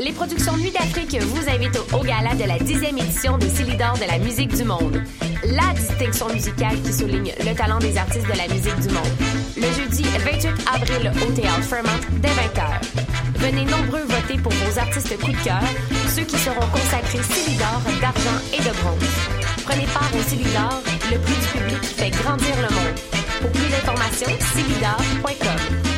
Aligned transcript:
Les 0.00 0.12
productions 0.12 0.56
Nuit 0.56 0.70
d'Afrique 0.70 1.20
vous 1.20 1.48
invitent 1.48 1.80
au 1.92 2.04
gala 2.04 2.34
de 2.36 2.44
la 2.44 2.58
dixième 2.58 2.98
édition 2.98 3.36
des 3.36 3.48
Célidors 3.48 3.98
de 3.98 4.06
la 4.06 4.18
musique 4.18 4.54
du 4.54 4.62
monde. 4.62 5.02
La 5.44 5.74
distinction 5.74 6.28
musicale 6.28 6.80
qui 6.82 6.92
souligne 6.92 7.32
le 7.40 7.54
talent 7.54 7.78
des 7.80 7.96
artistes 7.96 8.26
de 8.26 8.38
la 8.38 8.46
musique 8.46 8.78
du 8.78 8.94
monde. 8.94 9.10
Le 9.56 9.66
jeudi 9.72 10.04
28 10.04 10.50
avril 10.72 11.12
au 11.20 11.32
Théâtre 11.32 11.62
Fairmont 11.64 11.98
dès 12.20 12.28
20h. 12.28 12.80
Venez 13.38 13.64
nombreux 13.64 14.02
voter 14.02 14.38
pour 14.40 14.52
vos 14.52 14.78
artistes 14.78 15.18
coup 15.18 15.32
de 15.32 15.44
cœur, 15.44 15.62
ceux 16.14 16.22
qui 16.22 16.38
seront 16.38 16.66
consacrés 16.72 17.22
Célidor 17.22 17.82
d'argent 18.00 18.38
et 18.52 18.58
de 18.58 18.74
bronze. 18.80 19.64
Prenez 19.64 19.86
part 19.86 20.10
au 20.14 20.22
Célidor, 20.22 20.80
le 21.10 21.18
prix 21.18 21.34
du 21.34 21.58
public 21.58 21.80
qui 21.80 21.94
fait 21.94 22.10
grandir 22.10 22.54
le 22.56 22.74
monde. 22.74 22.98
Pour 23.40 23.50
plus 23.50 23.68
d'informations, 23.68 24.30
célidor.com. 24.54 25.97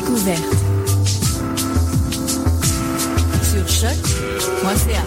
Découverte. 0.00 0.54
Sur 3.42 3.68
choc.ca. 3.68 5.04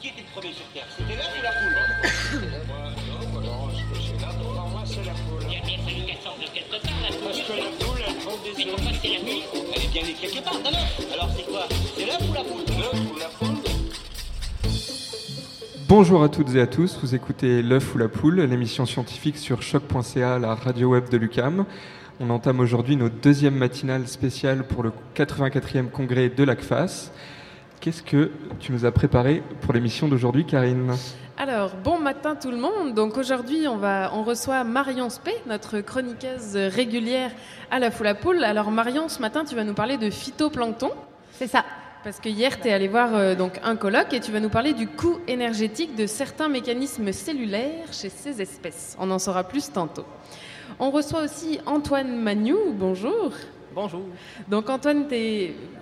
Qui 0.00 0.08
était 0.08 0.22
le 0.22 0.32
premier 0.32 0.52
sur 0.54 0.64
Terre? 0.72 0.86
C'était 0.96 1.16
l'œuf 1.16 1.28
ou 1.36 1.42
la 1.42 1.52
poule 1.52 1.76
Il 5.50 5.56
a 5.56 5.60
bien 5.60 5.78
fallu 5.84 6.00
qu'elle 6.06 6.22
sorte 6.22 6.40
de 6.40 6.46
quelque 6.54 6.78
part, 6.82 6.98
la 7.02 7.08
poule. 7.08 7.24
Parce 7.24 7.40
que 7.40 7.52
la 7.52 7.70
poule, 7.78 8.00
elle 8.08 8.16
prend 8.16 8.36
des 8.42 8.52
œufs. 8.52 8.56
Mais 8.56 8.64
pourquoi 8.70 8.92
c'est 9.02 9.08
la 9.08 9.20
poule 9.20 9.64
Elle 9.74 9.82
est 9.82 9.92
bien 9.92 10.02
née 10.02 10.16
quelque 10.18 10.42
part, 10.42 10.58
d'un 10.64 10.70
œuf. 10.70 11.12
Alors 11.12 11.30
c'est 11.36 11.46
quoi? 11.46 11.64
C'est 11.94 12.06
l'œuf 12.06 12.22
ou 12.26 12.32
la 12.32 12.44
poule 12.44 12.64
L'œuf 12.68 13.00
ou 13.12 13.18
la 13.18 13.28
poule 13.38 13.58
Bonjour 15.88 16.22
à 16.22 16.28
toutes 16.28 16.54
et 16.54 16.60
à 16.60 16.66
tous, 16.66 16.98
vous 17.02 17.14
écoutez 17.14 17.62
L'œuf 17.62 17.94
ou 17.94 17.98
la 17.98 18.08
poule, 18.08 18.40
l'émission 18.40 18.86
scientifique 18.86 19.36
sur 19.36 19.62
choc.ca, 19.62 20.38
la 20.38 20.54
radio 20.54 20.90
web 20.90 21.08
de 21.10 21.18
l'UCAM. 21.18 21.66
On 22.20 22.30
entame 22.30 22.58
aujourd'hui 22.58 22.96
notre 22.96 23.14
deuxième 23.14 23.54
matinale 23.54 24.08
spéciale 24.08 24.64
pour 24.64 24.82
le 24.82 24.90
84e 25.14 25.88
congrès 25.88 26.28
de 26.28 26.42
l'ACFAS. 26.42 27.12
Qu'est-ce 27.80 28.02
que 28.02 28.32
tu 28.58 28.72
nous 28.72 28.84
as 28.84 28.90
préparé 28.90 29.40
pour 29.60 29.72
l'émission 29.72 30.08
d'aujourd'hui, 30.08 30.44
Karine? 30.44 30.96
Alors, 31.36 31.76
bon 31.76 32.00
matin 32.00 32.34
tout 32.34 32.50
le 32.50 32.56
monde. 32.56 32.92
Donc 32.94 33.16
aujourd'hui, 33.16 33.68
on, 33.68 33.76
va, 33.76 34.10
on 34.14 34.24
reçoit 34.24 34.64
Marion 34.64 35.10
Spé, 35.10 35.30
notre 35.46 35.78
chroniqueuse 35.78 36.56
régulière 36.56 37.30
à 37.70 37.78
la 37.78 37.92
foule 37.92 38.08
à 38.08 38.16
poule. 38.16 38.42
Alors 38.42 38.72
Marion, 38.72 39.08
ce 39.08 39.20
matin, 39.20 39.44
tu 39.44 39.54
vas 39.54 39.62
nous 39.62 39.74
parler 39.74 39.96
de 39.96 40.10
phytoplancton. 40.10 40.90
C'est 41.30 41.46
ça. 41.46 41.64
Parce 42.02 42.18
que 42.18 42.28
hier, 42.28 42.60
tu 42.60 42.66
es 42.66 42.72
allé 42.72 42.88
voir 42.88 43.14
euh, 43.14 43.36
donc 43.36 43.60
un 43.62 43.76
colloque 43.76 44.12
et 44.12 44.18
tu 44.18 44.32
vas 44.32 44.40
nous 44.40 44.48
parler 44.48 44.72
du 44.72 44.88
coût 44.88 45.18
énergétique 45.28 45.94
de 45.94 46.08
certains 46.08 46.48
mécanismes 46.48 47.12
cellulaires 47.12 47.92
chez 47.92 48.08
ces 48.08 48.42
espèces. 48.42 48.96
On 48.98 49.08
en 49.12 49.20
saura 49.20 49.44
plus 49.44 49.70
tantôt. 49.70 50.04
On 50.80 50.92
reçoit 50.92 51.22
aussi 51.22 51.58
Antoine 51.66 52.16
Magnou. 52.22 52.72
Bonjour. 52.72 53.32
Bonjour. 53.74 54.02
Donc 54.48 54.70
Antoine, 54.70 55.06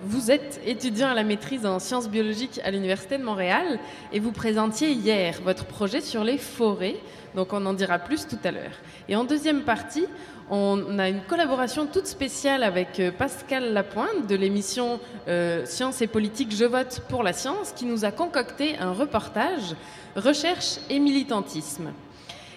vous 0.01 0.31
êtes 0.31 0.59
étudiant 0.65 1.09
à 1.09 1.13
la 1.13 1.23
maîtrise 1.23 1.67
en 1.67 1.77
sciences 1.77 2.09
biologiques 2.09 2.59
à 2.63 2.71
l'Université 2.71 3.19
de 3.19 3.23
Montréal 3.23 3.77
et 4.11 4.19
vous 4.19 4.31
présentiez 4.31 4.91
hier 4.93 5.39
votre 5.43 5.65
projet 5.65 6.01
sur 6.01 6.23
les 6.23 6.39
forêts. 6.39 6.95
Donc 7.35 7.53
on 7.53 7.63
en 7.67 7.73
dira 7.73 7.99
plus 7.99 8.27
tout 8.27 8.39
à 8.43 8.49
l'heure. 8.49 8.73
Et 9.07 9.15
en 9.15 9.23
deuxième 9.23 9.61
partie, 9.61 10.07
on 10.49 10.97
a 10.97 11.09
une 11.09 11.21
collaboration 11.21 11.85
toute 11.85 12.07
spéciale 12.07 12.63
avec 12.63 12.99
euh, 12.99 13.11
Pascal 13.11 13.73
Lapointe 13.73 14.25
de 14.27 14.35
l'émission 14.35 14.99
euh, 15.27 15.63
Science 15.65 16.01
et 16.01 16.07
politique 16.07 16.55
Je 16.55 16.65
vote 16.65 17.03
pour 17.07 17.21
la 17.21 17.33
science 17.33 17.71
qui 17.71 17.85
nous 17.85 18.03
a 18.03 18.11
concocté 18.11 18.77
un 18.79 18.93
reportage 18.93 19.75
Recherche 20.15 20.79
et 20.89 20.97
militantisme. 20.97 21.91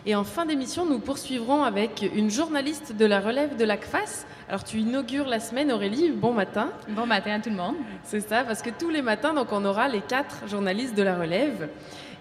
Et 0.07 0.15
en 0.15 0.25
fin 0.25 0.47
d'émission, 0.47 0.87
nous 0.87 0.99
poursuivrons 0.99 1.63
avec 1.63 2.09
une 2.15 2.31
journaliste 2.31 2.97
de 2.97 3.05
la 3.05 3.21
relève 3.21 3.57
de 3.57 3.65
l'ACFAS. 3.65 4.25
Alors 4.49 4.65
tu 4.65 4.79
inaugures 4.79 5.29
la 5.29 5.41
semaine, 5.41 5.71
Aurélie, 5.71 6.11
bon 6.11 6.33
matin. 6.33 6.71
Bon 6.89 7.07
matin 7.07 7.33
à 7.33 7.41
tout 7.41 7.51
le 7.51 7.57
monde. 7.57 7.77
C'est 8.05 8.21
ça, 8.21 8.43
parce 8.45 8.63
que 8.63 8.71
tous 8.71 8.89
les 8.89 9.03
matins, 9.03 9.35
donc, 9.35 9.53
on 9.53 9.65
aura 9.65 9.89
les 9.89 10.01
quatre 10.01 10.49
journalistes 10.49 10.97
de 10.97 11.03
la 11.03 11.19
relève. 11.19 11.69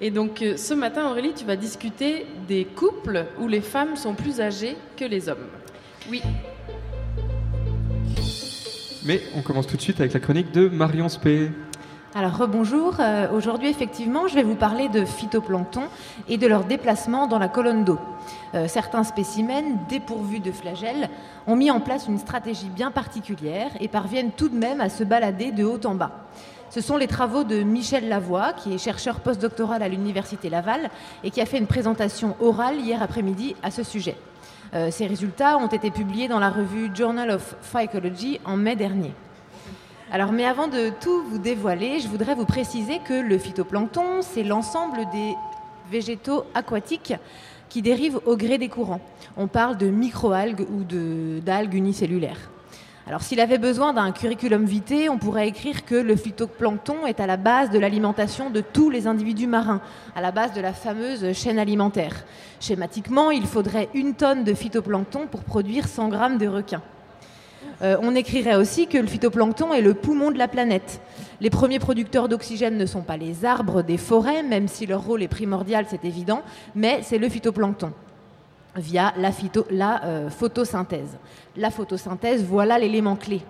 Et 0.01 0.12
donc 0.12 0.41
euh, 0.41 0.57
ce 0.57 0.73
matin, 0.73 1.09
Aurélie, 1.09 1.34
tu 1.34 1.45
vas 1.45 1.56
discuter 1.56 2.25
des 2.47 2.66
couples 2.66 3.25
où 3.40 3.47
les 3.47 3.62
femmes 3.62 3.96
sont 3.96 4.13
plus 4.13 4.41
âgées 4.41 4.75
que 4.97 5.06
les 5.06 5.29
hommes. 5.29 5.47
Oui. 6.09 6.22
Mais 9.06 9.22
on 9.35 9.41
commence 9.41 9.67
tout 9.67 9.78
de 9.78 9.81
suite 9.81 10.00
avec 10.00 10.13
la 10.13 10.19
chronique 10.19 10.51
de 10.51 10.67
Marion 10.67 11.09
Spé. 11.09 11.51
Alors 12.16 12.36
rebonjour. 12.36 12.96
Euh, 13.00 13.28
Aujourd'hui, 13.31 13.70
effectivement, 13.70 14.28
je 14.28 14.34
vais 14.34 14.42
vous 14.42 14.56
parler 14.56 14.90
de 14.90 15.06
phytoplancton 15.06 15.84
et 16.28 16.40
de 16.40 16.47
leur 16.47 16.64
déplacement 16.64 17.28
dans 17.28 17.38
la 17.38 17.47
colonne 17.47 17.84
d'eau. 17.84 18.00
Euh, 18.56 18.68
certains 18.68 19.03
spécimens, 19.03 19.78
dépourvus 19.88 20.40
de 20.40 20.52
flagelles, 20.52 21.08
ont 21.46 21.56
mis 21.56 21.70
en 21.70 21.80
place 21.80 22.08
une 22.08 22.18
stratégie 22.18 22.70
bien 22.70 22.90
particulière 22.90 23.70
et 23.80 23.88
parviennent 23.88 24.31
tout 24.31 24.50
de 24.50 24.58
même 24.58 24.81
à 24.81 24.90
se 24.90 25.03
balader 25.03 25.52
de 25.52 25.64
haut 25.64 25.80
en 25.86 25.94
bas. 25.94 26.25
Ce 26.72 26.81
sont 26.81 26.97
les 26.97 27.06
travaux 27.06 27.44
de 27.44 27.62
Michel 27.62 28.09
Lavoie, 28.09 28.53
qui 28.53 28.74
est 28.74 28.80
chercheur 28.80 29.20
postdoctoral 29.20 29.84
à 29.84 29.88
l'Université 29.88 30.50
Laval 30.50 30.90
et 31.24 31.30
qui 31.30 31.41
a 31.41 31.46
fait 31.46 31.59
une 31.59 31.68
présentation 31.68 32.36
orale 32.40 32.80
hier 32.80 33.03
après-midi 33.03 33.56
à 33.62 33.70
ce 33.70 33.84
sujet. 33.84 34.18
Euh, 34.74 34.90
ces 34.90 35.06
résultats 35.06 35.58
ont 35.58 35.68
été 35.68 35.91
publiés 35.91 36.28
dans 36.28 36.40
la 36.40 36.50
revue 36.50 36.90
Journal 36.91 37.30
of 37.30 37.56
Phycology 37.62 38.40
en 38.46 38.58
mai 38.58 38.76
dernier. 38.76 39.14
Alors, 40.12 40.31
mais 40.31 40.46
avant 40.46 40.68
de 40.68 40.90
tout 40.90 41.22
vous 41.22 41.38
dévoiler, 41.38 42.00
je 42.00 42.08
voudrais 42.08 42.34
vous 42.34 42.46
préciser 42.46 42.97
que 42.97 43.14
le 43.14 43.38
phytoplancton, 43.38 44.22
c'est 44.22 44.42
l'ensemble 44.42 45.02
des 45.14 45.36
végétaux 45.92 46.46
aquatiques 46.56 47.14
qui 47.70 47.84
dérivent 47.84 48.20
au 48.25 48.36
gré 48.36 48.58
des 48.58 48.70
courants. 48.70 49.02
On 49.38 49.46
parle 49.46 49.78
de 49.78 49.86
microalgues 49.86 50.66
ou 50.72 50.84
d'algues 51.42 51.75
unicellulaires. 51.75 52.50
Alors, 53.06 53.22
s'il 53.22 53.40
avait 53.40 53.59
besoin 53.59 53.94
d'un 53.94 54.12
curriculum 54.12 54.66
vitae, 54.66 55.09
on 55.12 55.20
pourrait 55.20 55.47
écrire 55.47 55.86
que 55.86 55.94
le 55.94 56.16
phytoplancton 56.16 57.06
est 57.06 57.20
à 57.20 57.28
la 57.28 57.38
base 57.38 57.70
de 57.70 57.78
l'alimentation 57.78 58.50
de 58.50 58.62
tous 58.62 58.90
les 58.90 59.06
individus 59.06 59.46
marins, 59.46 59.81
à 60.16 60.22
la 60.22 60.31
base 60.31 60.53
de 60.53 60.62
la 60.62 60.74
fameuse 60.74 61.34
chaîne 61.34 61.59
alimentaire. 61.59 62.26
Schématiquement, 62.59 63.30
il 63.30 63.46
faudrait 63.46 63.90
une 63.94 64.16
tonne 64.16 64.44
de 64.44 64.56
phytoplancton 64.56 65.28
pour 65.28 65.44
produire 65.44 65.88
100 65.88 66.09
grammes 66.09 66.40
de 66.40 66.47
requins. 66.47 66.81
Euh, 67.81 67.97
on 68.02 68.16
écrirait 68.16 68.56
aussi 68.56 68.88
que 68.88 68.97
le 68.97 69.08
phytoplancton 69.08 69.74
est 69.74 69.81
le 69.81 69.94
poumon 69.94 70.31
de 70.31 70.38
la 70.38 70.47
planète. 70.47 71.02
Les 71.42 71.50
premiers 71.50 71.80
producteurs 71.80 72.28
d'oxygène 72.28 72.78
ne 72.78 72.86
sont 72.86 73.02
pas 73.02 73.18
les 73.18 73.46
arbres 73.46 73.81
des 73.81 73.97
forêts, 73.97 74.44
même 74.44 74.68
si 74.68 74.86
leur 74.86 75.03
rôle 75.03 75.24
est 75.24 75.28
primordial, 75.30 75.86
c'est 75.88 76.03
évident, 76.06 76.42
mais 76.75 77.00
c'est 77.03 77.18
le 77.18 77.30
phytoplancton 77.30 77.94
via 78.75 79.14
la, 79.18 79.31
euh, 80.06 80.30
photosynthèse. 80.30 81.18
La 81.58 81.72
photosynthèse, 81.72 82.44
voilà 82.44 82.78
l'élément 82.78 83.16
clé. 83.16 83.42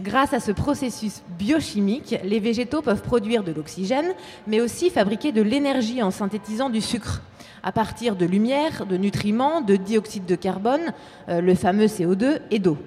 Grâce 0.00 0.32
à 0.32 0.40
ce 0.40 0.52
processus 0.52 1.22
biochimique, 1.38 2.16
les 2.24 2.40
végétaux 2.40 2.80
peuvent 2.80 3.02
produire 3.02 3.42
de 3.44 3.52
l'oxygène, 3.52 4.12
mais 4.46 4.60
aussi 4.60 4.90
fabriquer 4.90 5.30
de 5.30 5.42
l'énergie 5.42 6.02
en 6.02 6.10
synthétisant 6.10 6.70
du 6.70 6.80
sucre 6.80 7.22
à 7.62 7.72
partir 7.72 8.16
de 8.16 8.24
lumière, 8.24 8.86
de 8.86 8.96
nutriments, 8.96 9.60
de 9.60 9.76
dioxyde 9.76 10.24
de 10.24 10.34
carbone, 10.34 10.92
euh, 11.28 11.40
le 11.42 11.54
fameux 11.54 11.86
CO2 11.86 12.40
et 12.50 12.58
d'eau. 12.58 12.78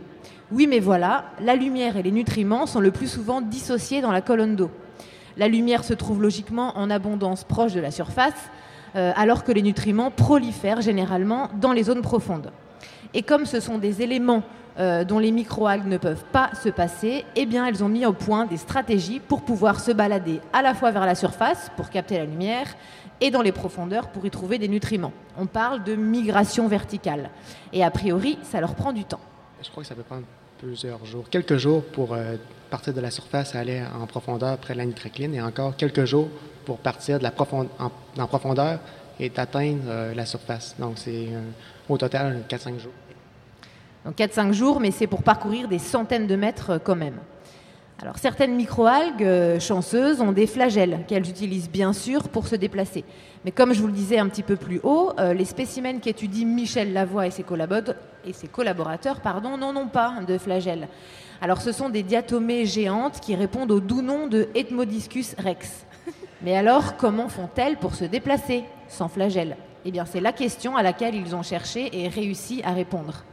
Oui, 0.53 0.67
mais 0.67 0.79
voilà, 0.79 1.25
la 1.39 1.55
lumière 1.55 1.97
et 1.97 2.03
les 2.03 2.11
nutriments 2.11 2.67
sont 2.67 2.79
le 2.79 2.91
plus 2.91 3.07
souvent 3.07 3.41
dissociés 3.41 4.01
dans 4.01 4.11
la 4.11 4.21
colonne 4.21 4.55
d'eau. 4.55 4.69
La 5.35 5.47
lumière 5.47 5.83
se 5.83 5.95
trouve 5.95 6.21
logiquement 6.21 6.77
en 6.77 6.91
abondance 6.91 7.43
proche 7.43 7.73
de 7.73 7.79
la 7.79 7.89
surface, 7.89 8.51
euh, 8.95 9.11
alors 9.15 9.43
que 9.43 9.51
les 9.51 9.63
nutriments 9.63 10.11
prolifèrent 10.11 10.81
généralement 10.81 11.49
dans 11.59 11.71
les 11.71 11.81
zones 11.81 12.03
profondes. 12.03 12.51
Et 13.15 13.23
comme 13.23 13.47
ce 13.47 13.59
sont 13.59 13.79
des 13.79 14.03
éléments 14.03 14.43
euh, 14.77 15.03
dont 15.03 15.17
les 15.17 15.31
microalgues 15.31 15.87
ne 15.87 15.97
peuvent 15.97 16.23
pas 16.31 16.51
se 16.53 16.69
passer, 16.69 17.25
eh 17.35 17.47
bien 17.47 17.65
elles 17.65 17.83
ont 17.83 17.89
mis 17.89 18.05
au 18.05 18.13
point 18.13 18.45
des 18.45 18.57
stratégies 18.57 19.19
pour 19.19 19.41
pouvoir 19.41 19.79
se 19.79 19.91
balader 19.91 20.39
à 20.53 20.61
la 20.61 20.75
fois 20.75 20.91
vers 20.91 21.07
la 21.07 21.15
surface 21.15 21.71
pour 21.75 21.89
capter 21.89 22.19
la 22.19 22.25
lumière 22.25 22.67
et 23.21 23.31
dans 23.31 23.41
les 23.41 23.51
profondeurs 23.51 24.09
pour 24.09 24.23
y 24.23 24.29
trouver 24.29 24.59
des 24.59 24.67
nutriments. 24.67 25.13
On 25.35 25.47
parle 25.47 25.83
de 25.83 25.95
migration 25.95 26.67
verticale. 26.67 27.31
Et 27.71 27.83
a 27.83 27.89
priori, 27.89 28.37
ça 28.43 28.61
leur 28.61 28.75
prend 28.75 28.93
du 28.93 29.03
temps. 29.03 29.21
Je 29.63 29.71
crois 29.71 29.81
que 29.81 29.89
ça 29.89 29.95
peut 29.95 30.03
prendre 30.03 30.25
plusieurs 30.63 31.05
jours, 31.05 31.25
quelques 31.29 31.57
jours 31.57 31.83
pour 31.83 32.13
euh, 32.13 32.37
partir 32.69 32.93
de 32.93 33.01
la 33.01 33.11
surface 33.11 33.53
aller 33.53 33.83
en 34.01 34.07
profondeur 34.07 34.57
près 34.57 34.73
de 34.73 34.77
la 34.79 34.85
nitrocline, 34.85 35.35
et 35.35 35.41
encore 35.41 35.75
quelques 35.75 36.05
jours 36.05 36.29
pour 36.65 36.77
partir 36.77 37.17
de 37.19 37.23
la 37.23 37.33
en, 38.17 38.27
profondeur 38.27 38.79
et 39.19 39.31
atteindre 39.35 39.83
euh, 39.87 40.13
la 40.13 40.25
surface. 40.25 40.75
Donc, 40.79 40.93
c'est 40.95 41.27
au 41.89 41.97
total 41.97 42.43
4-5 42.49 42.79
jours. 42.79 42.93
Donc 44.05 44.15
4-5 44.17 44.53
jours, 44.53 44.79
mais 44.79 44.91
c'est 44.91 45.07
pour 45.07 45.21
parcourir 45.21 45.67
des 45.67 45.79
centaines 45.79 46.27
de 46.27 46.35
mètres 46.35 46.79
quand 46.83 46.95
même. 46.95 47.17
Alors 48.01 48.17
certaines 48.17 48.55
microalgues 48.55 49.23
euh, 49.23 49.59
chanceuses 49.59 50.19
ont 50.19 50.31
des 50.31 50.47
flagelles 50.47 50.99
qu'elles 51.07 51.29
utilisent 51.29 51.69
bien 51.69 51.93
sûr 51.93 52.27
pour 52.27 52.47
se 52.47 52.55
déplacer. 52.55 53.05
Mais 53.45 53.51
comme 53.51 53.73
je 53.73 53.79
vous 53.79 53.87
le 53.87 53.93
disais 53.93 54.17
un 54.17 54.27
petit 54.27 54.43
peu 54.43 54.55
plus 54.55 54.79
haut, 54.83 55.11
euh, 55.19 55.33
les 55.33 55.45
spécimens 55.45 55.99
qu'étudie 55.99 56.45
Michel 56.45 56.91
Lavoie 56.91 57.27
et 57.27 57.31
ses, 57.31 57.43
collaborateurs 57.43 59.21
n'en 59.57 59.75
ont 59.75 59.87
pas 59.87 60.15
de 60.27 60.37
flagelles. 60.37 60.87
Alors 61.39 61.61
ce 61.61 61.71
sont 61.71 61.89
des 61.89 62.03
diatomées 62.03 62.65
géantes 62.65 63.19
qui 63.19 63.35
répondent 63.35 63.71
au 63.71 63.79
doux 63.79 64.01
nom 64.01 64.27
de 64.27 64.49
Ethmodiscus 64.55 65.35
rex. 65.37 65.85
Mais 66.41 66.57
alors 66.57 66.97
comment 66.97 67.29
font-elles 67.29 67.77
pour 67.77 67.95
se 67.95 68.05
déplacer 68.05 68.63
sans 68.87 69.07
flagelles? 69.07 69.55
Eh 69.85 69.91
bien 69.91 70.05
c'est 70.05 70.21
la 70.21 70.31
question 70.31 70.75
à 70.75 70.83
laquelle 70.83 71.15
ils 71.15 71.35
ont 71.35 71.43
cherché 71.43 71.89
et 71.93 72.07
réussi 72.07 72.61
à 72.63 72.71
répondre. 72.71 73.23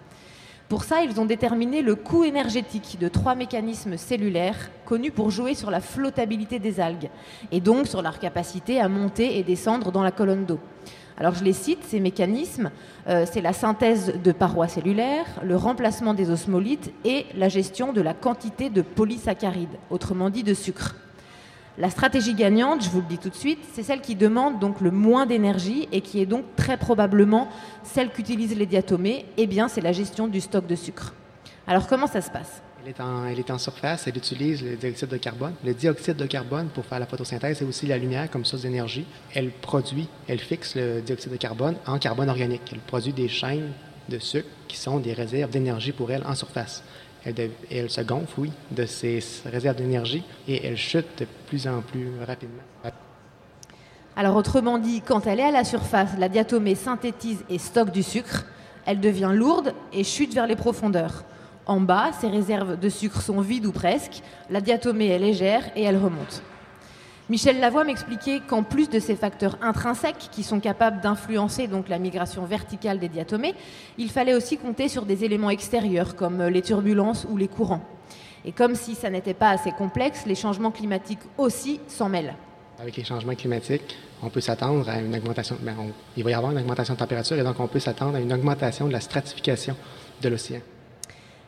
Pour 0.71 0.85
ça, 0.85 1.03
ils 1.03 1.21
ont 1.21 1.25
déterminé 1.25 1.83
le 1.83 1.97
coût 1.97 2.23
énergétique 2.23 2.97
de 3.01 3.09
trois 3.09 3.35
mécanismes 3.35 3.97
cellulaires 3.97 4.71
connus 4.85 5.11
pour 5.11 5.33
jouer 5.33 5.55
sur 5.55 5.69
la 5.69 5.81
flottabilité 5.81 6.61
des 6.61 6.79
algues 6.79 7.11
et 7.51 7.61
donc 7.61 7.89
sur 7.89 8.03
leur 8.03 8.21
capacité 8.21 8.81
à 8.81 8.89
monter 8.89 9.37
et 9.37 9.43
descendre 9.43 9.91
dans 9.91 10.05
la 10.05 10.13
colonne 10.13 10.45
d'eau. 10.47 10.61
Alors 11.19 11.35
je 11.35 11.43
les 11.43 11.55
cite, 11.55 11.83
ces 11.83 11.99
mécanismes, 11.99 12.71
euh, 13.09 13.27
c'est 13.29 13.41
la 13.41 13.53
synthèse 13.53 14.15
de 14.23 14.31
parois 14.31 14.69
cellulaires, 14.69 15.41
le 15.43 15.57
remplacement 15.57 16.15
des 16.15 16.31
osmolytes 16.31 16.93
et 17.05 17.27
la 17.35 17.49
gestion 17.49 17.93
de 17.93 18.01
la 18.01 18.15
quantité 18.15 18.71
de 18.71 18.83
polysaccharides, 18.83 19.77
autrement 19.91 20.31
dit 20.31 20.45
de 20.45 20.55
sucre. 20.55 20.95
La 21.79 21.89
stratégie 21.89 22.35
gagnante, 22.35 22.83
je 22.85 22.91
vous 22.91 23.01
le 23.01 23.07
dis 23.07 23.19
tout 23.19 23.31
de 23.31 23.35
suite, 23.35 23.61
c'est 23.73 23.83
celle 23.83 24.01
qui 24.01 24.17
demande 24.17 24.59
donc 24.59 24.81
le 24.81 24.91
moins 24.91 25.25
d'énergie 25.25 25.89
et 25.93 26.01
qui 26.01 26.21
est 26.21 26.27
donc 26.27 26.45
très 26.57 26.77
probablement 26.77 27.49
celle 27.85 28.11
qu'utilisent 28.11 28.57
les 28.57 28.67
diatomées. 28.67 29.25
Eh 29.37 29.47
bien, 29.47 29.69
c'est 29.69 29.81
la 29.81 29.93
gestion 29.93 30.27
du 30.27 30.41
stock 30.41 30.67
de 30.67 30.75
sucre. 30.75 31.15
Alors, 31.67 31.87
comment 31.87 32.07
ça 32.07 32.21
se 32.21 32.31
passe? 32.31 32.63
Elle 32.85 33.39
est, 33.39 33.51
en, 33.51 33.59
surface, 33.59 34.07
elle 34.07 34.17
utilise 34.17 34.63
le 34.63 34.75
dioxyde 34.75 35.09
de 35.09 35.19
carbone. 35.19 35.53
Le 35.65 35.75
dioxyde 35.75 36.17
de 36.17 36.27
carbone 36.27 36.69
pour 36.69 36.85
faire 36.87 36.99
la 36.99 37.07
photosynthèse 37.07 37.61
et 37.61 37.65
aussi 37.65 37.87
la 37.87 37.99
lumière 37.99 38.31
comme 38.31 38.45
source 38.45 38.63
d'énergie. 38.63 39.05
Elle 39.35 39.51
produit, 39.51 40.09
elle 40.29 40.39
fixe 40.39 40.75
le 40.77 41.03
dioxyde 41.03 41.31
de 41.31 41.37
carbone 41.37 41.77
en 41.87 41.99
carbone 41.99 42.31
organique. 42.31 42.63
Elle 42.73 42.79
produit 42.79 43.13
des 43.13 43.29
chaînes 43.29 43.73
de 44.09 44.19
sucre 44.19 44.49
qui 44.67 44.79
sont 44.79 44.99
des 44.99 45.13
réserves 45.13 45.51
d'énergie 45.51 45.93
pour 45.93 46.11
elle 46.11 46.25
en 46.27 46.35
surface 46.35 46.83
elle, 47.25 47.91
se 47.91 48.01
gonfle, 48.01 48.41
oui, 48.41 48.53
de 48.71 48.87
ses 48.87 49.23
réserves 49.45 49.77
d'énergie 49.77 50.23
et 50.49 50.67
elle 50.67 50.77
chute 50.77 51.19
de 51.19 51.27
plus 51.47 51.67
en 51.67 51.81
plus 51.83 52.09
rapidement. 52.27 52.63
Alors 54.17 54.37
autrement 54.37 54.79
dit, 54.79 55.03
quand 55.03 55.27
elle 55.27 55.41
est 55.41 55.45
à 55.45 55.51
la 55.51 55.65
surface, 55.65 56.11
la 56.19 56.29
diatomée 56.29 56.75
synthétise 56.75 57.45
et 57.49 57.59
stocke 57.59 57.91
du 57.91 58.03
sucre, 58.03 58.45
elle 58.87 59.01
devient 59.01 59.31
lourde 59.33 59.73
et 59.93 60.05
chute 60.05 60.35
vers 60.35 60.47
les 60.47 60.57
profondeurs. 60.57 61.25
En 61.67 61.81
bas, 61.81 62.11
ses 62.21 62.29
réserves 62.29 62.79
de 62.79 62.89
sucre 62.89 63.23
sont 63.23 63.41
vides 63.41 63.67
ou 63.67 63.73
presque, 63.73 64.23
la 64.51 64.61
diatomée 64.61 65.09
est 65.09 65.19
légère 65.19 65.63
et 65.77 65.83
elle 65.83 65.97
remonte. 65.97 66.43
Michel 67.31 67.61
Lavoie 67.61 67.85
m'expliquait 67.85 68.41
qu'en 68.45 68.65
plus 68.65 68.91
de 68.91 68.99
ces 68.99 69.15
facteurs 69.15 69.57
intrinsèques 69.63 70.31
qui 70.33 70.43
sont 70.43 70.59
capables 70.59 71.01
d'influencer 71.01 71.69
la 71.89 72.01
migration 72.01 72.45
verticale 72.45 72.99
des 72.99 73.09
diatomées, 73.09 73.55
il 73.99 74.11
fallait 74.11 74.35
aussi 74.35 74.59
compter 74.59 74.89
sur 74.89 75.07
des 75.07 75.25
éléments 75.25 75.51
extérieurs 75.51 76.17
comme 76.17 76.43
les 76.43 76.61
turbulences 76.61 77.29
ou 77.31 77.37
les 77.37 77.47
courants. 77.47 77.85
Et 78.45 78.51
comme 78.51 78.75
si 78.75 78.97
ça 78.97 79.11
n'était 79.11 79.33
pas 79.33 79.51
assez 79.51 79.71
complexe, 79.71 80.25
les 80.27 80.35
changements 80.35 80.73
climatiques 80.73 81.21
aussi 81.39 81.79
s'en 81.87 82.09
mêlent. 82.09 82.35
Avec 82.81 82.97
les 82.97 83.05
changements 83.05 83.37
climatiques, 83.37 83.97
on 84.25 84.29
peut 84.29 84.41
s'attendre 84.41 84.89
à 84.89 84.99
une 84.99 85.15
augmentation, 85.15 85.57
ben, 85.61 85.77
il 86.17 86.25
va 86.25 86.31
y 86.31 86.35
avoir 86.35 86.51
une 86.51 86.59
augmentation 86.59 86.95
de 86.95 86.99
température 86.99 87.39
et 87.39 87.45
donc 87.45 87.61
on 87.61 87.69
peut 87.69 87.79
s'attendre 87.79 88.17
à 88.17 88.21
une 88.21 88.33
augmentation 88.33 88.89
de 88.89 88.93
la 88.93 89.01
stratification 89.01 89.77
de 90.21 90.29
l'océan. 90.29 90.63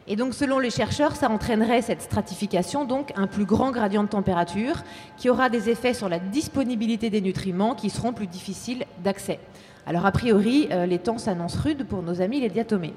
Et 0.09 0.17
donc, 0.17 0.35
selon 0.35 0.59
les 0.59 0.71
chercheurs, 0.71 1.15
ça 1.15 1.31
entraînerait 1.31 1.83
cette 1.83 2.03
stratification, 2.03 2.85
donc 2.85 3.13
un 3.17 3.27
plus 3.27 3.45
grand 3.45 3.71
gradient 3.71 4.03
de 4.03 4.09
température, 4.09 4.83
qui 5.17 5.31
aura 5.31 5.49
des 5.49 5.71
effets 5.71 5.95
sur 5.95 6.09
la 6.09 6.19
disponibilité 6.19 7.09
des 7.09 7.21
nutriments 7.21 7.75
qui 7.75 7.89
seront 7.89 8.13
plus 8.13 8.27
difficiles 8.27 8.85
d'accès. 9.05 9.39
Alors, 9.87 10.05
a 10.07 10.13
priori, 10.13 10.69
euh, 10.71 10.87
les 10.87 10.99
temps 10.99 11.19
s'annoncent 11.19 11.61
rudes 11.61 11.87
pour 11.87 12.03
nos 12.03 12.21
amis 12.21 12.41
les 12.41 12.49
diatomées. 12.49 12.95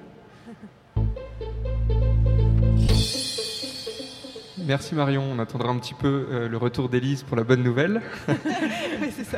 Merci 4.68 4.96
Marion. 4.96 5.24
On 5.32 5.38
attendra 5.38 5.70
un 5.70 5.78
petit 5.78 5.94
peu 5.94 6.28
euh, 6.32 6.50
le 6.50 6.58
retour 6.58 6.90
d'Élise 6.90 7.22
pour 7.22 7.38
la 7.38 7.44
bonne 7.44 7.62
nouvelle. 7.62 8.02
oui, 8.28 9.14
c'est 9.16 9.24
ça. 9.24 9.38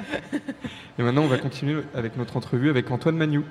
Et 0.97 1.03
maintenant, 1.03 1.23
on 1.23 1.27
va 1.27 1.37
continuer 1.37 1.83
avec 1.93 2.15
notre 2.15 2.37
entrevue 2.37 2.69
avec 2.69 2.89
Antoine 2.91 3.17
Magnou. 3.17 3.43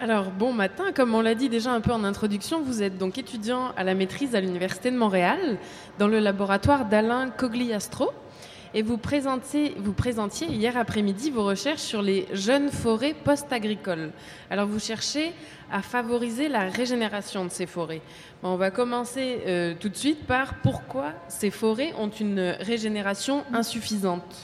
Alors, 0.00 0.32
bon 0.32 0.52
matin, 0.52 0.92
comme 0.92 1.14
on 1.14 1.20
l'a 1.20 1.36
dit 1.36 1.48
déjà 1.48 1.70
un 1.70 1.80
peu 1.80 1.92
en 1.92 2.02
introduction, 2.02 2.60
vous 2.60 2.82
êtes 2.82 2.98
donc 2.98 3.16
étudiant 3.16 3.72
à 3.76 3.84
la 3.84 3.94
maîtrise 3.94 4.34
à 4.34 4.40
l'Université 4.40 4.90
de 4.90 4.96
Montréal, 4.96 5.56
dans 6.00 6.08
le 6.08 6.18
laboratoire 6.18 6.86
d'Alain 6.86 7.30
Cogliastro, 7.30 8.10
et 8.74 8.82
vous, 8.82 8.98
présentiez, 8.98 9.76
vous 9.78 9.92
présentiez 9.92 10.48
hier 10.48 10.76
après-midi 10.76 11.30
vos 11.30 11.44
recherches 11.44 11.80
sur 11.80 12.02
les 12.02 12.26
jeunes 12.32 12.70
forêts 12.70 13.14
post-agricoles. 13.14 14.10
Alors, 14.50 14.66
vous 14.66 14.80
cherchez 14.80 15.32
à 15.70 15.80
favoriser 15.80 16.48
la 16.48 16.68
régénération 16.68 17.44
de 17.44 17.50
ces 17.50 17.66
forêts. 17.66 18.02
on 18.42 18.56
va 18.56 18.72
commencer 18.72 19.42
euh, 19.46 19.74
tout 19.78 19.88
de 19.88 19.96
suite 19.96 20.26
par 20.26 20.54
pourquoi 20.54 21.12
ces 21.28 21.52
forêts 21.52 21.92
ont 21.96 22.10
une 22.10 22.56
régénération 22.58 23.44
insuffisante? 23.52 24.34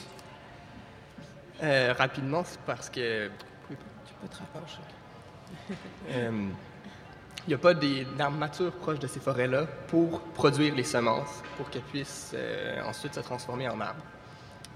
Euh, 1.61 1.93
rapidement, 1.97 2.43
c'est 2.45 2.61
parce 2.61 2.89
que... 2.89 3.29
Tu 3.67 4.13
peux 4.21 4.27
te 4.29 4.37
rapprocher. 4.37 4.79
Il 5.71 5.77
euh, 6.15 6.31
n'y 7.47 7.53
a 7.53 7.57
pas 7.57 7.73
d'arbres 7.73 8.37
matures 8.37 8.71
proches 8.73 8.99
de 8.99 9.07
ces 9.07 9.19
forêts-là 9.19 9.65
pour 9.87 10.21
produire 10.21 10.75
les 10.75 10.83
semences, 10.83 11.41
pour 11.57 11.69
qu'elles 11.69 11.81
puissent 11.83 12.31
euh, 12.33 12.81
ensuite 12.85 13.15
se 13.15 13.19
transformer 13.21 13.69
en 13.69 13.79
arbres. 13.79 14.03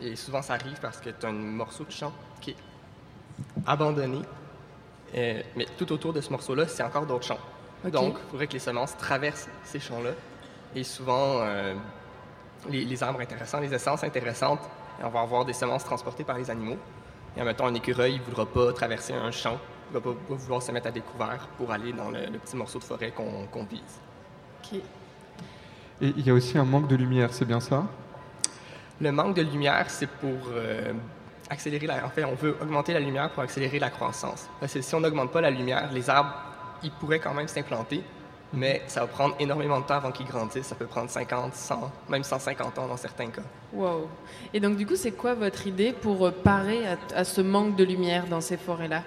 Et 0.02 0.16
souvent, 0.16 0.42
ça 0.42 0.54
arrive 0.54 0.80
parce 0.82 0.98
que 0.98 1.10
tu 1.10 1.26
as 1.26 1.30
un 1.30 1.34
morceau 1.34 1.84
de 1.86 1.92
champ 1.92 2.14
qui 2.42 2.52
est 2.52 2.58
abandonné, 3.66 4.20
euh, 5.16 5.42
mais 5.56 5.66
tout 5.78 5.92
autour 5.92 6.14
de 6.14 6.22
ce 6.22 6.30
morceau-là, 6.32 6.68
c'est 6.68 6.84
encore 6.84 7.06
d'autres 7.06 7.26
champs. 7.26 7.40
Donc, 7.86 8.18
il 8.18 8.32
faudrait 8.32 8.48
que 8.48 8.54
les 8.54 8.60
semences 8.60 8.98
traversent 8.98 9.48
ces 9.64 9.80
champs-là. 9.80 10.12
Et 10.76 10.84
souvent, 10.84 11.46
les, 12.68 12.84
les, 12.84 13.04
arbres 13.04 13.22
intéressants, 13.22 13.60
les 13.60 13.72
essences 13.74 14.04
intéressantes, 14.04 14.60
on 15.04 15.10
va 15.10 15.22
avoir 15.22 15.46
des 15.46 15.54
semences 15.54 15.84
transportées 15.84 16.24
par 16.24 16.38
les 16.38 16.50
animaux. 16.50 16.78
Et 17.38 17.42
en 17.42 17.46
mettant 17.46 17.68
un 17.68 17.76
écureuil, 17.76 18.14
il 18.14 18.20
ne 18.20 18.26
voudra 18.26 18.48
pas 18.48 18.74
traverser 18.74 19.14
un 19.14 19.30
champ 19.30 19.60
ne 19.90 20.00
va 20.00 20.02
pas, 20.02 20.16
vouloir 20.30 20.62
se 20.62 20.72
mettre 20.72 20.88
à 20.88 20.92
découvert 20.92 21.48
pour 21.58 21.72
aller 21.72 21.94
dans 21.94 22.10
le, 22.10 22.38
petit 22.40 22.56
morceau 22.56 22.80
de 22.80 22.84
forêt 22.84 23.12
qu'on 23.12 23.64
vise. 23.64 24.02
OK. 24.64 24.80
Et 26.02 26.14
il 26.18 26.28
y 26.28 26.30
a 26.30 26.34
aussi 26.34 26.58
un 26.58 26.66
manque 26.66 26.88
de 26.88 26.96
lumière, 26.96 27.30
c'est 27.32 27.46
bien 27.46 27.60
ça? 27.60 27.86
Le 29.00 29.12
manque 29.12 29.36
de 29.36 29.42
lumière, 29.42 29.90
c'est 29.90 30.10
pour 30.10 30.50
euh, 30.52 30.92
accélérer 31.50 31.88
la... 31.88 32.06
En 32.06 32.10
fait, 32.10 32.26
on 32.26 32.36
veut 32.36 32.56
augmenter 32.62 32.94
la 32.94 33.00
lumière 33.00 33.30
pour 33.30 33.44
accélérer 33.44 33.80
la 33.80 33.90
croissance. 33.90 34.50
Parce 34.60 34.74
que 34.74 34.82
si 34.82 34.94
on 34.96 35.00
n'augmente 35.00 35.32
pas 35.32 35.42
la 35.42 35.52
lumière, 35.52 35.90
les 35.94 36.10
arbres, 36.10 36.34
ils 36.84 36.92
pourraient 36.92 37.20
quand 37.20 37.34
même 37.34 37.48
s'implanter, 37.48 38.04
mais 38.54 38.82
ça 38.88 39.02
va 39.02 39.08
prendre 39.08 39.36
énormément 39.40 39.80
de 39.80 39.86
temps 39.86 39.96
avant 39.96 40.12
qu'ils 40.12 40.28
grandissent. 40.28 40.68
Ça 40.68 40.76
peut 40.76 40.86
prendre 40.86 41.10
50, 41.10 41.54
100, 41.54 41.92
même 42.10 42.24
150 42.24 42.78
ans 42.80 42.88
dans 42.88 42.98
certains 42.98 43.28
cas. 43.28 43.42
Wow. 43.74 44.10
Et 44.54 44.60
donc, 44.60 44.76
du 44.76 44.86
coup, 44.86 44.96
c'est 44.96 45.12
quoi 45.12 45.34
votre 45.34 45.66
idée 45.66 45.94
pour 45.94 46.32
parer 46.32 46.88
à, 46.88 46.98
à 47.16 47.24
ce 47.24 47.42
manque 47.42 47.76
de 47.76 47.84
lumière 47.86 48.28
dans 48.28 48.42
ces 48.42 48.58
forêts-là? 48.58 49.04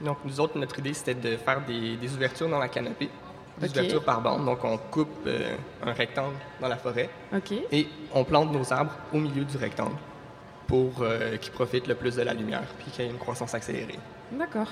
Donc, 0.00 0.18
nous 0.24 0.40
autres, 0.40 0.58
notre 0.58 0.78
idée, 0.78 0.94
c'était 0.94 1.14
de 1.14 1.36
faire 1.36 1.60
des, 1.66 2.14
ouvertures 2.14 2.48
dans 2.48 2.58
la 2.58 2.68
canopée, 2.68 3.10
des 3.58 3.68
ouvertures 3.70 4.04
par 4.04 4.20
bande. 4.20 4.44
Donc, 4.44 4.64
on 4.64 4.78
coupe 4.78 5.08
euh, 5.26 5.56
un 5.84 5.92
rectangle 5.92 6.36
dans 6.60 6.68
la 6.68 6.76
forêt 6.76 7.10
et 7.70 7.86
on 8.14 8.24
plante 8.24 8.52
nos 8.52 8.72
arbres 8.72 8.92
au 9.12 9.18
milieu 9.18 9.44
du 9.44 9.56
rectangle 9.56 9.96
pour 10.66 11.02
euh, 11.02 11.36
qu'ils 11.36 11.52
profitent 11.52 11.88
le 11.88 11.94
plus 11.94 12.16
de 12.16 12.22
la 12.22 12.32
lumière 12.32 12.62
puis 12.78 12.90
qu'il 12.90 13.04
y 13.04 13.08
ait 13.08 13.10
une 13.10 13.18
croissance 13.18 13.54
accélérée. 13.54 13.98
D'accord. 14.32 14.68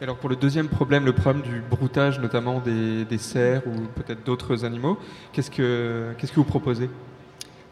Alors 0.00 0.16
pour 0.16 0.28
le 0.28 0.36
deuxième 0.36 0.68
problème, 0.68 1.04
le 1.04 1.12
problème 1.12 1.42
du 1.42 1.60
broutage 1.60 2.20
notamment 2.20 2.60
des, 2.60 3.18
cerfs 3.18 3.66
ou 3.66 3.72
peut-être 3.96 4.22
d'autres 4.22 4.64
animaux, 4.64 4.96
qu'est-ce 5.32 5.50
que, 5.50 6.14
qu'est-ce 6.16 6.30
que 6.30 6.36
vous 6.36 6.44
proposez? 6.44 6.88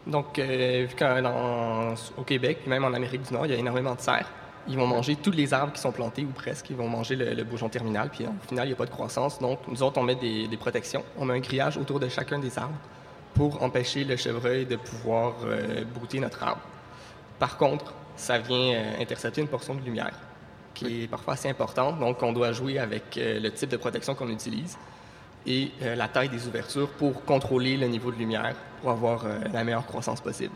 Donc, 0.05 0.37
euh, 0.39 0.85
vu 0.89 0.95
qu'au 0.95 2.23
Québec, 2.23 2.59
puis 2.61 2.69
même 2.69 2.83
en 2.83 2.93
Amérique 2.93 3.23
du 3.23 3.33
Nord, 3.33 3.45
il 3.45 3.53
y 3.53 3.55
a 3.55 3.57
énormément 3.57 3.95
de 3.95 4.01
cerfs, 4.01 4.29
ils 4.67 4.77
vont 4.77 4.87
manger 4.87 5.15
tous 5.15 5.31
les 5.31 5.53
arbres 5.53 5.73
qui 5.73 5.81
sont 5.81 5.91
plantés 5.91 6.23
ou 6.23 6.31
presque. 6.31 6.69
Ils 6.69 6.75
vont 6.75 6.87
manger 6.87 7.15
le, 7.15 7.43
bourgeon 7.43 7.69
terminal. 7.69 8.09
Puis 8.09 8.25
au 8.25 8.47
final, 8.47 8.65
il 8.65 8.69
n'y 8.69 8.73
a 8.73 8.77
pas 8.77 8.85
de 8.85 8.91
croissance. 8.91 9.39
Donc, 9.39 9.59
nous 9.67 9.81
autres, 9.83 9.97
on 9.97 10.03
met 10.03 10.15
des, 10.15 10.57
protections. 10.57 11.03
On 11.17 11.25
met 11.25 11.35
un 11.35 11.39
grillage 11.39 11.77
autour 11.77 11.99
de 11.99 12.09
chacun 12.09 12.39
des 12.39 12.57
arbres 12.57 12.77
pour 13.33 13.61
empêcher 13.61 14.03
le 14.03 14.15
chevreuil 14.15 14.65
de 14.65 14.75
pouvoir 14.75 15.35
euh, 15.45 15.83
brouter 15.85 16.19
notre 16.19 16.43
arbre. 16.43 16.61
Par 17.39 17.57
contre, 17.57 17.93
ça 18.15 18.39
vient 18.39 18.73
euh, 18.73 19.01
intercepter 19.01 19.41
une 19.41 19.47
portion 19.47 19.75
de 19.75 19.81
lumière 19.81 20.13
qui 20.73 21.03
est 21.03 21.07
parfois 21.07 21.33
assez 21.33 21.49
importante. 21.49 21.99
Donc, 21.99 22.21
on 22.23 22.33
doit 22.33 22.51
jouer 22.51 22.79
avec 22.79 23.17
euh, 23.17 23.39
le 23.39 23.51
type 23.51 23.69
de 23.69 23.77
protection 23.77 24.15
qu'on 24.15 24.29
utilise. 24.29 24.77
et 25.45 25.71
la 25.81 26.09
taille 26.09 26.29
des 26.29 26.45
ouvertures 26.47 26.89
pour 26.89 27.23
contrôler 27.23 27.77
le 27.77 27.87
niveau 27.87 28.11
de 28.11 28.17
lumière 28.17 28.55
pour 28.81 28.91
avoir 28.91 29.25
la 29.53 29.63
meilleure 29.63 29.85
croissance 29.85 30.19
possible. 30.19 30.53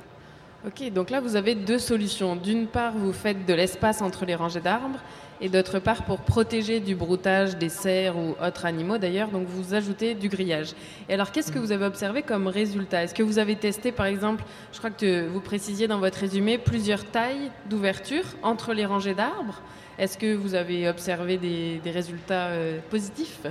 Ok, 0.63 0.91
donc 0.93 1.09
là 1.09 1.19
vous 1.19 1.35
avez 1.35 1.55
deux 1.55 1.79
solutions. 1.79 2.35
D'une 2.35 2.67
part, 2.67 2.93
vous 2.95 3.13
faites 3.13 3.47
de 3.47 3.53
l'espace 3.53 3.99
entre 4.03 4.25
les 4.25 4.35
rangées 4.35 4.59
d'arbres, 4.59 4.99
et 5.43 5.49
d'autre 5.49 5.79
part, 5.79 6.03
pour 6.03 6.19
protéger 6.19 6.79
du 6.79 6.93
broutage 6.93 7.57
des 7.57 7.69
cerfs 7.69 8.15
ou 8.15 8.35
autres 8.39 8.65
animaux 8.65 8.99
d'ailleurs, 8.99 9.29
donc 9.29 9.47
vous 9.47 9.73
ajoutez 9.73 10.13
du 10.13 10.29
grillage. 10.29 10.73
Et 11.09 11.15
alors, 11.15 11.31
qu'est-ce 11.31 11.51
que 11.51 11.57
vous 11.57 11.71
avez 11.71 11.85
observé 11.85 12.21
comme 12.21 12.45
résultat? 12.45 13.03
Est-ce 13.03 13.15
que 13.15 13.23
vous 13.23 13.39
avez 13.39 13.55
testé, 13.55 13.91
par 13.91 14.05
exemple, 14.05 14.43
je 14.71 14.77
crois 14.77 14.91
que 14.91 15.27
vous 15.27 15.41
précisiez 15.41 15.87
dans 15.87 15.97
votre 15.97 16.19
résumé, 16.19 16.59
plusieurs 16.59 17.05
tailles 17.05 17.49
d'ouverture 17.67 18.25
entre 18.43 18.73
les 18.73 18.85
rangées 18.85 19.15
d'arbres? 19.15 19.63
Est-ce 19.97 20.15
que 20.15 20.35
vous 20.35 20.53
avez 20.53 20.87
observé 20.87 21.37
des, 21.37 21.91
résultats 21.91 22.49
euh, 22.49 22.77
positifs? 22.91 23.47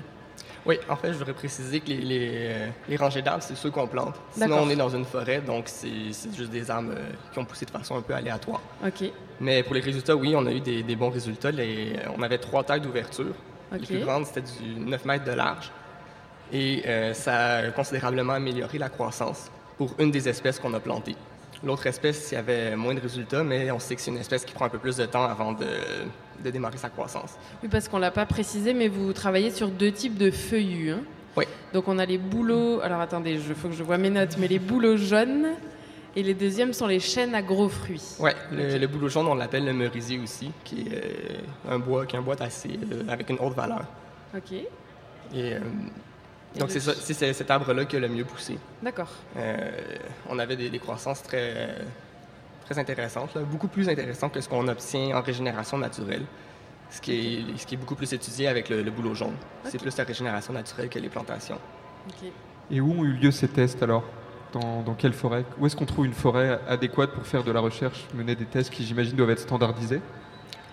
Oui, 0.66 0.78
en 0.88 0.96
fait, 0.96 1.12
je 1.12 1.18
voudrais 1.18 1.32
préciser 1.32 1.80
que 1.80 1.88
les, 1.88 1.96
les, 1.96 2.28
euh, 2.50 2.68
les 2.88 2.96
rangées 2.96 3.22
d'arbres, 3.22 3.42
c'est 3.42 3.56
ceux 3.56 3.70
qu'on 3.70 3.86
plante. 3.86 4.14
Sinon, 4.32 4.58
on 4.62 4.70
est 4.70 4.76
dans 4.76 4.90
une 4.90 5.04
forêt, 5.06 5.40
donc 5.40 5.64
c'est 5.66 5.88
juste 6.36 6.50
des 6.50 6.70
arbres 6.70 6.92
euh, 6.94 7.10
qui 7.32 7.38
ont 7.38 7.44
poussé 7.46 7.64
de 7.64 7.70
façon 7.70 7.96
un 7.96 8.02
peu 8.02 8.14
aléatoire. 8.14 8.60
Ok, 8.86 9.10
Mais 9.40 9.62
pour 9.62 9.74
les 9.74 9.80
résultats, 9.80 10.14
oui, 10.14 10.34
on 10.36 10.44
a 10.46 10.52
eu 10.52 10.60
des, 10.60 10.82
des 10.82 10.96
bons 10.96 11.08
résultats. 11.10 11.50
Les- 11.50 11.94
on 12.16 12.22
avait 12.22 12.38
trois 12.38 12.62
tailles 12.62 12.82
d'ouverture. 12.82 13.34
Ok. 13.72 13.80
Les 13.80 13.86
plus 13.86 14.00
grandes, 14.00 14.26
c'était 14.26 14.42
du 14.42 14.74
9 14.80 15.04
mètres 15.06 15.24
de 15.24 15.32
large. 15.32 15.70
Et 16.52 16.82
euh, 16.86 17.14
ça 17.14 17.56
a 17.58 17.70
considérablement 17.70 18.32
amélioré 18.34 18.76
la 18.76 18.88
croissance 18.88 19.50
pour 19.78 19.94
une 19.98 20.10
des 20.10 20.28
espèces 20.28 20.58
qu'on 20.58 20.74
a 20.74 20.80
plantées. 20.80 21.16
L'autre 21.62 21.86
espèce, 21.86 22.32
il 22.32 22.34
y 22.34 22.38
avait 22.38 22.74
moins 22.76 22.94
de 22.94 23.00
résultats, 23.00 23.44
mais 23.44 23.70
on 23.70 23.78
sait 23.78 23.94
que 23.94 24.00
c'est 24.00 24.10
une 24.10 24.16
espèce 24.18 24.44
qui 24.44 24.52
prend 24.52 24.64
un 24.64 24.68
peu 24.70 24.78
plus 24.78 24.96
de 24.96 25.06
temps 25.06 25.24
avant 25.24 25.52
de, 25.52 25.66
de 26.42 26.50
démarrer 26.50 26.78
sa 26.78 26.88
croissance. 26.88 27.34
oui, 27.62 27.68
parce 27.70 27.88
qu'on 27.88 27.98
l'a 27.98 28.10
pas 28.10 28.26
précisé, 28.26 28.72
mais 28.74 28.88
vous 28.88 29.12
travaillez 29.12 29.50
sur 29.50 29.68
deux 29.68 29.92
types 29.92 30.16
de 30.18 30.30
feuillus. 30.30 30.90
hein. 30.92 31.00
Oui. 31.36 31.44
Donc 31.72 31.86
on 31.88 31.98
a 31.98 32.06
les 32.06 32.18
bouleaux, 32.18 32.80
alors 32.80 33.00
attendez, 33.00 33.32
il 33.32 33.54
faut 33.54 33.68
que 33.68 33.74
je 33.74 33.82
vois 33.84 33.98
mes 33.98 34.10
notes, 34.10 34.36
mais 34.38 34.48
les 34.48 34.58
bouleaux 34.58 34.96
jaunes, 34.96 35.46
et 36.16 36.24
les 36.24 36.34
deuxièmes 36.34 36.72
sont 36.72 36.88
les 36.88 36.98
chênes 36.98 37.36
à 37.36 37.42
gros 37.42 37.68
fruits. 37.68 38.02
Ouais, 38.18 38.34
le, 38.50 38.78
le 38.78 38.86
bouleau 38.88 39.08
jaune, 39.08 39.28
on 39.28 39.34
l'appelle 39.36 39.64
le 39.64 39.72
merisier 39.72 40.18
aussi, 40.18 40.50
qui 40.64 40.80
est 40.88 40.94
euh, 40.94 41.72
un 41.74 41.78
bois, 41.78 42.04
qui 42.04 42.16
est 42.16 42.18
un 42.18 42.22
bois 42.22 42.34
tassé 42.34 42.70
euh, 42.92 43.04
avec 43.08 43.30
une 43.30 43.38
haute 43.38 43.54
valeur. 43.54 43.84
Ok, 44.36 44.50
Et, 44.52 44.64
euh, 45.36 45.60
Et 46.56 46.58
donc 46.58 46.70
c'est 46.72 47.32
cet 47.32 47.48
arbre-là 47.50 47.84
qui 47.84 47.94
a 47.94 48.00
le 48.00 48.08
mieux 48.08 48.24
poussé. 48.24 48.58
d'accord. 48.82 49.10
On 50.28 50.36
avait 50.40 50.56
des, 50.56 50.68
des 50.68 50.78
croissances 50.80 51.22
très, 51.22 51.68
très 52.70 52.80
intéressantes, 52.80 53.34
là, 53.34 53.40
beaucoup 53.42 53.66
plus 53.66 53.88
intéressantes 53.88 54.32
que 54.32 54.40
ce 54.40 54.48
qu'on 54.48 54.66
obtient 54.68 55.16
en 55.16 55.22
régénération 55.22 55.76
naturelle, 55.76 56.22
ce 56.88 57.00
qui 57.00 57.12
est, 57.12 57.58
ce 57.58 57.66
qui 57.66 57.74
est 57.74 57.78
beaucoup 57.78 57.96
plus 57.96 58.12
étudié 58.12 58.46
avec 58.46 58.68
le, 58.68 58.82
le 58.82 58.90
bouleau 58.92 59.14
jaune. 59.14 59.34
C'est 59.64 59.80
plus 59.80 59.96
la 59.96 60.04
régénération 60.04 60.52
naturelle 60.52 60.88
que 60.88 60.98
les 61.00 61.08
plantations. 61.08 61.58
Et 62.70 62.80
où 62.80 62.92
ont 62.92 63.04
eu 63.04 63.12
lieu 63.12 63.32
ces 63.32 63.48
tests 63.48 63.82
alors? 63.82 64.04
Dans, 64.52 64.82
dans 64.82 64.94
quelle 64.94 65.12
forêt? 65.12 65.44
Où 65.58 65.66
est-ce 65.66 65.76
qu'on 65.76 65.86
trouve 65.86 66.06
une 66.06 66.12
forêt 66.12 66.58
adéquate 66.68 67.12
pour 67.12 67.24
faire 67.24 67.44
de 67.44 67.52
la 67.52 67.60
recherche, 67.60 68.06
mener 68.14 68.34
des 68.34 68.46
tests 68.46 68.70
qui 68.70 68.84
j'imagine 68.84 69.16
doivent 69.16 69.30
être 69.30 69.40
standardisés? 69.40 70.00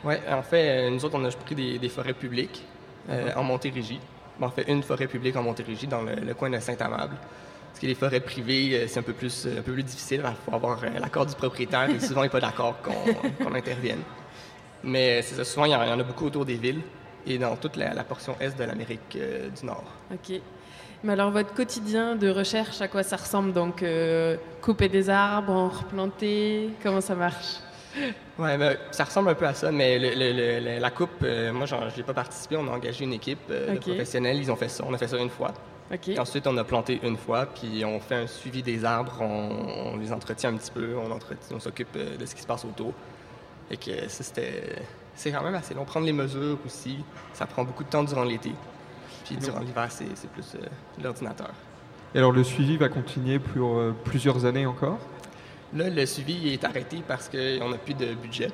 Ouais, 0.04 0.20
en 0.32 0.42
fait, 0.42 0.88
euh, 0.88 0.89
nous 0.89 1.04
autres, 1.06 1.16
on 1.18 1.25
a 1.25 1.30
pris 1.30 1.54
des, 1.54 1.77
des 1.77 1.89
forêts 1.89 2.13
publiques 2.13 2.63
euh, 3.10 3.32
en 3.36 3.44
Montérégie. 3.44 4.00
Bon, 4.39 4.48
on 4.48 4.50
fait 4.50 4.68
une 4.72 4.82
forêt 4.82 5.06
publique 5.06 5.36
en 5.36 5.44
Montérégie 5.44 5.86
dans 5.86 6.01
le, 6.01 6.16
le 6.16 6.34
coin 6.34 6.50
de 6.50 6.60
Saint-Amable. 6.60 7.16
Parce 7.70 7.80
que 7.80 7.86
les 7.88 7.96
forêts 7.96 8.20
privées, 8.20 8.72
euh, 8.74 8.86
c'est 8.88 9.00
un 9.00 9.04
peu 9.04 9.14
plus, 9.14 9.46
euh, 9.46 9.60
un 9.60 9.62
peu 9.62 9.74
plus 9.74 9.84
difficile. 9.84 10.24
Il 10.26 10.50
faut 10.50 10.56
avoir 10.56 10.84
euh, 10.84 10.88
l'accord 11.00 11.26
du 11.26 11.36
propriétaire 11.36 11.90
et 11.90 12.00
souvent, 12.00 12.22
il 12.22 12.26
n'est 12.26 12.30
pas 12.30 12.40
d'accord 12.40 12.76
qu'on 12.82 13.54
intervienne. 13.56 14.02
Mais 14.84 15.22
c'est 15.22 15.36
ça, 15.36 15.44
souvent, 15.44 15.66
il 15.66 15.72
y, 15.72 15.76
en, 15.76 15.82
a 16.00 16.04
beaucoup 16.04 16.26
autour 16.26 16.46
des 16.46 16.56
villes 16.56 16.82
et 17.26 17.38
dans 17.38 17.56
toute 17.56 17.76
la, 17.76 17.94
la 17.94 18.04
portion 18.04 18.36
est 18.40 18.58
de 18.58 18.64
l'Amérique 18.64 19.16
euh, 19.16 19.50
du 19.50 19.66
Nord. 19.66 19.84
Ok. 20.14 20.40
Mais 21.04 21.14
alors, 21.14 21.30
votre 21.30 21.54
quotidien 21.54 22.16
de 22.16 22.30
recherche, 22.30 22.82
à 22.82 22.88
quoi 22.88 23.04
ça 23.04 23.18
ressemble? 23.18 23.54
Donc, 23.54 23.84
euh, 23.84 24.38
couper 24.62 24.90
des 24.90 25.10
arbres, 25.12 25.52
en 25.54 25.70
replanter, 25.70 26.72
comment 26.82 27.02
ça 27.02 27.16
marche? 27.16 27.58
Ouais, 28.38 28.56
ben, 28.56 28.78
ça 28.92 29.06
ressemble 29.06 29.30
un 29.30 29.34
peu 29.34 29.48
à 29.48 29.56
ça, 29.56 29.72
mais 29.72 29.98
le- 29.98 30.10
le- 30.10 30.32
le- 30.32 30.60
le- 30.76 30.80
la 30.80 30.92
coupe, 30.92 31.24
euh, 31.24 31.52
moi, 31.52 31.66
je 31.66 31.74
n'ai 31.76 32.04
pas 32.04 32.14
participé. 32.14 32.56
On 32.56 32.68
a 32.68 32.72
engagé 32.72 33.04
une 33.04 33.14
équipe 33.14 33.40
euh, 33.50 33.72
de 33.72 33.78
Ok. 33.78 33.82
professionnels. 33.82 34.38
Ils 34.38 34.52
ont 34.52 34.56
fait 34.56 34.70
ça. 34.70 34.84
On 34.88 34.94
a 34.94 34.98
fait 35.00 35.08
ça 35.08 35.18
une 35.18 35.32
fois. 35.32 35.52
Ensuite, 36.17 36.48
on 36.48 36.58
a 36.58 36.63
planté 36.63 37.00
une 37.03 37.15
fois, 37.15 37.46
puis 37.46 37.86
on 37.86 38.00
fait 38.00 38.15
un 38.15 38.27
suivi 38.27 38.62
des 38.62 38.84
arbres, 38.84 39.22
on, 39.22 39.94
on 39.94 39.98
les 39.98 40.12
entretient 40.12 40.50
un 40.53 40.58
petit 40.58 40.72
peu, 40.72 40.96
on, 40.98 41.60
s'occupe 41.60 41.96
euh, 41.96 42.17
de 42.17 42.25
ce 42.25 42.36
qui 42.36 42.41
se 42.41 42.48
passe 42.48 42.65
autour. 42.65 42.94
Et 43.72 43.77
que 43.77 44.08
ça, 44.10 44.24
c'était. 44.24 44.75
C'est 45.15 45.32
quand 45.32 45.44
même 45.44 45.56
assez 45.56 45.74
long. 45.74 45.84
Prendre 45.84 46.06
les 46.06 46.13
mesures 46.13 46.58
aussi, 46.65 46.98
ça 47.34 47.46
prend 47.46 47.63
beaucoup 47.63 47.84
de 47.84 47.89
temps 47.89 48.03
durant 48.03 48.24
l'été. 48.24 48.51
Puis 49.25 49.36
durant 49.38 49.60
l'hiver, 49.60 49.88
c'est 49.89 50.15
c'est 50.15 50.29
plus 50.29 50.56
euh, 50.56 50.65
l'ordinateur. 51.01 51.51
Et 52.13 52.20
alors 52.20 52.32
le 52.32 52.44
suivi 52.44 52.77
va 52.77 52.89
continuer 52.89 53.39
pour 53.39 53.77
euh, 53.77 53.96
plusieurs 54.06 54.46
années 54.46 54.65
encore? 54.65 55.00
Là, 55.74 55.89
le 55.89 56.06
suivi 56.06 56.53
est 56.53 56.63
arrêté 56.63 57.03
parce 57.06 57.27
qu'on 57.27 57.70
n'a 57.70 57.77
plus 57.77 57.94
de 57.94 58.13
budget. 58.13 58.50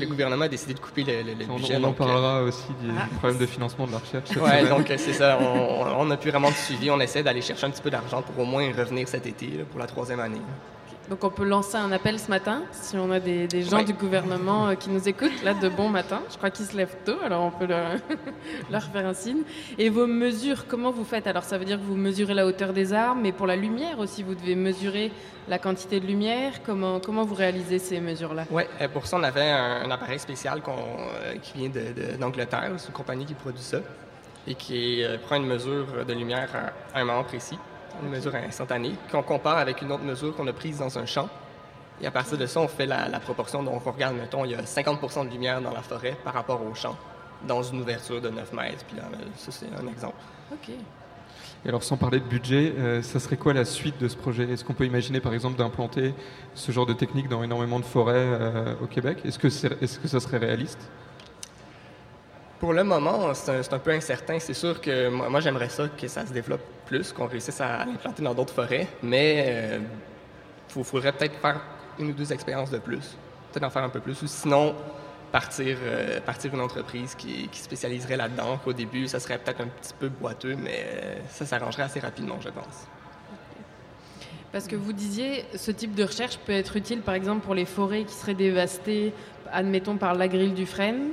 Le 0.00 0.06
gouvernement 0.06 0.44
a 0.44 0.48
décidé 0.48 0.74
de 0.74 0.78
couper 0.78 1.02
le, 1.04 1.22
le- 1.22 1.34
le 1.34 1.44
On, 1.50 1.56
budget. 1.56 1.76
on 1.80 1.84
en 1.84 1.88
euh, 1.90 1.92
parlera 1.92 2.42
aussi 2.42 2.68
du 2.80 2.90
Ah. 2.96 3.06
problème 3.18 3.38
de 3.40 3.46
financement 3.46 3.86
de 3.86 3.92
la 3.92 3.98
recherche. 3.98 4.30
Ouais, 4.36 4.68
donc 4.68 4.90
euh, 4.90 4.94
c'est 4.98 5.12
ça. 5.12 5.38
On 5.40 6.04
n'a 6.04 6.16
plus 6.16 6.30
vraiment 6.30 6.50
de 6.50 6.54
suivi. 6.54 6.90
On 6.90 7.00
essaie 7.00 7.22
d'aller 7.22 7.40
chercher 7.42 7.66
un 7.66 7.70
petit 7.70 7.82
peu 7.82 7.90
d'argent 7.90 8.22
pour 8.22 8.38
au 8.42 8.46
moins 8.46 8.66
revenir 8.76 9.08
cet 9.08 9.26
été 9.26 9.46
là, 9.46 9.64
pour 9.68 9.80
la 9.80 9.86
troisième 9.86 10.20
année. 10.20 10.40
Donc, 11.10 11.22
on 11.22 11.28
peut 11.28 11.44
lancer 11.44 11.76
un 11.76 11.92
appel 11.92 12.18
ce 12.18 12.30
matin, 12.30 12.62
si 12.72 12.96
on 12.96 13.10
a 13.12 13.20
des, 13.20 13.46
des 13.46 13.62
gens 13.62 13.76
Ouais. 13.76 13.84
du 13.84 13.92
gouvernement 13.92 14.68
euh, 14.68 14.74
qui 14.74 14.88
nous 14.88 15.06
écoutent, 15.06 15.42
là, 15.44 15.52
de 15.52 15.68
bon 15.68 15.90
matin. 15.90 16.20
Je 16.30 16.36
crois 16.38 16.48
qu'ils 16.50 16.64
se 16.64 16.74
lèvent 16.76 16.96
tôt, 17.04 17.16
alors 17.22 17.42
on 17.42 17.50
peut 17.50 17.66
leur, 17.66 17.90
leur 18.70 18.82
faire 18.84 19.06
un 19.06 19.12
signe. 19.12 19.42
Et 19.76 19.90
vos 19.90 20.06
mesures, 20.06 20.66
comment 20.66 20.90
vous 20.90 21.04
faites? 21.04 21.26
Alors, 21.26 21.44
ça 21.44 21.58
veut 21.58 21.66
dire 21.66 21.76
que 21.78 21.84
vous 21.84 21.94
mesurez 21.96 22.32
la 22.32 22.46
hauteur 22.46 22.72
des 22.72 22.94
arbres, 22.94 23.20
mais 23.22 23.32
pour 23.32 23.46
la 23.46 23.56
lumière 23.56 23.98
aussi, 23.98 24.22
vous 24.22 24.34
devez 24.34 24.54
mesurer 24.54 25.12
la 25.46 25.58
quantité 25.58 26.00
de 26.00 26.06
lumière. 26.06 26.62
Comment, 26.64 27.00
comment 27.00 27.24
vous 27.24 27.34
réalisez 27.34 27.78
ces 27.78 28.00
mesures-là? 28.00 28.44
Ouais, 28.50 28.66
euh, 28.80 28.88
pour 28.88 29.06
ça, 29.06 29.18
on 29.18 29.22
avait 29.24 29.42
un, 29.50 29.82
un 29.84 29.90
appareil 29.90 30.18
spécial 30.18 30.62
euh, 30.66 31.34
qui 31.42 31.58
vient 31.58 31.70
d'Angleterre. 32.18 32.72
C'est 32.78 32.88
une 32.88 32.94
compagnie 32.94 33.26
qui 33.26 33.34
produit 33.34 33.62
ça 33.62 33.78
et 34.46 34.54
qui 34.54 35.04
euh, 35.04 35.18
prend 35.18 35.36
une 35.36 35.46
mesure 35.46 35.86
de 36.08 36.12
lumière 36.14 36.48
à, 36.54 36.98
à 36.98 37.02
un 37.02 37.04
moment 37.04 37.24
précis, 37.24 37.58
une 38.02 38.10
mesure 38.10 38.34
instantanée, 38.34 38.94
qu'on 39.10 39.22
compare 39.22 39.58
avec 39.58 39.82
une 39.82 39.92
autre 39.92 40.04
mesure 40.04 40.34
qu'on 40.34 40.46
a 40.46 40.52
prise 40.52 40.78
dans 40.78 40.98
un 40.98 41.06
champ. 41.06 41.28
Et 42.00 42.06
à 42.06 42.10
partir 42.10 42.36
de 42.36 42.46
ça, 42.46 42.60
on 42.60 42.68
fait 42.68 42.86
la, 42.86 43.08
la 43.08 43.20
proportion. 43.20 43.62
Donc, 43.62 43.86
on 43.86 43.90
regarde, 43.92 44.16
mettons, 44.16 44.44
il 44.44 44.50
y 44.50 44.54
a 44.54 44.66
50 44.66 45.26
de 45.26 45.30
lumière 45.30 45.60
dans 45.60 45.72
la 45.72 45.82
forêt 45.82 46.16
par 46.24 46.34
rapport 46.34 46.60
au 46.64 46.74
champ, 46.74 46.96
dans 47.46 47.62
une 47.62 47.80
ouverture 47.80 48.20
de 48.20 48.28
9 48.30 48.52
mètres. 48.52 48.84
Puis 48.86 48.96
là, 48.96 49.04
ça, 49.36 49.52
c'est 49.52 49.66
un 49.66 49.86
exemple. 49.86 50.16
Ok. 50.52 50.70
Et 51.64 51.68
alors 51.68 51.82
sans 51.82 51.96
parler 51.96 52.20
de 52.20 52.24
budget, 52.26 52.74
euh, 52.78 53.00
ça 53.00 53.18
serait 53.18 53.38
quoi 53.38 53.54
la 53.54 53.64
suite 53.64 53.98
de 53.98 54.06
ce 54.08 54.16
projet? 54.16 54.44
Est-ce 54.50 54.64
qu'on 54.64 54.74
peut 54.74 54.84
imaginer 54.84 55.20
par 55.20 55.32
exemple 55.32 55.56
d'implanter 55.56 56.14
ce 56.54 56.72
genre 56.72 56.84
de 56.84 56.92
technique 56.92 57.26
dans 57.28 57.42
énormément 57.42 57.80
de 57.80 57.86
forêts 57.86 58.12
euh, 58.16 58.74
au 58.82 58.86
Québec? 58.86 59.20
Est-ce 59.24 59.38
que, 59.38 59.48
c'est- 59.48 59.80
est-ce 59.82 59.98
que 59.98 60.06
ça 60.06 60.20
serait 60.20 60.36
réaliste? 60.36 60.78
Pour 62.64 62.72
le 62.72 62.82
moment, 62.82 63.34
c'est 63.34 63.74
un, 63.74 63.78
peu 63.78 63.90
incertain. 63.90 64.38
C'est 64.38 64.54
sûr 64.54 64.80
que 64.80 65.10
moi, 65.10 65.38
j'aimerais 65.40 65.68
ça 65.68 65.86
que 65.86 66.08
ça 66.08 66.24
se 66.24 66.32
développe 66.32 66.62
plus, 66.86 67.12
qu'on 67.12 67.26
réussisse 67.26 67.60
à 67.60 67.84
l'implanter 67.84 68.22
dans 68.22 68.32
d'autres 68.32 68.54
forêts, 68.54 68.88
mais 69.02 69.78
il 70.74 70.82
faudrait 70.82 71.12
peut-être 71.12 71.38
faire 71.40 71.60
une 71.98 72.08
ou 72.08 72.12
deux 72.14 72.32
expériences 72.32 72.70
de 72.70 72.78
plus, 72.78 73.18
peut-être 73.52 73.64
en 73.64 73.68
faire 73.68 73.82
un 73.82 73.90
peu 73.90 74.00
plus, 74.00 74.22
ou 74.22 74.26
sinon 74.26 74.74
partir, 75.30 75.76
euh, 75.82 76.20
partir 76.22 76.54
une 76.54 76.62
entreprise 76.62 77.14
qui, 77.14 77.48
qui 77.48 77.60
spécialiserait 77.60 78.16
là-dedans. 78.16 78.56
Qu'au 78.64 78.72
début, 78.72 79.08
ça 79.08 79.20
serait 79.20 79.36
peut-être 79.36 79.60
un 79.60 79.68
petit 79.68 79.92
peu 80.00 80.08
boiteux, 80.08 80.56
mais 80.56 80.86
euh, 80.86 81.16
ça 81.28 81.44
s'arrangerait 81.44 81.82
assez 81.82 82.00
rapidement, 82.00 82.40
je 82.40 82.48
pense. 82.48 82.88
Parce 84.52 84.66
que 84.68 84.76
vous 84.76 84.94
disiez, 84.94 85.44
ce 85.54 85.70
type 85.70 85.94
de 85.94 86.04
recherche 86.04 86.38
peut 86.38 86.52
être 86.52 86.76
utile, 86.76 87.02
par 87.02 87.14
exemple, 87.14 87.44
pour 87.44 87.54
les 87.54 87.66
forêts 87.66 88.04
qui 88.04 88.14
seraient 88.14 88.32
dévastées, 88.32 89.12
admettons, 89.52 89.98
par 89.98 90.14
la 90.14 90.28
grille 90.28 90.54
du 90.54 90.64
frêne. 90.64 91.10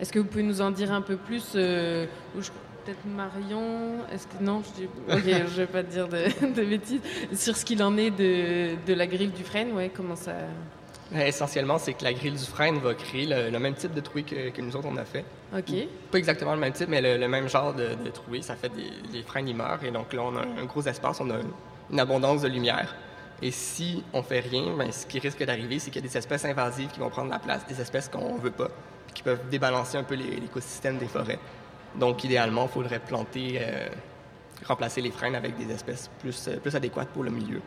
Est-ce 0.00 0.12
que 0.12 0.18
vous 0.18 0.24
pouvez 0.24 0.42
nous 0.42 0.60
en 0.60 0.70
dire 0.70 0.92
un 0.92 1.02
peu 1.02 1.16
plus 1.16 1.52
euh, 1.54 2.06
Peut-être 2.34 3.04
Marion 3.04 3.98
Est-ce 4.12 4.26
que 4.26 4.42
non 4.42 4.62
je 4.62 5.18
je 5.18 5.56
vais 5.56 5.66
pas 5.66 5.82
te 5.82 5.90
dire 5.90 6.08
de, 6.08 6.24
de 6.54 6.64
bêtises 6.64 7.02
sur 7.34 7.56
ce 7.56 7.64
qu'il 7.64 7.82
en 7.82 7.96
est 7.98 8.10
de, 8.10 8.76
de 8.86 8.94
la 8.94 9.06
grille 9.06 9.28
du 9.28 9.44
frêne. 9.44 9.72
Ouais, 9.72 9.90
comment 9.94 10.16
ça 10.16 10.32
Essentiellement, 11.14 11.76
c'est 11.76 11.92
que 11.92 12.04
la 12.04 12.12
grille 12.12 12.32
du 12.32 12.44
frein 12.44 12.72
va 12.78 12.94
créer 12.94 13.26
le, 13.26 13.50
le 13.50 13.58
même 13.58 13.74
type 13.74 13.92
de 13.92 14.00
trouée 14.00 14.22
que, 14.22 14.50
que 14.50 14.62
nous 14.62 14.74
autres 14.76 14.88
on 14.90 14.96
a 14.96 15.04
fait. 15.04 15.24
Ok. 15.54 15.74
Pas 16.10 16.18
exactement 16.18 16.54
le 16.54 16.60
même 16.60 16.72
type, 16.72 16.88
mais 16.88 17.02
le, 17.02 17.16
le 17.18 17.28
même 17.28 17.48
genre 17.48 17.74
de, 17.74 17.88
de 18.02 18.10
trouée. 18.10 18.42
Ça 18.42 18.54
fait 18.54 18.70
des 18.70 18.90
les 19.12 19.22
freins 19.22 19.42
meurent 19.42 19.84
et 19.84 19.90
donc 19.90 20.12
là 20.12 20.22
on 20.22 20.36
a 20.36 20.42
un 20.42 20.64
gros 20.64 20.82
espace, 20.82 21.20
on 21.20 21.28
a 21.30 21.34
une 21.90 22.00
abondance 22.00 22.42
de 22.42 22.48
lumière. 22.48 22.94
Et 23.42 23.50
si 23.50 24.02
on 24.12 24.22
fait 24.22 24.40
rien, 24.40 24.74
ben, 24.76 24.92
ce 24.92 25.06
qui 25.06 25.18
risque 25.18 25.44
d'arriver, 25.44 25.78
c'est 25.78 25.90
qu'il 25.90 26.02
y 26.02 26.04
a 26.04 26.08
des 26.08 26.16
espèces 26.16 26.44
invasives 26.44 26.90
qui 26.90 27.00
vont 27.00 27.08
prendre 27.08 27.30
la 27.30 27.38
place, 27.38 27.66
des 27.66 27.80
espèces 27.80 28.08
qu'on 28.08 28.36
veut 28.36 28.50
pas, 28.50 28.68
qui 29.14 29.22
peuvent 29.22 29.48
débalancer 29.50 29.96
un 29.98 30.04
peu 30.04 30.14
l'écosystème 30.14 30.98
des 30.98 31.06
forêts. 31.06 31.38
Donc 31.96 32.24
idéalement, 32.24 32.64
il 32.64 32.72
faudrait 32.72 33.00
planter, 33.00 33.58
euh, 33.60 33.88
remplacer 34.66 35.00
les 35.00 35.10
freins 35.10 35.34
avec 35.34 35.56
des 35.56 35.72
espèces 35.72 36.10
plus, 36.20 36.48
euh, 36.48 36.56
plus 36.58 36.74
adéquates 36.74 37.08
pour 37.08 37.24
le 37.24 37.30
milieu. 37.30 37.60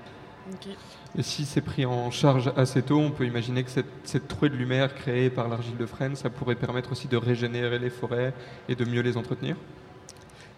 Et 1.18 1.24
si 1.24 1.46
c'est 1.46 1.62
pris 1.62 1.86
en 1.86 2.12
charge 2.12 2.52
assez 2.58 2.82
tôt, 2.82 3.00
on 3.00 3.12
peut 3.12 3.26
imaginer 3.26 3.64
que 3.64 3.70
cette, 3.70 3.86
cette 4.04 4.28
trouée 4.28 4.50
de 4.50 4.56
lumière 4.56 4.94
créée 4.94 5.30
par 5.30 5.48
l'argile 5.48 5.78
de 5.78 5.86
frêne, 5.86 6.16
ça 6.16 6.30
pourrait 6.30 6.56
permettre 6.56 6.92
aussi 6.92 7.08
de 7.08 7.18
régénérer 7.18 7.80
les 7.80 7.90
forêts 7.90 8.34
et 8.68 8.76
de 8.76 8.84
mieux 8.84 9.02
les 9.02 9.16
entretenir? 9.16 9.56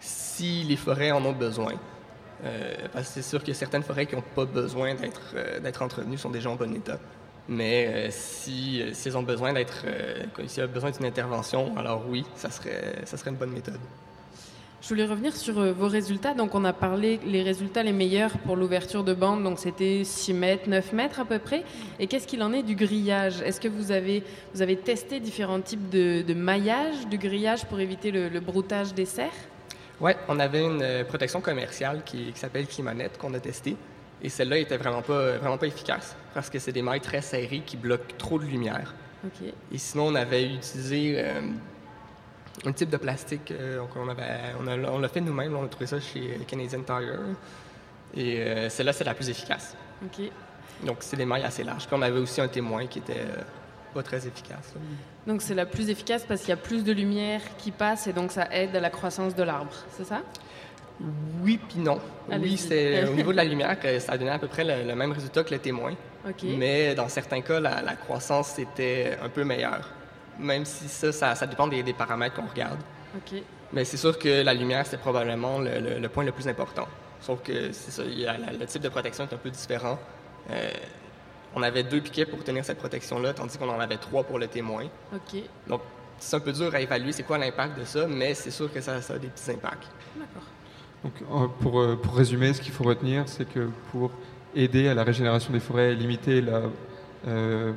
Si 0.00 0.64
les 0.64 0.76
forêts 0.76 1.12
en 1.12 1.24
ont 1.24 1.32
besoin. 1.32 1.74
Euh, 2.44 2.74
parce 2.92 3.08
que 3.08 3.14
c'est 3.14 3.22
sûr 3.22 3.42
que 3.42 3.52
certaines 3.52 3.82
forêts 3.82 4.06
qui 4.06 4.14
n'ont 4.14 4.24
pas 4.34 4.44
besoin 4.44 4.94
d'être 4.94 5.32
euh, 5.34 5.58
d'être 5.58 5.80
entretenues 5.80 6.18
sont 6.18 6.30
déjà 6.30 6.50
en 6.50 6.56
bon 6.56 6.74
état. 6.74 6.98
Mais 7.48 7.86
euh, 7.86 8.08
si, 8.10 8.82
euh, 8.82 8.90
si 8.92 9.08
elles 9.08 9.16
ont 9.16 9.22
besoin 9.22 9.52
d'être, 9.52 9.84
euh, 9.86 10.24
s'il 10.46 10.60
y 10.60 10.64
a 10.64 10.66
besoin 10.66 10.90
d'une 10.90 11.06
intervention, 11.06 11.76
alors 11.76 12.02
oui, 12.08 12.24
ça 12.34 12.50
serait, 12.50 12.96
ça 13.04 13.16
serait 13.16 13.30
une 13.30 13.36
bonne 13.36 13.52
méthode. 13.52 13.78
Je 14.82 14.88
voulais 14.88 15.04
revenir 15.04 15.34
sur 15.34 15.54
vos 15.54 15.88
résultats. 15.88 16.34
Donc, 16.34 16.54
on 16.54 16.64
a 16.64 16.72
parlé 16.72 17.18
les 17.26 17.42
résultats 17.42 17.82
les 17.82 17.92
meilleurs 17.92 18.38
pour 18.38 18.54
l'ouverture 18.54 19.02
de 19.02 19.14
bande. 19.14 19.42
Donc, 19.42 19.58
c'était 19.58 20.02
6 20.04 20.34
mètres, 20.34 20.68
9 20.68 20.92
mètres 20.92 21.18
à 21.18 21.24
peu 21.24 21.40
près. 21.40 21.64
Et 21.98 22.06
qu'est-ce 22.06 22.26
qu'il 22.26 22.40
en 22.42 22.52
est 22.52 22.62
du 22.62 22.76
grillage? 22.76 23.40
Est-ce 23.40 23.60
que 23.60 23.68
vous 23.68 23.90
avez, 23.90 24.22
vous 24.54 24.62
avez 24.62 24.76
testé 24.76 25.18
différents 25.18 25.60
types 25.60 25.88
de, 25.88 26.22
de 26.22 26.34
maillage 26.34 27.08
du 27.08 27.18
grillage 27.18 27.64
pour 27.64 27.80
éviter 27.80 28.12
le, 28.12 28.28
le 28.28 28.38
broutage 28.38 28.94
des 28.94 29.06
serres? 29.06 29.30
Oui, 30.00 30.12
on 30.28 30.38
avait 30.38 30.62
une 30.64 31.04
protection 31.08 31.40
commerciale 31.40 32.02
qui, 32.04 32.30
qui 32.32 32.38
s'appelle 32.38 32.66
Climanet 32.66 33.10
qu'on 33.18 33.34
a 33.34 33.40
testée. 33.40 33.76
Et 34.22 34.28
celle-là 34.28 34.58
était 34.58 34.76
vraiment 34.78 35.02
pas, 35.02 35.36
vraiment 35.36 35.58
pas 35.58 35.66
efficace 35.66 36.16
parce 36.34 36.48
que 36.50 36.58
c'est 36.58 36.72
des 36.72 36.82
mailles 36.82 37.00
très 37.00 37.20
serrées 37.20 37.62
qui 37.64 37.76
bloquent 37.76 38.14
trop 38.18 38.38
de 38.38 38.44
lumière. 38.44 38.94
Ok. 39.24 39.48
Et 39.72 39.78
sinon, 39.78 40.06
on 40.08 40.14
avait 40.14 40.44
utilisé 40.54 41.14
euh, 41.18 41.40
un 42.64 42.72
type 42.72 42.88
de 42.90 42.96
plastique 42.96 43.50
euh, 43.52 43.84
qu'on 43.92 44.08
avait, 44.08 44.54
on, 44.60 44.66
a- 44.66 44.90
on 44.90 44.98
l'a 44.98 45.08
fait 45.08 45.20
nous-mêmes, 45.20 45.54
on 45.54 45.64
a 45.64 45.68
trouvé 45.68 45.86
ça 45.86 46.00
chez 46.00 46.38
Canadian 46.46 46.80
Tire. 46.82 47.18
Et 48.14 48.40
euh, 48.40 48.68
celle-là, 48.70 48.92
c'est 48.92 49.04
la 49.04 49.14
plus 49.14 49.28
efficace. 49.28 49.76
Ok. 50.04 50.26
Donc, 50.84 50.98
c'est 51.00 51.16
des 51.16 51.26
mailles 51.26 51.44
assez 51.44 51.64
larges. 51.64 51.86
Puis 51.86 51.96
on 51.98 52.02
avait 52.02 52.18
aussi 52.18 52.40
un 52.40 52.48
témoin 52.48 52.86
qui 52.86 53.00
était 53.00 53.18
euh, 53.20 53.42
pas 53.94 54.02
très 54.02 54.26
efficace. 54.26 54.74
Donc, 55.26 55.42
c'est 55.42 55.54
la 55.54 55.66
plus 55.66 55.90
efficace 55.90 56.24
parce 56.26 56.40
qu'il 56.40 56.50
y 56.50 56.52
a 56.52 56.56
plus 56.56 56.84
de 56.84 56.92
lumière 56.92 57.40
qui 57.58 57.70
passe 57.70 58.06
et 58.06 58.12
donc 58.12 58.32
ça 58.32 58.48
aide 58.52 58.74
à 58.76 58.80
la 58.80 58.90
croissance 58.90 59.34
de 59.34 59.42
l'arbre. 59.42 59.72
C'est 59.90 60.04
ça? 60.04 60.22
Oui, 61.42 61.58
puis 61.68 61.78
non. 61.78 62.00
Oui, 62.42 62.56
c'est 62.56 63.04
au 63.08 63.14
niveau 63.14 63.32
de 63.32 63.36
la 63.36 63.44
lumière 63.52 63.78
que 63.78 63.98
ça 63.98 64.12
a 64.12 64.18
donné 64.18 64.30
à 64.30 64.38
peu 64.38 64.48
près 64.48 64.64
le, 64.64 64.88
le 64.88 64.94
même 64.94 65.12
résultat 65.12 65.44
que 65.44 65.52
le 65.54 65.60
témoin. 65.60 65.94
Mais 66.58 66.94
dans 66.94 67.08
certains 67.08 67.40
cas, 67.42 67.60
la, 67.60 67.82
la 67.82 67.94
croissance 67.96 68.58
était 68.58 69.16
un 69.22 69.28
peu 69.28 69.44
meilleure. 69.44 69.88
Même 70.38 70.64
si 70.64 70.88
ça, 70.88 71.12
ça, 71.12 71.34
ça 71.34 71.46
dépend 71.46 71.66
des, 71.68 71.82
des 71.82 71.92
paramètres 71.92 72.34
qu'on 72.36 72.46
regarde. 72.46 72.78
Mais 73.72 73.84
c'est 73.84 73.96
sûr 73.96 74.18
que 74.18 74.42
la 74.42 74.54
lumière, 74.54 74.86
c'est 74.86 74.98
probablement 74.98 75.58
le, 75.58 75.78
le- 75.80 75.98
le 75.98 76.08
point 76.08 76.24
le 76.24 76.32
plus 76.32 76.48
important. 76.48 76.86
Sauf 77.20 77.42
que 77.42 77.72
ça, 77.72 78.02
a 78.02 78.38
la- 78.38 78.52
le 78.52 78.66
type 78.66 78.82
de 78.82 78.88
protection 78.88 79.24
est 79.24 79.34
un 79.34 79.38
peu 79.38 79.50
différent. 79.50 79.98
Euh, 80.50 80.70
on 81.54 81.62
avait 81.62 81.82
deux 81.82 82.00
piquets 82.00 82.26
pour 82.26 82.42
tenir 82.44 82.64
cette 82.64 82.78
protection-là, 82.78 83.32
tandis 83.34 83.56
qu'on 83.58 83.68
en 83.70 83.80
avait 83.80 83.96
trois 83.96 84.24
pour 84.24 84.38
le 84.38 84.46
témoin. 84.46 84.84
Donc, 85.66 85.80
c'est 86.18 86.36
un 86.36 86.40
peu 86.40 86.52
dur 86.52 86.74
à 86.74 86.80
évaluer 86.80 87.12
c'est 87.12 87.22
quoi 87.22 87.38
l'impact 87.38 87.78
de 87.78 87.84
ça, 87.84 88.06
mais 88.06 88.34
c'est 88.34 88.50
sûr 88.50 88.72
que 88.72 88.80
ça, 88.80 89.00
ça 89.02 89.14
a 89.14 89.18
des 89.18 89.28
petits 89.28 89.50
impacts. 89.50 89.86
D'accord. 90.16 90.42
Euh, 91.06 91.96
pour, 91.96 92.14
résumer, 92.14 92.52
ce 92.52 92.60
qu'il 92.60 92.72
faut 92.72 92.84
retenir, 92.84 93.24
c'est 93.26 93.48
que 93.48 93.68
pour 93.90 94.10
aider 94.54 94.88
à 94.88 94.94
la 94.94 95.04
régénération 95.04 95.52
des 95.52 95.60
forêts 95.60 95.92
et 95.92 95.94
limiter 95.94 96.40
la, 96.40 96.62
euh, 97.26 97.72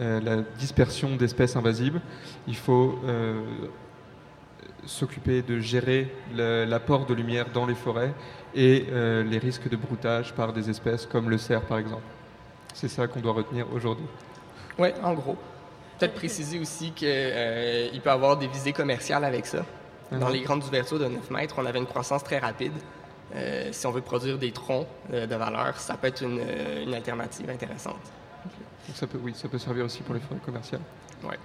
euh, 0.00 0.20
la 0.20 0.36
dispersion 0.58 1.16
d'espèces 1.16 1.56
invasives, 1.56 2.00
il 2.46 2.56
faut 2.56 2.98
s'occuper 4.84 5.42
de 5.42 5.58
gérer 5.58 6.12
l'apport 6.34 7.06
de 7.06 7.14
lumière 7.14 7.46
dans 7.52 7.66
les 7.66 7.74
forêts 7.74 8.12
et 8.54 8.86
les 8.90 9.38
risques 9.38 9.68
de 9.68 9.76
broutage 9.76 10.32
par 10.32 10.52
des 10.52 10.70
espèces 10.70 11.06
comme 11.06 11.30
le 11.30 11.38
cerf, 11.38 11.62
par 11.62 11.78
exemple. 11.78 12.02
C'est 12.74 12.88
ça 12.88 13.06
qu'on 13.06 13.20
doit 13.20 13.32
retenir 13.32 13.66
aujourd'hui. 13.72 14.06
Oui, 14.78 14.88
en 15.02 15.14
gros. 15.14 15.36
Peut-être 15.98 16.14
préciser 16.14 16.58
aussi 16.60 16.92
qu'il 16.92 17.08
peut 17.08 18.10
y 18.10 18.12
avoir 18.12 18.36
des 18.36 18.46
visées 18.46 18.74
commerciales 18.74 19.24
avec 19.24 19.46
ça. 19.46 19.64
Dans 20.12 20.26
Mhm. 20.28 20.32
les 20.32 20.40
grandes 20.42 20.64
ouvertures 20.64 20.98
de 20.98 21.06
9 21.06 21.30
mètres, 21.30 21.54
on 21.58 21.66
avait 21.66 21.78
une 21.78 21.86
croissance 21.86 22.22
très 22.22 22.38
rapide. 22.38 22.72
Euh, 23.34 23.68
si 23.72 23.86
on 23.86 23.90
veut 23.90 24.00
produire 24.02 24.38
des 24.38 24.52
troncs 24.52 24.86
euh, 25.12 25.26
de 25.26 25.34
valeur, 25.34 25.76
ça 25.78 25.94
peut 25.96 26.06
être 26.06 26.22
une, 26.22 26.38
euh, 26.40 26.84
une 26.84 26.94
alternative 26.94 27.50
intéressante. 27.50 27.96
Donc 28.86 28.96
ça 28.96 29.06
peut, 29.08 29.18
oui, 29.20 29.32
ça 29.34 29.48
peut 29.48 29.58
servir 29.58 29.84
aussi 29.84 30.02
pour 30.02 30.14
les 30.14 30.20
forêts 30.20 30.40
commerciales. 30.44 30.80
Ouais. 31.24 31.36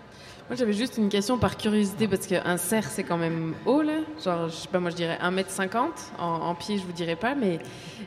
Moi, 0.47 0.57
j'avais 0.57 0.73
juste 0.73 0.97
une 0.97 1.09
question 1.09 1.37
par 1.39 1.57
curiosité, 1.57 2.07
parce 2.07 2.27
qu'un 2.27 2.57
cerf, 2.57 2.85
c'est 2.89 3.03
quand 3.03 3.17
même 3.17 3.55
haut, 3.65 3.81
là. 3.81 3.99
Genre, 4.23 4.49
je 4.49 4.53
sais 4.55 4.67
pas, 4.67 4.79
moi, 4.79 4.89
je 4.91 4.95
dirais 4.97 5.17
1m50. 5.21 6.11
En, 6.19 6.25
en 6.25 6.55
pied, 6.55 6.77
je 6.77 6.83
vous 6.85 6.91
dirais 6.91 7.15
pas, 7.15 7.33
mais. 7.35 7.59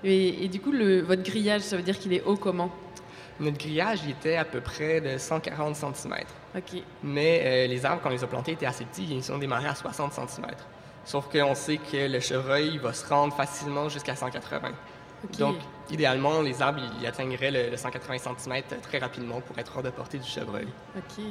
Et, 0.04 0.44
et 0.44 0.48
du 0.48 0.60
coup, 0.60 0.70
le, 0.70 1.00
votre 1.00 1.22
grillage, 1.22 1.62
ça 1.62 1.76
veut 1.76 1.82
dire 1.82 1.98
qu'il 1.98 2.12
est 2.12 2.22
haut 2.22 2.36
comment? 2.36 2.70
Notre 3.40 3.58
grillage 3.58 4.00
il 4.04 4.10
était 4.10 4.36
à 4.36 4.44
peu 4.44 4.60
près 4.60 5.00
de 5.00 5.18
140 5.18 5.76
cm. 5.76 6.14
Ok. 6.56 6.82
Mais 7.02 7.42
euh, 7.44 7.66
les 7.66 7.84
arbres, 7.84 8.00
quand 8.02 8.10
on 8.10 8.12
les 8.12 8.22
a 8.22 8.26
plantés, 8.26 8.52
étaient 8.52 8.66
assez 8.66 8.84
petits. 8.84 9.06
Ils 9.10 9.22
sont 9.22 9.38
démarrés 9.38 9.66
à 9.66 9.74
60 9.74 10.12
cm. 10.12 10.46
Sauf 11.04 11.28
qu'on 11.30 11.54
sait 11.54 11.78
que 11.78 12.10
le 12.10 12.20
chevreuil 12.20 12.70
il 12.74 12.80
va 12.80 12.92
se 12.92 13.06
rendre 13.06 13.34
facilement 13.34 13.88
jusqu'à 13.88 14.14
180. 14.14 14.70
Ok. 15.24 15.38
Donc, 15.38 15.56
idéalement, 15.90 16.42
les 16.42 16.62
arbres 16.62 16.80
ils 17.00 17.06
atteigneraient 17.06 17.50
le, 17.50 17.70
le 17.70 17.76
180 17.76 18.18
cm 18.18 18.62
très 18.82 18.98
rapidement 18.98 19.40
pour 19.40 19.58
être 19.58 19.72
hors 19.76 19.82
de 19.82 19.90
portée 19.90 20.18
du 20.18 20.28
chevreuil. 20.28 20.66
Ok. 20.96 21.24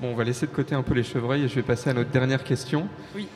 Bon, 0.00 0.12
on 0.12 0.14
va 0.14 0.24
laisser 0.24 0.46
de 0.46 0.52
côté 0.52 0.74
un 0.74 0.82
peu 0.82 0.94
les 0.94 1.04
chevreuils 1.04 1.44
et 1.44 1.48
je 1.48 1.54
vais 1.54 1.62
passer 1.62 1.90
à 1.90 1.92
notre 1.92 2.10
dernière 2.10 2.42
question. 2.42 2.88
Oui. 3.14 3.28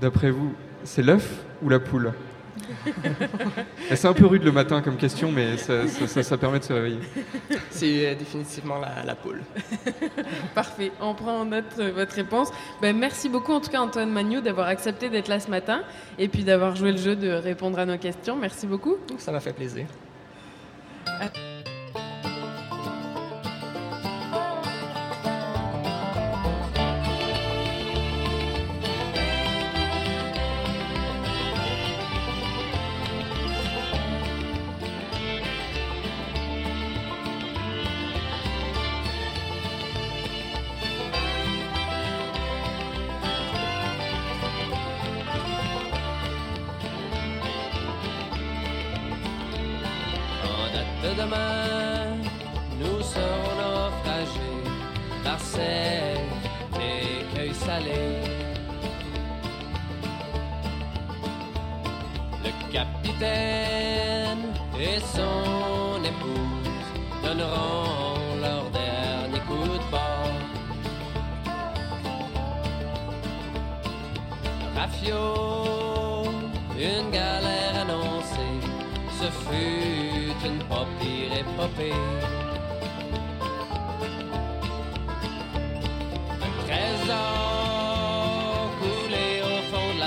D'après 0.00 0.30
vous, 0.30 0.54
c'est 0.84 1.02
l'œuf 1.02 1.44
ou 1.62 1.68
la 1.68 1.78
poule? 1.80 2.12
C'est 3.94 4.06
un 4.08 4.12
peu 4.12 4.26
rude 4.26 4.42
le 4.44 4.52
matin 4.52 4.80
comme 4.82 4.96
question, 4.96 5.30
mais 5.32 5.56
ça, 5.56 5.86
ça- 5.88 6.06
ça- 6.06 6.22
ça 6.22 6.36
permet 6.38 6.58
de 6.58 6.64
se 6.64 6.72
réveiller. 6.72 6.98
C'est 7.70 8.06
euh, 8.08 8.14
définitivement 8.14 8.78
la, 8.78 9.02
la 9.04 9.14
poule. 9.14 9.42
Parfait. 10.54 10.92
On 11.00 11.14
prend 11.14 11.40
en 11.40 11.44
note 11.46 11.64
euh, 11.78 11.92
votre 11.94 12.14
réponse. 12.14 12.50
Ben, 12.82 12.96
merci 12.96 13.28
beaucoup, 13.28 13.52
en 13.52 13.60
tout 13.60 13.70
cas, 13.70 13.80
Antoine 13.80 14.10
Magnou, 14.10 14.40
d'avoir 14.40 14.68
accepté 14.68 15.08
d'être 15.08 15.28
là 15.28 15.40
ce 15.40 15.50
matin 15.50 15.82
et 16.18 16.28
puis 16.28 16.44
d'avoir 16.44 16.74
joué 16.76 16.92
le 16.92 16.98
jeu 16.98 17.16
de 17.16 17.30
répondre 17.30 17.78
à 17.78 17.86
nos 17.86 17.98
questions. 17.98 18.36
Merci 18.36 18.66
beaucoup. 18.66 18.96
Ça 19.18 19.32
m'a 19.32 19.40
fait 19.40 19.52
plaisir. 19.52 19.86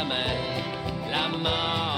Mer, 0.09 0.37
la 1.11 1.27
mort 1.37 1.88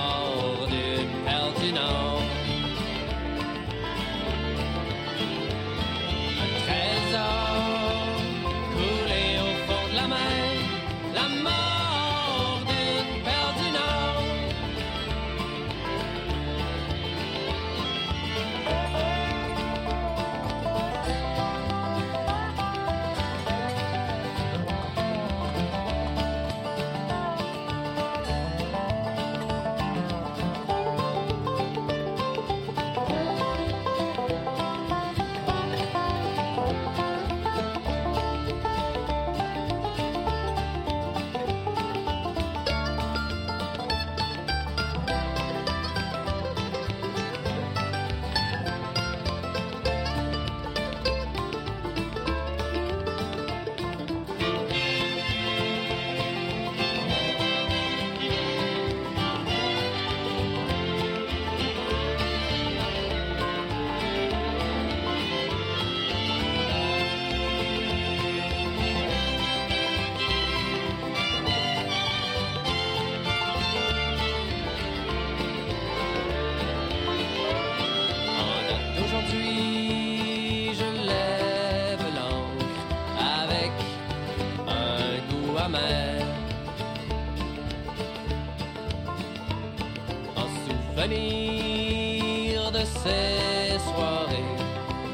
souvenir 91.01 92.71
de 92.71 92.79
ces 92.79 93.79
soirées 93.79 94.55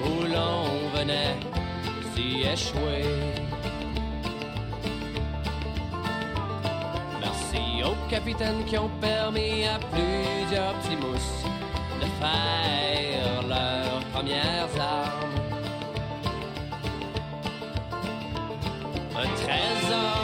où 0.04 0.24
l'on 0.24 0.98
venait 0.98 1.36
s'y 2.14 2.42
échouer. 2.42 3.06
Merci 7.22 7.84
aux 7.84 8.10
capitaines 8.10 8.66
qui 8.66 8.78
ont 8.78 8.92
permis 9.00 9.66
à 9.66 9.80
plusieurs 9.80 10.74
petits 10.76 10.98
mousses 10.98 11.44
de 12.02 12.08
faire 12.20 13.48
leurs 13.48 14.02
premières 14.14 14.70
armes. 14.80 15.36
Un 19.16 19.30
trésor 19.36 20.17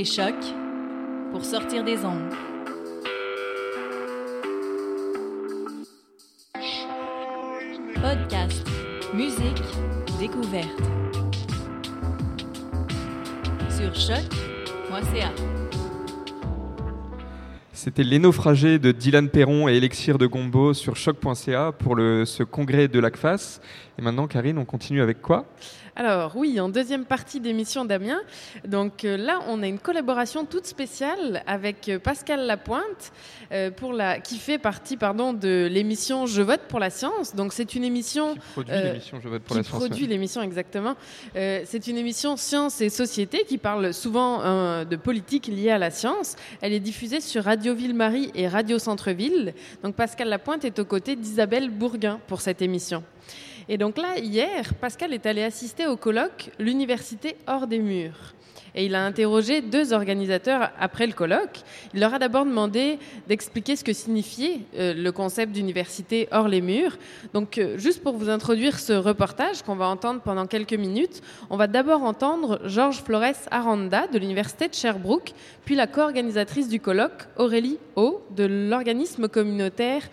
Choc 0.00 0.34
pour 1.30 1.44
sortir 1.44 1.84
des 1.84 2.02
ondes. 2.04 2.32
Podcast, 7.94 8.66
musique, 9.12 9.62
découverte. 10.18 10.66
Sur. 13.68 13.92
C'était 17.72 18.02
Les 18.02 18.18
Naufragés 18.18 18.78
de 18.78 18.92
Dylan 18.92 19.28
Perron 19.28 19.68
et 19.68 19.76
Elixir 19.76 20.16
de 20.16 20.26
Gombo 20.26 20.72
sur 20.72 20.96
choc.ca 20.96 21.72
pour 21.72 21.96
ce 21.98 22.42
congrès 22.42 22.88
de 22.88 22.98
l'ACFAS. 22.98 23.60
Et 23.98 24.02
maintenant, 24.02 24.26
Karine, 24.26 24.56
on 24.58 24.64
continue 24.64 25.02
avec 25.02 25.20
quoi? 25.20 25.46
Alors 25.94 26.36
oui, 26.36 26.58
en 26.58 26.70
deuxième 26.70 27.04
partie 27.04 27.38
d'émission 27.38 27.84
Damien. 27.84 28.18
Donc 28.66 29.04
euh, 29.04 29.18
là, 29.18 29.40
on 29.48 29.62
a 29.62 29.66
une 29.66 29.78
collaboration 29.78 30.46
toute 30.46 30.64
spéciale 30.64 31.42
avec 31.46 31.86
euh, 31.90 31.98
Pascal 31.98 32.46
Lapointe, 32.46 33.12
euh, 33.52 33.70
pour 33.70 33.92
la, 33.92 34.18
qui 34.18 34.38
fait 34.38 34.56
partie 34.56 34.96
pardon, 34.96 35.34
de 35.34 35.68
l'émission 35.70 36.24
Je 36.24 36.40
vote 36.40 36.62
pour 36.66 36.78
la 36.78 36.88
science. 36.88 37.34
Donc 37.34 37.52
c'est 37.52 37.74
une 37.74 37.84
émission... 37.84 38.36
Produit 38.52 38.72
euh, 38.74 38.92
l'émission 38.92 39.20
Je 39.22 39.28
vote 39.28 39.42
pour 39.42 39.54
qui 39.54 39.62
la 39.62 39.68
science. 39.68 39.78
produit 39.80 40.06
l'émission 40.06 40.40
exactement. 40.40 40.94
Euh, 41.36 41.60
c'est 41.66 41.86
une 41.86 41.98
émission 41.98 42.38
science 42.38 42.80
et 42.80 42.88
société 42.88 43.44
qui 43.46 43.58
parle 43.58 43.92
souvent 43.92 44.40
euh, 44.40 44.86
de 44.86 44.96
politique 44.96 45.46
liée 45.46 45.70
à 45.72 45.78
la 45.78 45.90
science. 45.90 46.36
Elle 46.62 46.72
est 46.72 46.80
diffusée 46.80 47.20
sur 47.20 47.44
Radio 47.44 47.74
Ville-Marie 47.74 48.30
et 48.34 48.48
Radio 48.48 48.78
Centre-Ville. 48.78 49.52
Donc 49.82 49.94
Pascal 49.94 50.30
Lapointe 50.30 50.64
est 50.64 50.78
aux 50.78 50.86
côtés 50.86 51.16
d'Isabelle 51.16 51.68
Bourguin 51.68 52.18
pour 52.28 52.40
cette 52.40 52.62
émission. 52.62 53.04
Et 53.68 53.78
donc 53.78 53.96
là, 53.96 54.18
hier, 54.18 54.74
Pascal 54.74 55.12
est 55.12 55.26
allé 55.26 55.42
assister 55.42 55.86
au 55.86 55.96
colloque 55.96 56.50
L'université 56.58 57.36
hors 57.46 57.66
des 57.66 57.78
murs. 57.78 58.34
Et 58.74 58.86
il 58.86 58.94
a 58.94 59.04
interrogé 59.04 59.60
deux 59.60 59.92
organisateurs 59.92 60.70
après 60.78 61.06
le 61.06 61.12
colloque. 61.12 61.60
Il 61.92 62.00
leur 62.00 62.14
a 62.14 62.18
d'abord 62.18 62.46
demandé 62.46 62.98
d'expliquer 63.28 63.76
ce 63.76 63.84
que 63.84 63.92
signifiait 63.92 64.60
euh, 64.78 64.94
le 64.94 65.12
concept 65.12 65.52
d'université 65.52 66.28
hors 66.32 66.48
les 66.48 66.62
murs. 66.62 66.96
Donc, 67.34 67.58
euh, 67.58 67.76
juste 67.76 68.02
pour 68.02 68.14
vous 68.14 68.30
introduire 68.30 68.78
ce 68.78 68.94
reportage 68.94 69.62
qu'on 69.62 69.76
va 69.76 69.88
entendre 69.88 70.20
pendant 70.22 70.46
quelques 70.46 70.72
minutes, 70.72 71.20
on 71.50 71.56
va 71.56 71.66
d'abord 71.66 72.02
entendre 72.02 72.60
Georges 72.64 73.02
Flores 73.02 73.46
Aranda 73.50 74.06
de 74.06 74.18
l'université 74.18 74.68
de 74.68 74.74
Sherbrooke, 74.74 75.32
puis 75.64 75.74
la 75.74 75.86
co-organisatrice 75.86 76.68
du 76.68 76.80
colloque, 76.80 77.28
Aurélie 77.36 77.78
O, 77.96 78.22
de 78.30 78.44
l'organisme 78.44 79.28
communautaire 79.28 80.08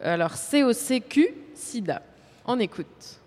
alors 0.00 0.32
COCQ 0.32 1.34
SIDA. 1.54 2.02
On 2.46 2.58
écoute. 2.58 3.18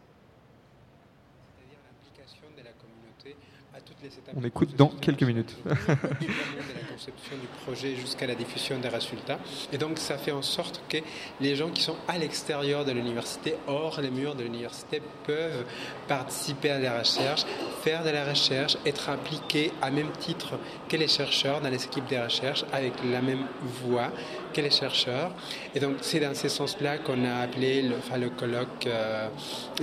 On 4.36 4.43
écoute 4.43 4.75
dans 4.75 4.89
quelques 4.89 5.23
minutes. 5.23 5.56
de 5.65 5.71
la 5.71 6.91
conception 6.91 7.38
du 7.38 7.47
projet 7.63 7.95
jusqu'à 7.95 8.28
la 8.28 8.36
diffusion 8.36 8.78
des 8.80 8.89
résultats. 8.89 9.39
Et 9.71 9.78
donc 9.78 9.97
ça 9.97 10.17
fait 10.17 10.32
en 10.32 10.41
sorte 10.41 10.82
que 10.89 10.97
les 11.39 11.56
gens 11.56 11.69
qui 11.69 11.82
sont 11.82 11.95
à 12.08 12.17
l'extérieur 12.17 12.86
de 12.86 12.91
l'université, 12.91 13.56
hors 13.67 14.01
les 14.01 14.12
murs 14.12 14.36
de 14.36 14.43
l'université, 14.43 15.01
peuvent 15.25 15.65
participer 16.08 16.69
à 16.71 16.80
la 16.80 16.99
recherche, 16.99 17.45
faire 17.84 18.04
de 18.04 18.10
la 18.10 18.25
recherche, 18.25 18.78
être 18.86 19.10
impliqués 19.10 19.71
à 19.82 19.91
même 19.91 20.12
titre 20.19 20.60
que 20.89 20.97
les 20.97 21.08
chercheurs 21.08 21.62
dans 21.62 21.69
les 21.69 21.84
équipes 21.84 22.08
de 22.08 22.17
recherche, 22.17 22.65
avec 22.73 22.93
la 23.04 23.21
même 23.21 23.45
voix 23.62 24.12
que 24.56 24.62
les 24.62 24.72
chercheurs. 24.72 25.32
Et 25.76 25.80
donc 25.80 25.98
c'est 26.02 26.20
dans 26.20 26.34
ce 26.34 26.48
sens-là 26.48 26.98
qu'on 27.00 27.24
a 27.26 27.44
appelé 27.44 27.82
le, 27.82 27.96
enfin, 27.98 28.20
colloque 28.38 28.88
euh, 28.88 29.28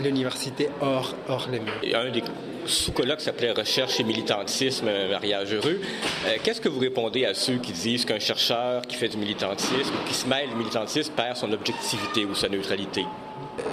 l'université 0.03 0.69
hors, 0.81 1.15
hors 1.29 1.49
les 1.51 1.61
murs. 1.61 1.81
Un 1.95 2.11
des 2.11 2.23
sous-colloques 2.67 3.21
s'appelait 3.21 3.53
Recherche 3.53 4.01
et 4.01 4.05
militantisme, 4.05 4.87
mariage 5.11 5.53
heureux. 5.53 5.81
Euh, 6.27 6.37
Qu'est-ce 6.43 6.61
que 6.61 6.69
vous 6.69 6.81
répondez 6.81 7.27
à 7.27 7.35
ceux 7.35 7.57
qui 7.57 7.73
disent 7.73 8.05
qu'un 8.05 8.19
chercheur 8.19 8.83
qui 8.83 8.97
fait 8.97 9.09
du 9.09 9.17
militantisme, 9.17 9.93
qui 10.07 10.15
se 10.15 10.27
mêle 10.27 10.49
du 10.49 10.57
militantisme, 10.57 11.13
perd 11.15 11.37
son 11.37 11.53
objectivité 11.53 12.25
ou 12.25 12.35
sa 12.35 12.49
neutralité? 12.49 13.05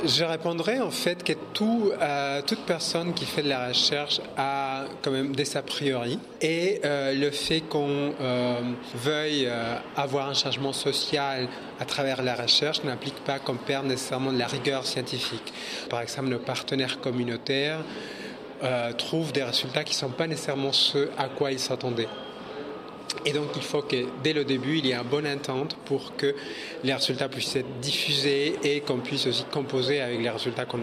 Je 0.06 0.26
répondrai 0.26 0.82
en 0.82 0.92
fait 0.92 1.24
que 1.24 1.34
euh, 1.62 2.42
toute 2.46 2.65
personne 2.65 3.13
qui 3.13 3.26
fait 3.26 3.42
de 3.42 3.50
la 3.50 3.70
recherche 3.70 4.20
a 4.36 4.84
quand 5.02 5.12
même 5.12 5.34
des 5.34 5.56
a 5.56 5.62
priori 5.62 6.20
et 6.42 6.82
euh, 6.84 7.13
le 7.13 7.32
fait 7.32 7.62
qu'on 7.62 8.13
euh, 8.20 8.62
veuille 8.96 9.50
avoir 9.96 10.30
un 10.30 10.34
changement 10.34 10.74
social 10.74 11.48
à 11.80 11.86
travers 11.86 12.22
la 12.24 12.36
recherche 12.36 12.84
n'implique 12.84 13.24
pas 13.24 13.39
qu'on 13.39 13.56
perde 13.56 13.86
nécessairement 13.86 14.34
de 14.34 14.39
la 14.39 14.48
rigueur 14.48 14.86
scientifique. 14.86 15.54
Par 15.89 16.02
exemple, 16.02 16.28
nos 16.28 16.39
partenaires 16.39 17.00
communautaires 17.00 17.80
trouvent 18.98 19.32
des 19.32 19.44
résultats 19.44 19.86
qui 19.86 19.94
ne 19.94 20.00
sont 20.00 20.10
pas 20.10 20.28
nécessairement 20.28 20.74
ceux 20.74 21.10
à 21.18 21.30
quoi 21.30 21.52
ils 21.52 21.60
s'attendaient. 21.60 22.10
Et 23.26 23.34
donc 23.34 23.48
il 23.56 23.62
faut 23.62 23.82
que 23.82 24.06
dès 24.24 24.34
le 24.34 24.45
début, 24.45 24.78
il 24.78 24.86
y 24.86 24.91
ait 24.91 24.95
une 24.95 25.04
bonne 25.04 25.28
entente 25.28 25.76
pour 25.86 26.15
que 26.15 26.36
les 26.84 26.93
résultats 26.93 27.28
puissent 27.28 27.56
être 27.56 27.80
diffusés 27.80 28.56
et 28.63 28.82
qu'on 28.82 29.00
puisse 29.00 29.28
aussi 29.28 29.43
composer 29.52 30.00
avec 30.02 30.22
les 30.22 30.30
résultats 30.30 30.65
qu'on 30.65 30.80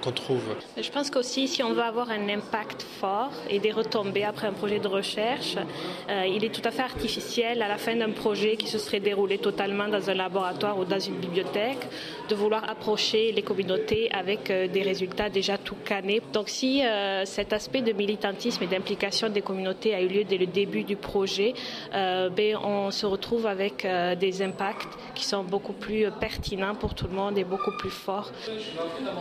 qu'on 0.00 0.12
trouve. 0.12 0.42
Je 0.80 0.90
pense 0.90 1.10
qu'aussi, 1.10 1.48
si 1.48 1.62
on 1.62 1.72
veut 1.72 1.82
avoir 1.82 2.10
un 2.10 2.28
impact 2.28 2.82
fort 3.00 3.32
et 3.50 3.58
des 3.58 3.72
retombées 3.72 4.24
après 4.24 4.46
un 4.46 4.52
projet 4.52 4.78
de 4.78 4.88
recherche, 4.88 5.56
euh, 6.08 6.26
il 6.26 6.44
est 6.44 6.54
tout 6.54 6.62
à 6.64 6.70
fait 6.70 6.82
artificiel 6.82 7.62
à 7.62 7.68
la 7.68 7.78
fin 7.78 7.96
d'un 7.96 8.10
projet 8.10 8.56
qui 8.56 8.68
se 8.68 8.78
serait 8.78 9.00
déroulé 9.00 9.38
totalement 9.38 9.88
dans 9.88 10.08
un 10.08 10.14
laboratoire 10.14 10.78
ou 10.78 10.84
dans 10.84 11.00
une 11.00 11.16
bibliothèque 11.16 11.86
de 12.28 12.34
vouloir 12.34 12.68
approcher 12.68 13.32
les 13.32 13.42
communautés 13.42 14.10
avec 14.12 14.50
euh, 14.50 14.68
des 14.68 14.82
résultats 14.82 15.30
déjà 15.30 15.58
tout 15.58 15.76
canés. 15.84 16.22
Donc 16.32 16.48
si 16.48 16.84
euh, 16.84 17.24
cet 17.24 17.52
aspect 17.52 17.82
de 17.82 17.92
militantisme 17.92 18.62
et 18.62 18.66
d'implication 18.66 19.28
des 19.28 19.42
communautés 19.42 19.94
a 19.94 20.00
eu 20.00 20.08
lieu 20.08 20.24
dès 20.24 20.38
le 20.38 20.46
début 20.46 20.84
du 20.84 20.96
projet, 20.96 21.54
euh, 21.94 22.28
ben, 22.30 22.56
on 22.56 22.90
se 22.90 23.06
retrouve 23.06 23.46
avec 23.46 23.84
euh, 23.84 24.14
des 24.14 24.42
impacts 24.42 24.88
qui 25.14 25.24
sont 25.24 25.44
beaucoup 25.44 25.72
plus 25.72 26.06
euh, 26.06 26.10
pertinents 26.10 26.74
pour 26.74 26.94
tout 26.94 27.06
le 27.06 27.14
monde 27.14 27.38
et 27.38 27.44
beaucoup 27.44 27.72
plus 27.78 27.90
forts. 27.90 28.30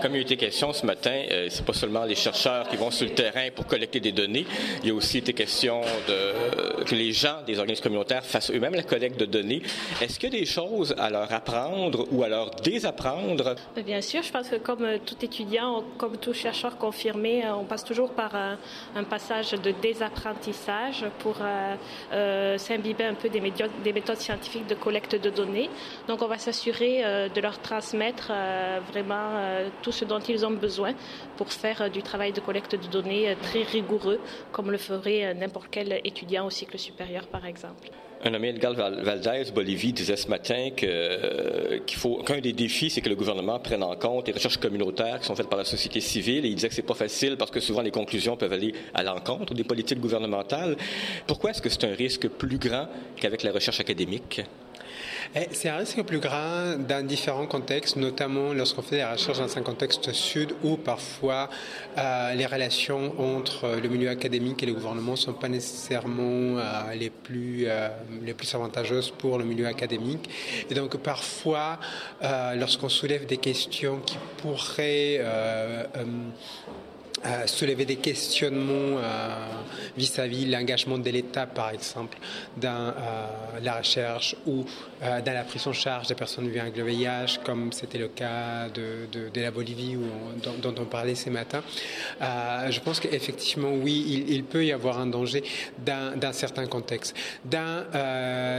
Comme 0.02 0.16
il 0.16 0.20
a 0.20 0.22
été 0.22 0.38
question 0.38 0.74
ce 0.74 0.86
matin, 0.86 1.24
euh, 1.32 1.48
c'est 1.50 1.66
pas 1.66 1.74
seulement 1.74 2.06
les 2.06 2.16
chercheurs 2.16 2.68
qui 2.70 2.78
vont 2.78 2.92
sur 2.92 3.08
le 3.08 3.14
terrain 3.14 3.48
pour 3.56 3.66
collecter 3.68 4.00
des 4.00 4.12
données. 4.12 4.46
Il 4.84 4.90
y 4.90 4.92
a 4.92 4.94
aussi 4.94 5.18
été 5.20 5.34
question 5.34 5.82
de, 6.08 6.84
que 6.84 6.96
les 6.96 7.12
gens 7.12 7.42
des 7.46 7.60
organismes 7.60 7.84
communautaires 7.84 8.26
fassent 8.26 8.52
eux-mêmes 8.52 8.76
la 8.76 8.84
collecte 8.84 9.20
de 9.20 9.26
données. 9.26 9.62
Est-ce 10.02 10.20
qu'il 10.20 10.34
y 10.34 10.38
a 10.38 10.40
des 10.40 10.46
choses 10.46 10.96
à 10.98 11.10
leur 11.10 11.32
apprendre 11.34 12.08
ou 12.12 12.24
à 12.24 12.30
leur 12.30 12.52
désapprendre? 12.52 13.56
Ben, 13.76 13.84
Bien 13.84 14.02
sûr, 14.02 14.24
je 14.24 14.32
pense 14.32 14.48
que 14.48 14.56
comme 14.56 14.84
euh, 14.86 14.98
tout 15.06 15.18
étudiant, 15.22 15.84
comme 15.98 16.18
tout 16.18 16.34
chercheur 16.34 16.78
confirmé, 16.78 17.46
euh, 17.46 17.56
on 17.56 17.66
passe 17.66 17.84
toujours 17.84 18.12
par 18.12 18.34
un, 18.36 18.58
un 18.96 19.04
passage 19.04 19.52
de 19.52 19.72
désapprentissage 19.82 21.06
pour 21.20 21.36
euh, 21.42 21.76
euh, 22.14 22.22
euh, 22.22 22.31
s'imbiber 22.58 23.06
un 23.06 23.14
peu 23.14 23.30
des, 23.30 23.42
médias- 23.42 23.70
des 23.84 23.94
méthodes 23.94 24.18
scientifiques 24.18 24.68
de 24.68 24.76
collecte 24.76 25.16
de 25.16 25.30
données. 25.30 25.70
Donc, 26.08 26.22
on 26.22 26.28
va 26.28 26.38
s'assurer 26.38 27.04
euh, 27.04 27.30
de 27.30 27.40
leur 27.42 27.58
transmettre 27.62 28.30
euh, 28.32 28.80
vraiment 28.92 29.30
euh, 29.36 29.70
tout 29.82 29.92
ce 29.92 30.06
dont 30.06 30.20
ils 30.20 30.46
ont 30.46 30.52
besoin 30.52 30.94
pour 31.38 31.52
faire 31.52 31.82
euh, 31.82 31.90
du 31.90 32.02
travail 32.04 32.32
de 32.34 32.42
collecte 32.42 32.76
de 32.76 32.88
données 32.88 33.30
euh, 33.30 33.36
très 33.42 33.64
rigoureux, 33.64 34.20
comme 34.52 34.72
le 34.72 34.78
ferait 34.78 35.26
euh, 35.26 35.34
n'importe 35.34 35.68
quel 35.72 36.00
étudiant 36.04 36.46
au 36.46 36.50
cycle 36.50 36.78
supérieur, 36.78 37.28
par 37.28 37.46
exemple. 37.46 37.90
Un 38.24 38.30
nommé 38.30 38.50
Edgar 38.50 38.74
Val- 38.74 39.02
Valdez, 39.04 39.52
Bolivie, 39.54 39.94
disait 39.94 40.16
ce 40.16 40.28
matin 40.28 40.70
euh, 40.84 41.80
qu'il 41.88 41.98
faut, 41.98 42.18
qu'un 42.22 42.40
des 42.40 42.54
défis, 42.54 42.92
c'est 42.92 43.02
que 43.02 43.10
le 43.10 43.16
gouvernement 43.16 43.58
prenne 43.60 43.82
en 43.82 43.96
compte 43.96 44.28
les 44.28 44.34
recherches 44.34 44.58
communautaires 44.58 45.20
qui 45.20 45.26
sont 45.26 45.36
faites 45.36 45.50
par 45.50 45.58
la 45.58 45.66
société 45.66 46.00
civile. 46.02 46.46
Et 46.46 46.50
il 46.50 46.56
disait 46.56 46.70
que 46.70 46.76
c'est 46.76 46.84
pas 46.84 46.94
facile 46.94 47.36
parce 47.36 47.50
que 47.50 47.60
souvent 47.60 47.82
les 47.82 47.90
conclusions 47.90 48.38
peuvent 48.38 48.54
aller 48.54 48.74
à 48.94 49.02
l'encontre 49.02 49.56
des 49.56 49.64
politiques 49.64 50.00
gouvernementales. 50.00 50.78
Pourquoi 51.26 51.50
est-ce 51.50 51.64
que 51.64 51.70
c'est 51.70 51.84
un 51.86 51.96
risque 51.96 52.28
plus 52.28 52.60
grand 52.60 52.88
qu'avec 53.20 53.42
la 53.42 53.52
recherche 53.52 53.80
académique? 53.80 54.42
Eh, 55.34 55.48
C'est 55.52 55.70
un 55.70 55.78
risque 55.78 56.02
plus 56.04 56.20
grand 56.20 56.76
dans 56.78 57.06
différents 57.08 57.48
contextes, 57.48 57.96
notamment 57.96 58.54
lorsqu'on 58.54 58.82
fait 58.82 58.98
des 58.98 59.06
recherches 59.06 59.40
dans 59.40 59.58
un 59.58 59.62
contexte 59.62 60.12
sud 60.12 60.54
où 60.62 60.76
parfois 60.76 61.50
euh, 61.98 62.34
les 62.34 62.46
relations 62.46 63.14
entre 63.18 63.80
le 63.82 63.88
milieu 63.88 64.10
académique 64.10 64.62
et 64.62 64.66
le 64.66 64.74
gouvernement 64.74 65.14
ne 65.14 65.18
sont 65.18 65.34
pas 65.34 65.48
nécessairement 65.48 66.58
euh, 66.58 66.94
les, 66.96 67.10
plus, 67.10 67.64
euh, 67.68 67.88
les 68.24 68.34
plus 68.34 68.54
avantageuses 68.56 69.10
pour 69.10 69.38
le 69.38 69.46
milieu 69.46 69.68
académique. 69.68 70.30
Et 70.70 70.74
donc 70.74 70.98
parfois, 70.98 71.80
lorsqu'on 72.58 72.90
soulève 72.90 73.26
des 73.26 73.38
questions 73.38 74.00
qui 74.06 74.18
pourraient... 74.38 75.22
euh, 77.24 77.46
soulever 77.46 77.86
des 77.86 77.98
questionnements 77.98 78.98
euh, 78.98 79.46
vis-à-vis 79.96 80.48
l'engagement 80.48 80.98
de 80.98 81.10
l'État, 81.12 81.46
par 81.46 81.70
exemple, 81.70 82.18
dans 82.58 82.88
euh, 82.88 83.28
la 83.62 83.76
recherche 83.76 84.36
ou 84.48 84.66
dans 85.02 85.34
la 85.34 85.44
prise 85.44 85.66
en 85.66 85.74
charge 85.74 86.06
des 86.08 86.14
personnes 86.14 86.48
vivant 86.48 86.62
avec 86.62 86.78
le 86.78 86.84
VIH, 86.84 87.40
comme 87.44 87.72
c'était 87.72 87.98
le 87.98 88.10
cas 88.10 88.70
de, 88.70 89.08
la 89.34 89.50
Bolivie 89.50 89.98
dont, 90.62 90.76
on 90.78 90.86
parlait 90.86 91.16
ce 91.16 91.32
matin. 91.32 91.64
Je 92.20 92.80
pense 92.82 93.00
qu'effectivement, 93.00 93.72
oui, 93.72 94.26
il, 94.30 94.44
peut 94.44 94.64
y 94.64 94.72
avoir 94.72 95.00
un 95.00 95.08
danger 95.08 95.44
dans, 95.84 96.20
dans 96.20 96.32
certains 96.34 96.68
contextes. 96.68 97.16
Dans 97.44 97.84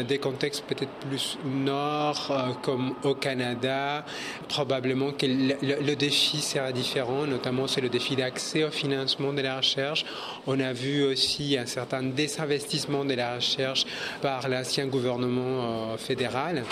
des 0.04 0.18
contextes 0.18 0.64
peut-être 0.66 0.90
plus 1.08 1.38
nord, 1.44 2.58
comme 2.62 2.96
au 3.04 3.14
Canada, 3.14 4.04
probablement 4.48 5.12
que 5.12 5.26
le 5.26 5.94
défi 5.94 6.38
sera 6.38 6.72
différent, 6.72 7.24
notamment 7.24 7.68
c'est 7.68 7.80
le 7.80 7.88
défi 7.88 8.16
d'accès 8.16 8.51
au 8.60 8.70
financement 8.70 9.32
de 9.32 9.40
la 9.40 9.56
recherche. 9.56 10.04
On 10.46 10.60
a 10.60 10.72
vu 10.72 11.04
aussi 11.04 11.56
un 11.56 11.66
certain 11.66 12.02
désinvestissement 12.02 13.04
de 13.04 13.14
la 13.14 13.36
recherche 13.36 13.86
par 14.20 14.48
l'ancien 14.48 14.86
gouvernement 14.86 15.92
euh, 15.92 15.96
fédéral, 15.96 16.64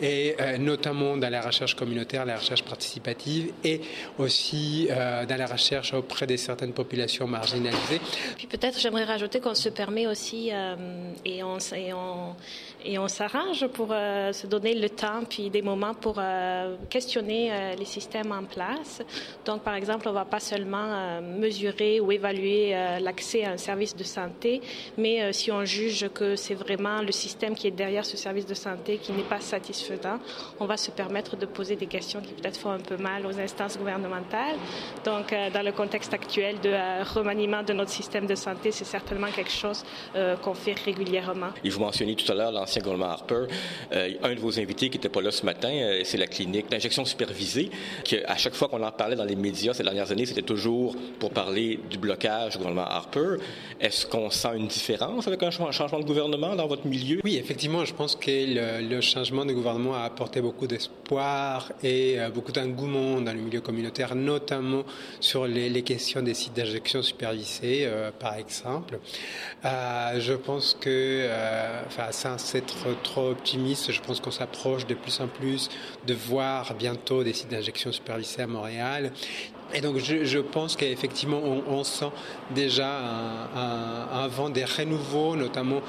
et 0.00 0.36
euh, 0.40 0.58
notamment 0.58 1.16
dans 1.16 1.30
la 1.30 1.40
recherche 1.40 1.74
communautaire, 1.74 2.24
la 2.24 2.36
recherche 2.36 2.62
participative, 2.62 3.52
et 3.64 3.80
aussi 4.18 4.88
euh, 4.90 5.26
dans 5.26 5.36
la 5.36 5.46
recherche 5.46 5.92
auprès 5.94 6.26
de 6.26 6.36
certaines 6.36 6.72
populations 6.72 7.26
marginalisées. 7.26 8.00
Puis 8.36 8.46
peut-être 8.46 8.78
j'aimerais 8.78 9.04
rajouter 9.04 9.40
qu'on 9.40 9.54
se 9.54 9.68
permet 9.68 10.06
aussi 10.06 10.50
et 11.24 11.42
on, 11.42 13.08
s'arrange 13.08 13.66
pour 13.68 13.88
se 13.88 14.46
donner 14.46 14.74
le 14.74 14.90
temps 14.90 15.22
puis 15.28 15.50
des 15.50 15.62
moments 15.62 15.94
pour 15.94 16.20
questionner 16.90 17.74
les 17.78 17.84
systèmes 17.84 18.32
en 18.32 18.44
place. 18.44 19.02
Donc 19.44 19.62
par 19.62 19.74
exemple, 19.74 20.06
on 20.08 20.10
ne 20.10 20.16
va 20.16 20.24
pas 20.24 20.40
seulement 20.40 21.20
mesurer 21.24 22.00
ou 22.00 22.12
évaluer 22.12 22.74
euh, 22.74 22.98
l'accès 23.00 23.44
à 23.44 23.52
un 23.52 23.56
service 23.56 23.96
de 23.96 24.04
santé, 24.04 24.60
mais 24.96 25.22
euh, 25.22 25.32
si 25.32 25.50
on 25.50 25.64
juge 25.64 26.08
que 26.14 26.36
c'est 26.36 26.54
vraiment 26.54 27.02
le 27.02 27.12
système 27.12 27.54
qui 27.54 27.66
est 27.66 27.72
derrière 27.72 28.04
ce 28.04 28.16
service 28.16 28.46
de 28.46 28.54
santé 28.54 28.98
qui 28.98 29.12
n'est 29.12 29.22
pas 29.22 29.40
satisfaisant, 29.40 30.18
on 30.60 30.66
va 30.66 30.76
se 30.76 30.90
permettre 30.90 31.36
de 31.36 31.46
poser 31.46 31.76
des 31.76 31.86
questions 31.86 32.20
qui 32.20 32.32
peut-être 32.32 32.58
font 32.58 32.70
un 32.70 32.78
peu 32.78 32.96
mal 32.96 33.26
aux 33.26 33.38
instances 33.38 33.78
gouvernementales. 33.78 34.56
Donc 35.04 35.32
euh, 35.32 35.50
dans 35.50 35.62
le 35.62 35.72
contexte 35.72 36.14
actuel 36.14 36.60
de 36.60 36.74
remaniement 37.14 37.62
de 37.62 37.72
notre 37.72 37.90
système 37.90 38.26
de 38.26 38.34
santé, 38.34 38.70
c'est 38.70 38.84
certainement 38.84 39.28
quelque 39.34 39.50
chose 39.50 39.84
qu'on 40.42 40.54
fait 40.54 40.74
régulièrement. 40.84 41.48
Et 41.64 41.70
vous 41.70 41.80
mentionniez 41.80 42.14
tout 42.14 42.30
à 42.30 42.34
l'heure 42.34 42.52
l'ancien 42.52 42.82
gouvernement 42.82 43.10
Harper. 43.10 43.46
Un 43.90 44.34
de 44.34 44.40
vos 44.40 44.58
invités 44.58 44.88
qui 44.88 44.98
n'était 44.98 45.08
pas 45.08 45.20
là 45.20 45.30
ce 45.30 45.44
matin, 45.44 46.00
c'est 46.04 46.16
la 46.18 46.26
clinique 46.26 46.70
d'injection 46.70 47.04
supervisée, 47.04 47.70
qui 48.04 48.16
à 48.24 48.36
chaque 48.36 48.54
fois 48.54 48.68
qu'on 48.68 48.82
en 48.82 48.92
parlait 48.92 49.16
dans 49.16 49.24
les 49.24 49.36
médias 49.36 49.74
ces 49.74 49.82
dernières 49.82 50.10
années, 50.10 50.26
c'était 50.26 50.42
toujours 50.42 50.94
pour 51.18 51.30
parler 51.30 51.78
du 51.90 51.98
blocage 51.98 52.52
du 52.52 52.58
gouvernement 52.58 52.86
Harper. 52.86 53.36
Est-ce 53.80 54.06
qu'on 54.06 54.30
sent 54.30 54.56
une 54.56 54.66
différence 54.68 55.26
avec 55.26 55.42
un 55.42 55.50
ch- 55.50 55.76
changement 55.76 56.00
de 56.00 56.04
gouvernement 56.04 56.54
dans 56.54 56.66
votre 56.66 56.86
milieu? 56.86 57.20
Oui, 57.24 57.36
effectivement, 57.36 57.84
je 57.84 57.94
pense 57.94 58.16
que 58.16 58.30
le, 58.88 59.00
changement 59.00 59.44
de 59.44 59.52
gouvernement 59.52 59.94
a 59.94 60.02
apporté 60.04 60.40
beaucoup 60.40 60.66
d'espoir 60.66 61.72
et 61.82 62.18
euh, 62.18 62.30
beaucoup 62.30 62.52
d'engouement 62.52 63.20
dans 63.20 63.32
le 63.32 63.40
milieu 63.40 63.60
communautaire, 63.60 64.14
notamment 64.14 64.84
sur 65.20 65.46
les, 65.46 65.82
questions 65.82 66.22
des 66.22 66.34
sites 66.34 66.54
d'injection 66.54 67.02
supervisés, 67.02 67.82
euh, 67.84 68.10
par 68.18 68.36
exemple. 68.36 68.98
Euh, 69.64 70.20
je 70.20 70.32
pense 70.32 70.76
que, 70.80 71.28
enfin, 71.86 72.10
sans 72.10 72.54
être 72.54 73.02
trop 73.02 73.30
optimiste, 73.30 73.92
je 73.92 74.00
pense 74.00 74.20
qu'on 74.20 74.30
s'approche 74.30 74.86
de 74.86 74.94
plus 74.94 75.20
en 75.20 75.26
plus 75.26 75.68
de 76.06 76.14
voir 76.14 76.74
bientôt 76.74 77.22
des 77.22 77.32
sites 77.32 77.50
d'injection 77.50 77.92
supervisés 77.92 78.42
à 78.42 78.46
Montréal. 78.46 79.12
Et 79.76 79.80
donc, 79.80 79.98
je, 79.98 80.24
je 80.24 80.38
pense 80.38 80.76
qu'effectivement, 80.76 81.40
on, 81.42 81.64
on 81.66 81.82
sent 81.84 82.10
déjà 82.54 82.88
un, 82.96 83.48
un- 83.56 84.08
un 84.22 84.28
vent 84.28 84.48
des 84.48 84.64
renouveaux, 84.64 85.34
notamment 85.34 85.80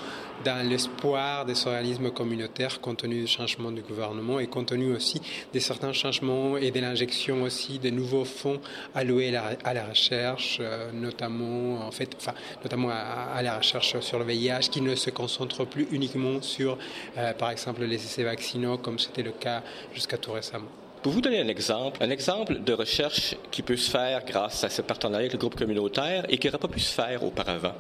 dans 0.44 0.68
l'espoir 0.68 1.46
des 1.46 1.56
surréalismes 1.56 2.10
communautaires 2.12 2.82
compte 2.82 2.98
tenu 2.98 3.22
du 3.22 3.28
changement 3.28 3.72
du 3.72 3.82
gouvernement 3.82 4.40
et 4.40 4.48
compte 4.48 4.68
tenu 4.68 4.94
aussi 4.94 5.22
de 5.54 5.60
certains 5.60 5.94
changements 5.94 6.58
et 6.58 6.72
de 6.72 6.80
l'injection 6.80 7.44
aussi 7.44 7.80
de 7.80 7.90
nouveaux 7.90 8.26
fonds 8.26 8.60
alloués 8.96 9.30
à 9.30 9.32
la, 9.32 9.44
à 9.64 9.74
la 9.74 9.86
recherche, 9.86 10.58
euh, 10.62 10.92
notamment 10.92 11.86
en 11.88 11.92
fait, 11.92 12.10
enfin, 12.18 12.34
notamment 12.64 12.90
à, 12.90 13.34
à 13.36 13.42
la 13.44 13.58
recherche 13.58 14.00
sur 14.02 14.18
le 14.20 14.26
VIH, 14.26 14.70
qui 14.72 14.82
ne 14.82 14.96
se 14.96 15.10
concentre 15.12 15.64
plus 15.66 15.88
uniquement 15.92 16.42
sur, 16.42 16.78
euh, 17.18 17.34
par 17.34 17.52
exemple, 17.52 17.84
les 17.84 17.96
essais 17.96 18.24
vaccinaux 18.24 18.78
comme 18.78 18.98
c'était 19.00 19.24
le 19.24 19.32
cas 19.32 19.62
jusqu'à 19.94 20.18
tout 20.18 20.32
récemment. 20.34 20.68
Pouvez-vous 21.06 21.22
donner 21.22 21.40
un 21.40 21.48
exemple, 21.50 22.04
un 22.04 22.10
exemple 22.10 22.64
de 22.64 22.74
recherche 22.74 23.36
qui 23.52 23.62
peut 23.62 23.78
se 23.78 23.92
faire 23.92 24.26
grâce 24.26 24.64
à 24.64 24.70
ce 24.70 24.82
partenariat 24.82 25.26
avec 25.26 25.34
le 25.34 25.38
groupe 25.38 25.54
communautaire 25.54 26.26
et 26.30 26.40
qui 26.40 26.48
n'aurait 26.48 26.58
pas 26.58 26.68
pu 26.68 26.80
se 26.80 26.92
faire 26.92 27.24
auparavant? 27.24 27.76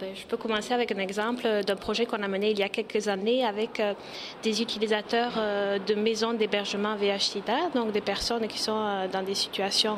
Je 0.00 0.26
peux 0.26 0.36
commencer 0.36 0.72
avec 0.72 0.92
un 0.92 0.98
exemple 0.98 1.46
d'un 1.66 1.76
projet 1.76 2.06
qu'on 2.06 2.22
a 2.22 2.28
mené 2.28 2.50
il 2.50 2.58
y 2.58 2.62
a 2.62 2.68
quelques 2.68 3.08
années 3.08 3.44
avec 3.44 3.80
euh, 3.80 3.94
des 4.42 4.62
utilisateurs 4.62 5.32
euh, 5.36 5.78
de 5.78 5.94
maisons 5.94 6.32
d'hébergement 6.32 6.94
VIH-Sida, 6.96 7.70
donc 7.74 7.92
des 7.92 8.00
personnes 8.00 8.46
qui 8.48 8.58
sont 8.58 8.78
euh, 8.78 9.08
dans 9.08 9.22
des 9.22 9.34
situations 9.34 9.96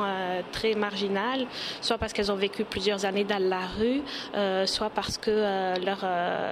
très 0.53 0.75
marginales, 0.75 1.47
soit 1.81 1.99
parce 1.99 2.13
qu'elles 2.13 2.33
ont 2.33 2.37
vécu 2.37 2.65
plusieurs 2.65 3.05
années 3.05 3.25
dans 3.25 3.43
la 3.43 3.67
rue, 3.79 4.03
soit 4.67 4.91
parce 4.91 5.19
que 5.19 5.79
leur, 5.85 6.05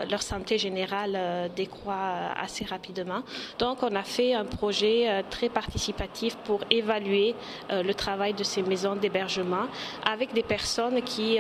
leur 0.09 0.23
santé 0.23 0.59
générale 0.59 1.51
décroît 1.55 2.33
assez 2.41 2.65
rapidement. 2.65 3.23
Donc, 3.59 3.83
on 3.83 3.95
a 3.95 4.03
fait 4.03 4.35
un 4.35 4.45
projet 4.45 5.25
très 5.31 5.49
participatif 5.49 6.37
pour 6.45 6.61
évaluer 6.71 7.35
le 7.71 7.93
travail 7.93 8.35
de 8.35 8.45
ces 8.45 8.63
maisons 8.63 8.97
d'hébergement 8.97 9.67
avec 10.05 10.33
des 10.33 10.43
personnes 10.43 11.03
qui 11.03 11.39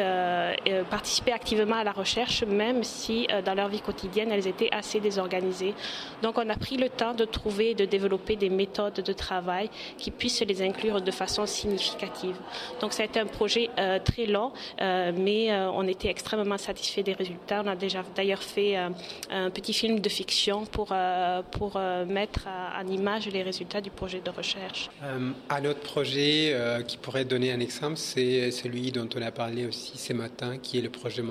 participaient 0.90 1.32
activement 1.32 1.76
à 1.76 1.84
la 1.84 1.91
recherche, 1.92 2.44
même 2.44 2.84
si 2.84 3.26
euh, 3.30 3.42
dans 3.42 3.54
leur 3.54 3.68
vie 3.68 3.80
quotidienne, 3.80 4.30
elles 4.32 4.46
étaient 4.46 4.70
assez 4.72 5.00
désorganisées. 5.00 5.74
Donc, 6.22 6.38
on 6.38 6.48
a 6.48 6.56
pris 6.56 6.76
le 6.76 6.88
temps 6.88 7.14
de 7.14 7.24
trouver 7.24 7.70
et 7.70 7.74
de 7.74 7.84
développer 7.84 8.36
des 8.36 8.48
méthodes 8.48 9.00
de 9.02 9.12
travail 9.12 9.70
qui 9.98 10.10
puissent 10.10 10.42
les 10.42 10.62
inclure 10.62 11.00
de 11.00 11.10
façon 11.10 11.46
significative. 11.46 12.36
Donc, 12.80 12.92
ça 12.92 13.02
a 13.02 13.06
été 13.06 13.20
un 13.20 13.26
projet 13.26 13.70
euh, 13.78 13.98
très 13.98 14.26
long, 14.26 14.52
euh, 14.80 15.12
mais 15.16 15.52
on 15.52 15.86
était 15.86 16.08
extrêmement 16.08 16.58
satisfait 16.58 17.02
des 17.02 17.12
résultats. 17.12 17.62
On 17.64 17.68
a 17.68 17.76
déjà 17.76 18.02
d'ailleurs 18.14 18.42
fait 18.42 18.76
un 18.76 19.50
petit 19.50 19.72
film 19.72 20.00
de 20.00 20.08
fiction 20.08 20.64
pour, 20.64 20.94
pour 21.50 21.78
mettre 22.06 22.46
en 22.48 22.86
image 22.86 23.26
les 23.28 23.42
résultats 23.42 23.80
du 23.80 23.90
projet 23.90 24.20
de 24.20 24.30
recherche. 24.30 24.90
Un 25.50 25.64
autre 25.64 25.80
projet 25.80 26.56
qui 26.86 26.96
pourrait 26.96 27.24
donner 27.24 27.52
un 27.52 27.60
exemple, 27.60 27.96
c'est 27.96 28.50
celui 28.50 28.92
dont 28.92 29.08
on 29.16 29.22
a 29.22 29.30
parlé 29.30 29.66
aussi 29.66 29.98
ce 29.98 30.12
matin, 30.12 30.58
qui 30.58 30.78
est 30.78 30.82
le 30.82 30.90
projet 30.90 31.22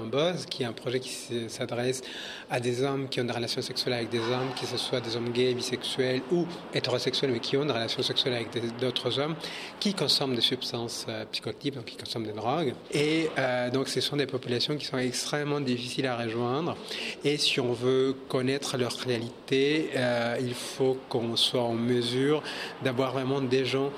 Qui 0.45 0.63
est 0.63 0.65
un 0.65 0.73
projet 0.73 0.99
qui 0.99 1.11
s'adresse 1.47 2.01
à 2.49 2.59
des 2.59 2.83
hommes 2.83 3.07
qui 3.09 3.21
ont 3.21 3.23
des 3.23 3.31
relations 3.31 3.61
sexuelles 3.61 3.93
avec 3.93 4.09
des 4.09 4.19
hommes, 4.19 4.51
que 4.59 4.65
ce 4.65 4.77
soit 4.77 4.99
des 4.99 5.15
hommes 5.15 5.31
gays, 5.31 5.53
bisexuels 5.53 6.21
ou 6.31 6.45
hétérosexuels, 6.73 7.31
mais 7.31 7.39
qui 7.39 7.57
ont 7.57 7.65
des 7.65 7.71
relations 7.71 8.03
sexuelles 8.03 8.33
avec 8.33 8.49
d'autres 8.79 9.19
hommes, 9.19 9.35
qui 9.79 9.93
consomment 9.93 10.35
des 10.35 10.41
substances 10.41 11.05
euh, 11.09 11.25
donc 11.73 11.85
qui 11.85 11.97
consomment 11.97 12.25
des 12.25 12.33
drogues. 12.33 12.73
Et 12.91 13.29
euh, 13.37 13.69
donc 13.69 13.87
ce 13.87 14.01
sont 14.01 14.17
des 14.17 14.25
populations 14.25 14.75
qui 14.75 14.85
sont 14.85 14.97
extrêmement 14.97 15.59
difficiles 15.59 16.07
à 16.07 16.17
rejoindre. 16.17 16.75
Et 17.23 17.37
si 17.37 17.59
on 17.59 17.73
veut 17.73 18.15
connaître 18.27 18.77
leur 18.77 18.93
réalité, 18.93 19.89
euh, 19.95 20.37
il 20.39 20.53
faut 20.53 20.97
qu'on 21.09 21.35
soit 21.35 21.63
en 21.63 21.73
mesure 21.73 22.43
d'avoir 22.83 23.13
vraiment 23.13 23.41
des 23.41 23.65
gens 23.65 23.91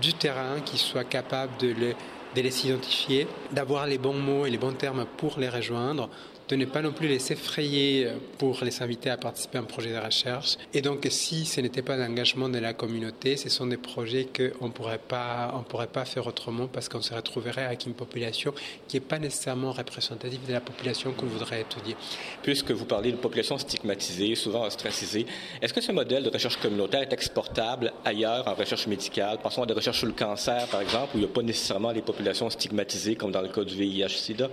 du 0.00 0.14
terrain 0.14 0.60
qui 0.64 0.78
soient 0.78 1.04
capables 1.04 1.56
de 1.58 1.68
les 1.68 1.96
de 2.34 2.40
les 2.40 2.66
identifier, 2.66 3.26
d'avoir 3.50 3.86
les 3.86 3.98
bons 3.98 4.14
mots 4.14 4.46
et 4.46 4.50
les 4.50 4.58
bons 4.58 4.72
termes 4.72 5.06
pour 5.16 5.38
les 5.38 5.48
rejoindre, 5.48 6.08
de 6.52 6.56
ne 6.56 6.66
pas 6.66 6.82
non 6.82 6.92
plus 6.92 7.08
les 7.08 7.32
effrayer 7.32 8.08
pour 8.36 8.62
les 8.62 8.82
inviter 8.82 9.08
à 9.08 9.16
participer 9.16 9.56
à 9.56 9.62
un 9.62 9.64
projet 9.64 9.90
de 9.90 9.96
recherche. 9.96 10.58
Et 10.74 10.82
donc, 10.82 11.06
si 11.08 11.46
ce 11.46 11.62
n'était 11.62 11.80
pas 11.80 11.96
l'engagement 11.96 12.50
de 12.50 12.58
la 12.58 12.74
communauté, 12.74 13.38
ce 13.38 13.48
sont 13.48 13.66
des 13.66 13.78
projets 13.78 14.26
qu'on 14.26 14.66
ne 14.66 14.72
pourrait 14.72 14.98
pas, 14.98 15.54
on 15.56 15.62
pourrait 15.62 15.86
pas 15.86 16.04
faire 16.04 16.26
autrement 16.26 16.66
parce 16.66 16.90
qu'on 16.90 17.00
se 17.00 17.14
retrouverait 17.14 17.64
avec 17.64 17.86
une 17.86 17.94
population 17.94 18.52
qui 18.86 18.96
n'est 18.96 19.00
pas 19.00 19.18
nécessairement 19.18 19.72
représentative 19.72 20.46
de 20.46 20.52
la 20.52 20.60
population 20.60 21.12
qu'on 21.12 21.24
voudrait 21.24 21.62
étudier. 21.62 21.96
Puisque 22.42 22.72
vous 22.72 22.84
parlez 22.84 23.12
de 23.12 23.16
population 23.16 23.56
stigmatisée, 23.56 24.34
souvent 24.34 24.66
ostracisée, 24.66 25.24
est-ce 25.62 25.72
que 25.72 25.80
ce 25.80 25.92
modèle 25.92 26.22
de 26.22 26.28
recherche 26.28 26.58
communautaire 26.58 27.00
est 27.00 27.14
exportable 27.14 27.94
ailleurs 28.04 28.46
en 28.46 28.52
recherche 28.52 28.86
médicale? 28.88 29.38
Pensons 29.42 29.62
à 29.62 29.66
des 29.66 29.72
recherches 29.72 30.00
sur 30.00 30.06
le 30.06 30.12
cancer, 30.12 30.66
par 30.66 30.82
exemple, 30.82 31.14
où 31.14 31.16
il 31.16 31.20
n'y 31.20 31.30
a 31.30 31.32
pas 31.32 31.40
nécessairement 31.40 31.92
les 31.92 32.02
populations 32.02 32.50
stigmatisées, 32.50 33.16
comme 33.16 33.32
dans 33.32 33.40
le 33.40 33.48
cas 33.48 33.64
du 33.64 33.74
VIH-Sida? 33.74 34.50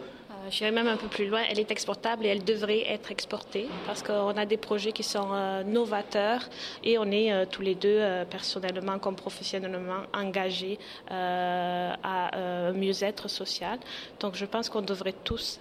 Je 0.52 0.58
dirais 0.58 0.72
même 0.72 0.88
un 0.88 0.98
peu 0.98 1.08
plus 1.08 1.28
loin, 1.28 1.42
elle 1.48 1.60
est 1.60 1.70
exportable 1.70 2.26
et 2.26 2.30
elle 2.30 2.44
devrait 2.44 2.84
être 2.88 3.12
exportée 3.12 3.68
parce 3.86 4.02
qu'on 4.02 4.36
a 4.36 4.46
des 4.46 4.58
projets 4.58 4.92
qui 4.92 5.04
sont 5.04 5.30
euh, 5.32 5.64
novateurs 5.64 6.50
et 6.84 6.98
on 6.98 7.12
est 7.12 7.32
euh, 7.32 7.46
tous 7.46 7.62
les 7.62 7.76
deux 7.76 7.88
euh, 8.00 8.26
personnellement 8.26 8.98
comme 8.98 9.16
professionnellement 9.16 10.04
engagés 10.14 10.80
euh, 11.12 11.94
à 12.04 12.72
mieux-être 12.74 13.28
social. 13.28 13.78
Donc 14.20 14.36
je 14.36 14.46
pense 14.46 14.70
qu'on 14.70 14.82
devrait 14.82 15.16
tous 15.24 15.60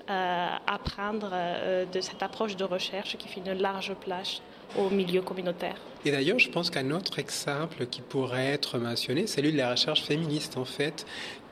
apprendre 0.66 1.30
de 1.92 2.00
cette 2.00 2.22
approche 2.22 2.56
de 2.56 2.64
recherche 2.64 3.16
qui 3.16 3.28
fait 3.28 3.40
une 3.40 3.52
large 3.54 3.94
place 3.94 4.40
au 4.76 4.90
milieu 4.90 5.22
communautaire. 5.22 5.76
Et 6.04 6.10
d'ailleurs, 6.10 6.38
je 6.38 6.48
pense 6.48 6.70
qu'un 6.70 6.90
autre 6.92 7.18
exemple 7.18 7.86
qui 7.86 8.02
pourrait 8.02 8.46
être 8.46 8.78
mentionné, 8.78 9.26
c'est 9.26 9.36
celui 9.36 9.52
de 9.52 9.58
la 9.58 9.72
recherche 9.72 10.02
féministe, 10.02 10.56
en 10.56 10.64
fait, 10.64 11.04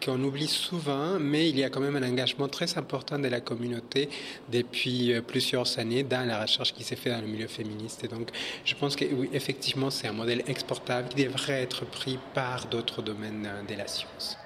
qu'on 0.05 0.23
oublie 0.23 0.47
souvent, 0.47 1.19
mais 1.19 1.49
il 1.49 1.59
y 1.59 1.65
a 1.65 1.71
quand 1.71 1.81
même 1.81 1.97
un 1.97 2.09
engagement 2.09 2.49
très 2.49 2.79
important 2.79 3.19
de 3.19 3.29
la 3.29 3.41
communauté 3.41 4.09
depuis 4.53 5.13
euh, 5.13 5.21
plusieurs 5.21 5.79
années 5.79 6.03
dans 6.03 6.27
la 6.27 6.43
recherche 6.43 6.75
qui 6.75 6.85
s'est 6.85 6.97
faite 6.97 7.13
dans 7.13 7.21
le 7.21 7.27
milieu 7.27 7.49
féministe. 7.49 8.05
Et 8.05 8.09
donc, 8.09 8.31
je 8.65 8.75
pense 8.75 8.95
que 8.95 9.05
oui, 9.05 9.31
effectivement, 9.33 9.91
c'est 9.91 10.07
un 10.07 10.13
modèle 10.13 10.43
exportable 10.47 11.09
qui 11.09 11.25
devrait 11.25 11.63
être 11.63 11.85
pris 11.85 12.19
par 12.35 12.67
d'autres 12.67 13.03
domaines 13.03 13.47
euh, 13.47 13.63
de 13.69 13.77
la 13.77 13.87
science. 13.89 14.39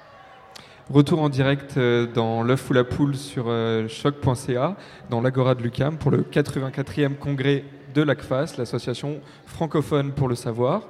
Retour 0.88 1.20
en 1.20 1.28
direct 1.28 1.76
euh, 1.76 2.06
dans 2.06 2.42
l'œuf 2.42 2.68
ou 2.70 2.72
la 2.72 2.84
poule 2.84 3.16
sur 3.16 3.44
choc.ca, 3.88 4.76
dans 5.08 5.20
l'Agora 5.20 5.54
de 5.54 5.62
Lucam, 5.62 5.98
pour 5.98 6.10
le 6.10 6.22
84e 6.22 7.16
congrès 7.16 7.64
de 7.94 8.02
l'ACFAS, 8.02 8.54
l'association 8.58 9.20
francophone 9.46 10.12
pour 10.12 10.28
le 10.28 10.34
savoir. 10.34 10.88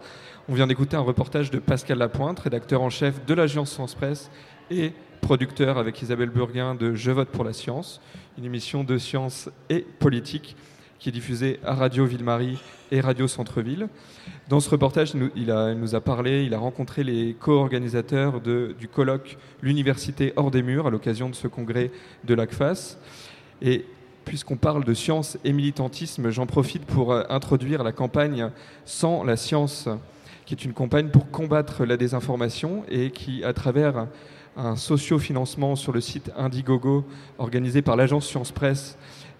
On 0.49 0.55
vient 0.55 0.67
d'écouter 0.67 0.97
un 0.97 1.01
reportage 1.01 1.51
de 1.51 1.59
Pascal 1.59 1.99
Lapointe, 1.99 2.41
rédacteur 2.41 2.83
en 2.83 2.91
chef 2.91 3.25
de 3.25 3.35
l'agence 3.35 3.73
Science 3.73 3.95
Presse 3.95 4.31
et 4.71 4.93
producteur 5.21 5.79
avec 5.79 6.01
Isabelle 6.03 6.31
Burguin 6.31 6.75
de 6.75 6.95
Je 6.95 7.11
vote 7.11 7.29
pour 7.29 7.45
la 7.45 7.53
science, 7.53 8.01
une 8.39 8.45
émission 8.45 8.85
de 8.85 8.99
science 8.99 9.49
et 9.69 9.81
politique 9.99 10.57
qui 10.99 11.09
est 11.09 11.13
diffusée 11.13 11.61
à 11.65 11.75
Radio 11.75 12.05
Ville-Marie 12.05 12.59
et 12.91 13.01
Radio 13.01 13.27
Centre-Ville. 13.27 13.89
Dans 14.49 14.61
ce 14.61 14.69
reportage, 14.69 15.13
il, 15.15 15.77
nous 15.77 15.95
a 15.95 16.01
parlé, 16.01 16.45
il 16.45 16.53
a 16.53 16.59
rencontré 16.59 17.05
les 17.05 17.35
co-organisateurs 17.35 18.41
du 18.41 18.89
colloque 18.89 19.39
L'université 19.63 20.33
hors 20.37 20.51
des 20.51 20.63
murs 20.63 20.87
à 20.87 20.91
l'occasion 20.91 21.31
de 21.31 21.35
ce 21.35 21.49
congrès 21.49 21.91
de 22.25 22.35
l'ACFAS. 22.35 22.99
Et 23.63 23.87
puisqu'on 24.31 24.57
parle 24.57 24.85
de 24.85 24.95
science 24.95 25.38
et 25.43 25.53
militantisme, 25.53 26.31
j'en 26.31 26.47
profite 26.47 26.85
pour 26.85 27.12
euh, 27.12 27.25
introduire 27.31 27.83
la 27.83 27.90
campagne 27.90 28.53
Sans 28.85 29.25
la 29.25 29.37
science, 29.37 29.88
qui 30.47 30.55
est 30.55 30.64
une 30.64 30.73
campagne 30.73 31.09
pour 31.09 31.33
combattre 31.33 31.85
la 31.85 31.97
désinformation 31.97 32.85
et 32.88 33.11
qui, 33.11 33.43
à 33.43 33.53
travers 33.53 34.07
un 34.57 34.77
socio-financement 34.77 35.75
sur 35.75 35.90
le 35.90 36.01
site 36.01 36.31
Indiegogo 36.37 37.05
organisé 37.38 37.83
par 37.83 37.97
l'agence 37.97 38.25
Science 38.29 38.53
Presse, 38.53 38.97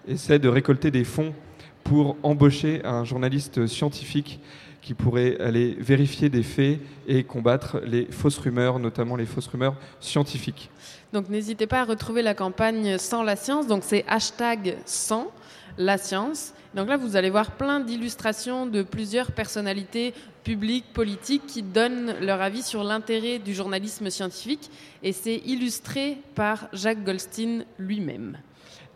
essaie 0.09 0.39
de 0.39 0.49
récolter 0.49 0.91
des 0.91 1.05
fonds 1.05 1.33
pour 1.83 2.17
embaucher 2.23 2.81
un 2.85 3.03
journaliste 3.03 3.67
scientifique 3.67 4.39
qui 4.81 4.93
pourrait 4.93 5.39
aller 5.39 5.75
vérifier 5.79 6.29
des 6.29 6.43
faits 6.43 6.79
et 7.07 7.23
combattre 7.23 7.79
les 7.85 8.05
fausses 8.05 8.39
rumeurs, 8.39 8.79
notamment 8.79 9.15
les 9.15 9.25
fausses 9.25 9.47
rumeurs 9.47 9.75
scientifiques. 9.99 10.69
Donc 11.13 11.29
n'hésitez 11.29 11.67
pas 11.67 11.81
à 11.81 11.85
retrouver 11.85 12.21
la 12.21 12.33
campagne 12.33 12.97
Sans 12.97 13.23
la 13.23 13.35
science. 13.35 13.67
Donc 13.67 13.83
c'est 13.85 14.03
hashtag 14.07 14.77
sans 14.85 15.31
la 15.77 15.97
science. 15.97 16.53
Donc 16.73 16.87
là, 16.87 16.97
vous 16.97 17.15
allez 17.15 17.29
voir 17.29 17.51
plein 17.51 17.79
d'illustrations 17.81 18.65
de 18.65 18.81
plusieurs 18.81 19.31
personnalités 19.33 20.13
publiques, 20.43 20.93
politiques, 20.93 21.45
qui 21.45 21.63
donnent 21.63 22.15
leur 22.21 22.41
avis 22.41 22.63
sur 22.63 22.83
l'intérêt 22.83 23.39
du 23.39 23.53
journalisme 23.53 24.09
scientifique. 24.09 24.71
Et 25.03 25.11
c'est 25.11 25.41
illustré 25.45 26.17
par 26.33 26.67
Jacques 26.73 27.03
Goldstein 27.03 27.65
lui-même. 27.77 28.37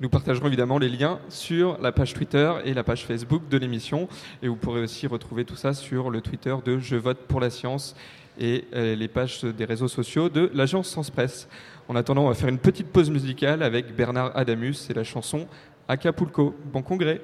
Nous 0.01 0.09
partagerons 0.09 0.47
évidemment 0.47 0.77
les 0.77 0.89
liens 0.89 1.19
sur 1.29 1.81
la 1.81 1.93
page 1.93 2.13
Twitter 2.13 2.51
et 2.65 2.73
la 2.73 2.83
page 2.83 3.05
Facebook 3.05 3.47
de 3.47 3.57
l'émission. 3.57 4.09
Et 4.43 4.49
vous 4.49 4.57
pourrez 4.57 4.81
aussi 4.81 5.07
retrouver 5.07 5.45
tout 5.45 5.55
ça 5.55 5.73
sur 5.73 6.09
le 6.09 6.19
Twitter 6.19 6.53
de 6.65 6.79
Je 6.79 6.97
vote 6.97 7.19
pour 7.19 7.39
la 7.39 7.49
science 7.49 7.95
et 8.37 8.65
euh, 8.73 8.93
les 8.95 9.07
pages 9.07 9.41
des 9.45 9.63
réseaux 9.63 9.87
sociaux 9.87 10.27
de 10.27 10.51
l'agence 10.53 10.89
Sens 10.89 11.09
Presse. 11.09 11.47
En 11.87 11.95
attendant, 11.95 12.25
on 12.25 12.27
va 12.27 12.33
faire 12.33 12.49
une 12.49 12.57
petite 12.57 12.87
pause 12.87 13.09
musicale 13.09 13.63
avec 13.63 13.95
Bernard 13.95 14.35
Adamus 14.35 14.89
et 14.89 14.93
la 14.93 15.05
chanson 15.05 15.47
Acapulco. 15.87 16.53
Bon 16.73 16.81
congrès 16.81 17.21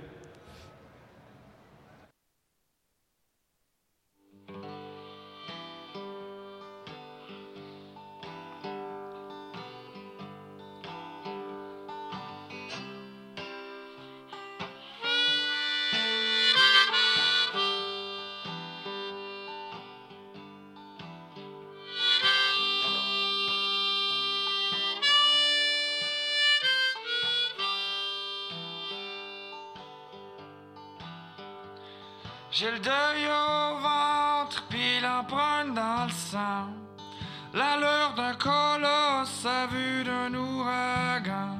sang. 36.31 36.69
L'allure 37.53 38.13
d'un 38.15 38.35
colosse 38.35 39.45
à 39.45 39.67
vue 39.67 40.03
d'un 40.03 40.33
ouragan. 40.33 41.57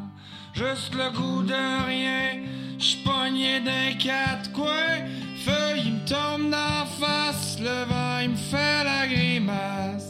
Juste 0.53 0.93
le 0.95 1.09
goût 1.17 1.43
de 1.43 1.85
rien, 1.87 2.43
j'pognais 2.79 3.59
d'un 3.59 3.91
quatre 3.99 4.51
coins. 4.53 4.99
Feuille, 5.45 5.83
il 5.85 5.93
me 5.95 6.05
tombe 6.07 6.49
d'en 6.49 6.85
face, 7.01 7.57
le 7.59 7.77
vent, 7.89 8.19
il 8.21 8.29
me 8.29 8.41
fait 8.51 8.83
la 8.83 9.07
grimace. 9.07 10.00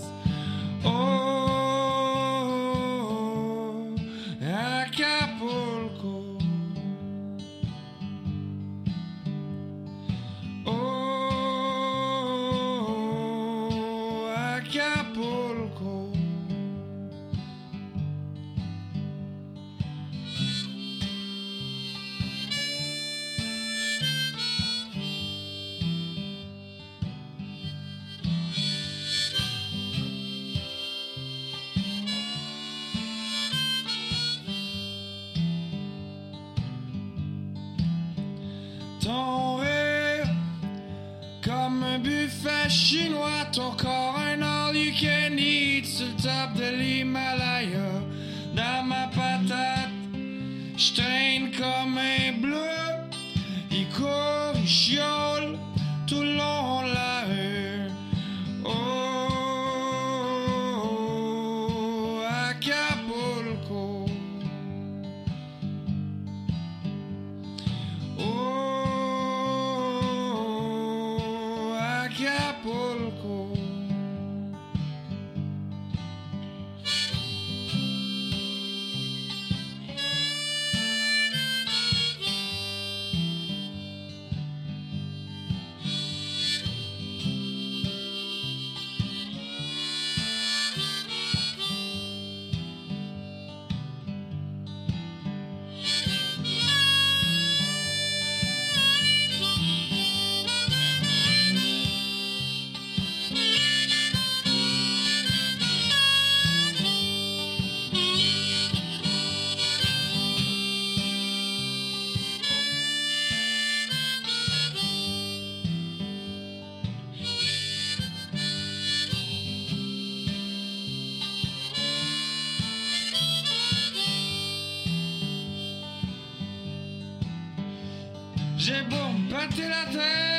Beau 129.51 129.63
me 129.63 129.85
péter 129.91 130.30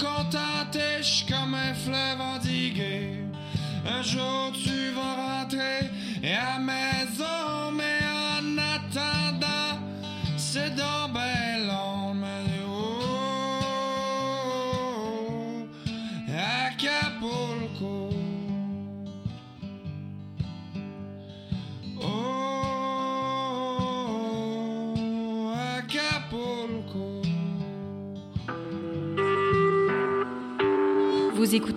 contenter, 0.00 1.02
je 1.02 1.30
comme 1.30 1.54
un 1.54 1.74
fleuve 1.74 2.20
endigué. 2.20 3.24
Un 3.86 4.02
jour 4.02 4.52
tu 4.52 4.79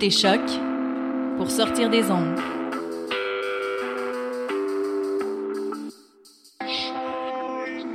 écoutez 0.04 0.10
Choc 0.10 0.40
pour 1.36 1.50
sortir 1.50 1.88
des 1.88 2.10
ondes. 2.10 2.38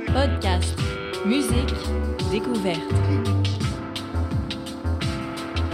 Podcast, 0.06 0.76
musique, 1.24 1.74
découverte. 2.30 2.80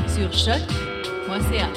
Sur 0.08 0.32
choc.ca. 0.32 1.68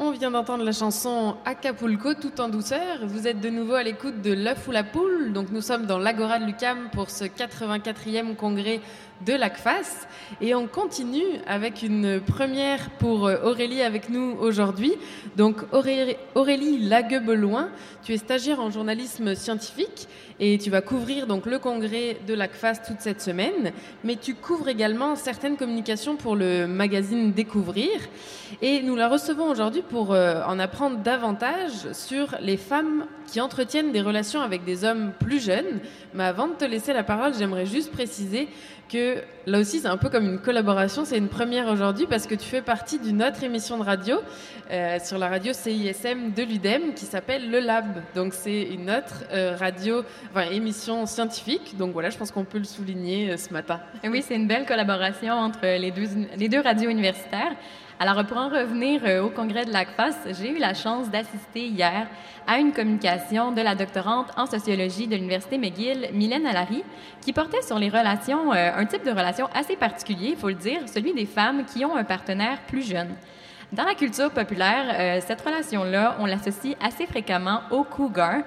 On 0.00 0.12
vient 0.12 0.30
d'entendre 0.30 0.64
la 0.64 0.72
chanson 0.72 1.36
Acapulco 1.44 2.14
tout 2.14 2.40
en 2.40 2.48
douceur. 2.48 3.04
Vous 3.04 3.26
êtes 3.26 3.40
de 3.40 3.50
nouveau 3.50 3.74
à 3.74 3.82
l'écoute 3.82 4.22
de 4.22 4.32
L'œuf 4.32 4.68
ou 4.68 4.70
la 4.70 4.84
poule. 4.84 5.32
Donc 5.32 5.50
nous 5.50 5.60
sommes 5.60 5.86
dans 5.86 5.98
l'Agora 5.98 6.38
de 6.38 6.44
Lucam 6.44 6.88
pour 6.92 7.10
ce 7.10 7.24
84e 7.24 8.36
congrès 8.36 8.80
de 9.26 9.32
l'ACFAS. 9.32 10.06
Et 10.40 10.54
on 10.54 10.66
continue 10.66 11.24
avec 11.46 11.82
une 11.82 12.20
première 12.20 12.90
pour 12.98 13.26
euh, 13.26 13.36
Aurélie 13.44 13.82
avec 13.82 14.10
nous 14.10 14.36
aujourd'hui. 14.40 14.92
Donc 15.36 15.56
Aurélie, 15.72 16.16
Aurélie 16.34 16.78
Laguebeloin, 16.88 17.70
tu 18.04 18.12
es 18.12 18.18
stagiaire 18.18 18.60
en 18.60 18.70
journalisme 18.70 19.34
scientifique 19.34 20.08
et 20.40 20.58
tu 20.58 20.70
vas 20.70 20.82
couvrir 20.82 21.26
donc 21.26 21.46
le 21.46 21.58
congrès 21.58 22.18
de 22.26 22.34
l'ACFAS 22.34 22.76
toute 22.86 23.00
cette 23.00 23.20
semaine. 23.20 23.72
Mais 24.04 24.16
tu 24.16 24.34
couvres 24.34 24.68
également 24.68 25.16
certaines 25.16 25.56
communications 25.56 26.16
pour 26.16 26.36
le 26.36 26.66
magazine 26.66 27.32
Découvrir. 27.32 27.90
Et 28.62 28.82
nous 28.82 28.96
la 28.96 29.08
recevons 29.08 29.50
aujourd'hui 29.50 29.82
pour 29.82 30.12
euh, 30.12 30.42
en 30.46 30.58
apprendre 30.58 30.98
davantage 30.98 31.92
sur 31.92 32.36
les 32.40 32.56
femmes 32.56 33.06
qui 33.26 33.40
entretiennent 33.40 33.92
des 33.92 34.00
relations 34.00 34.40
avec 34.40 34.64
des 34.64 34.84
hommes 34.84 35.12
plus 35.18 35.42
jeunes. 35.42 35.80
Mais 36.14 36.24
avant 36.24 36.48
de 36.48 36.54
te 36.54 36.64
laisser 36.64 36.92
la 36.92 37.04
parole, 37.04 37.34
j'aimerais 37.38 37.66
juste 37.66 37.92
préciser 37.92 38.48
que 38.88 39.07
là 39.46 39.58
aussi 39.58 39.80
c'est 39.80 39.88
un 39.88 39.96
peu 39.96 40.08
comme 40.08 40.26
une 40.26 40.38
collaboration, 40.38 41.04
c'est 41.04 41.18
une 41.18 41.28
première 41.28 41.68
aujourd'hui 41.68 42.06
parce 42.06 42.26
que 42.26 42.34
tu 42.34 42.46
fais 42.46 42.62
partie 42.62 42.98
d'une 42.98 43.22
autre 43.22 43.42
émission 43.42 43.78
de 43.78 43.82
radio 43.82 44.20
euh, 44.70 44.98
sur 45.04 45.18
la 45.18 45.28
radio 45.28 45.52
CISM 45.52 46.32
de 46.36 46.42
l'UDEM 46.42 46.94
qui 46.94 47.04
s'appelle 47.04 47.50
Le 47.50 47.60
Lab. 47.60 48.02
Donc 48.14 48.34
c'est 48.34 48.62
une 48.62 48.90
autre 48.90 49.24
euh, 49.32 49.56
radio, 49.58 50.02
enfin 50.30 50.50
émission 50.50 51.06
scientifique. 51.06 51.76
Donc 51.76 51.92
voilà, 51.92 52.10
je 52.10 52.18
pense 52.18 52.30
qu'on 52.30 52.44
peut 52.44 52.58
le 52.58 52.64
souligner 52.64 53.30
euh, 53.30 53.36
ce 53.36 53.52
matin. 53.52 53.80
Oui, 54.04 54.22
c'est 54.26 54.36
une 54.36 54.46
belle 54.46 54.66
collaboration 54.66 55.34
entre 55.34 55.60
les 55.62 55.90
deux, 55.90 56.08
les 56.36 56.48
deux 56.48 56.60
radios 56.60 56.90
universitaires. 56.90 57.52
Alors, 58.00 58.24
pour 58.24 58.36
en 58.36 58.48
revenir 58.48 59.00
euh, 59.04 59.24
au 59.24 59.28
congrès 59.28 59.64
de 59.64 59.72
l'ACFAS, 59.72 60.32
j'ai 60.38 60.50
eu 60.50 60.58
la 60.58 60.72
chance 60.72 61.10
d'assister 61.10 61.66
hier 61.66 62.06
à 62.46 62.58
une 62.58 62.72
communication 62.72 63.50
de 63.50 63.60
la 63.60 63.74
doctorante 63.74 64.28
en 64.36 64.46
sociologie 64.46 65.08
de 65.08 65.16
l'Université 65.16 65.58
McGill, 65.58 66.10
Mylène 66.12 66.46
Allary, 66.46 66.84
qui 67.20 67.32
portait 67.32 67.60
sur 67.60 67.76
les 67.76 67.88
relations, 67.88 68.52
euh, 68.52 68.70
un 68.76 68.86
type 68.86 69.04
de 69.04 69.10
relation 69.10 69.48
assez 69.52 69.74
particulier, 69.74 70.28
il 70.30 70.36
faut 70.36 70.46
le 70.46 70.54
dire, 70.54 70.82
celui 70.86 71.12
des 71.12 71.26
femmes 71.26 71.64
qui 71.64 71.84
ont 71.84 71.96
un 71.96 72.04
partenaire 72.04 72.58
plus 72.68 72.88
jeune. 72.88 73.16
Dans 73.72 73.84
la 73.84 73.94
culture 73.94 74.30
populaire, 74.30 74.84
euh, 74.96 75.20
cette 75.20 75.40
relation-là, 75.40 76.18
on 76.20 76.26
l'associe 76.26 76.76
assez 76.80 77.04
fréquemment 77.04 77.62
aux 77.72 77.82
cougars. 77.82 78.42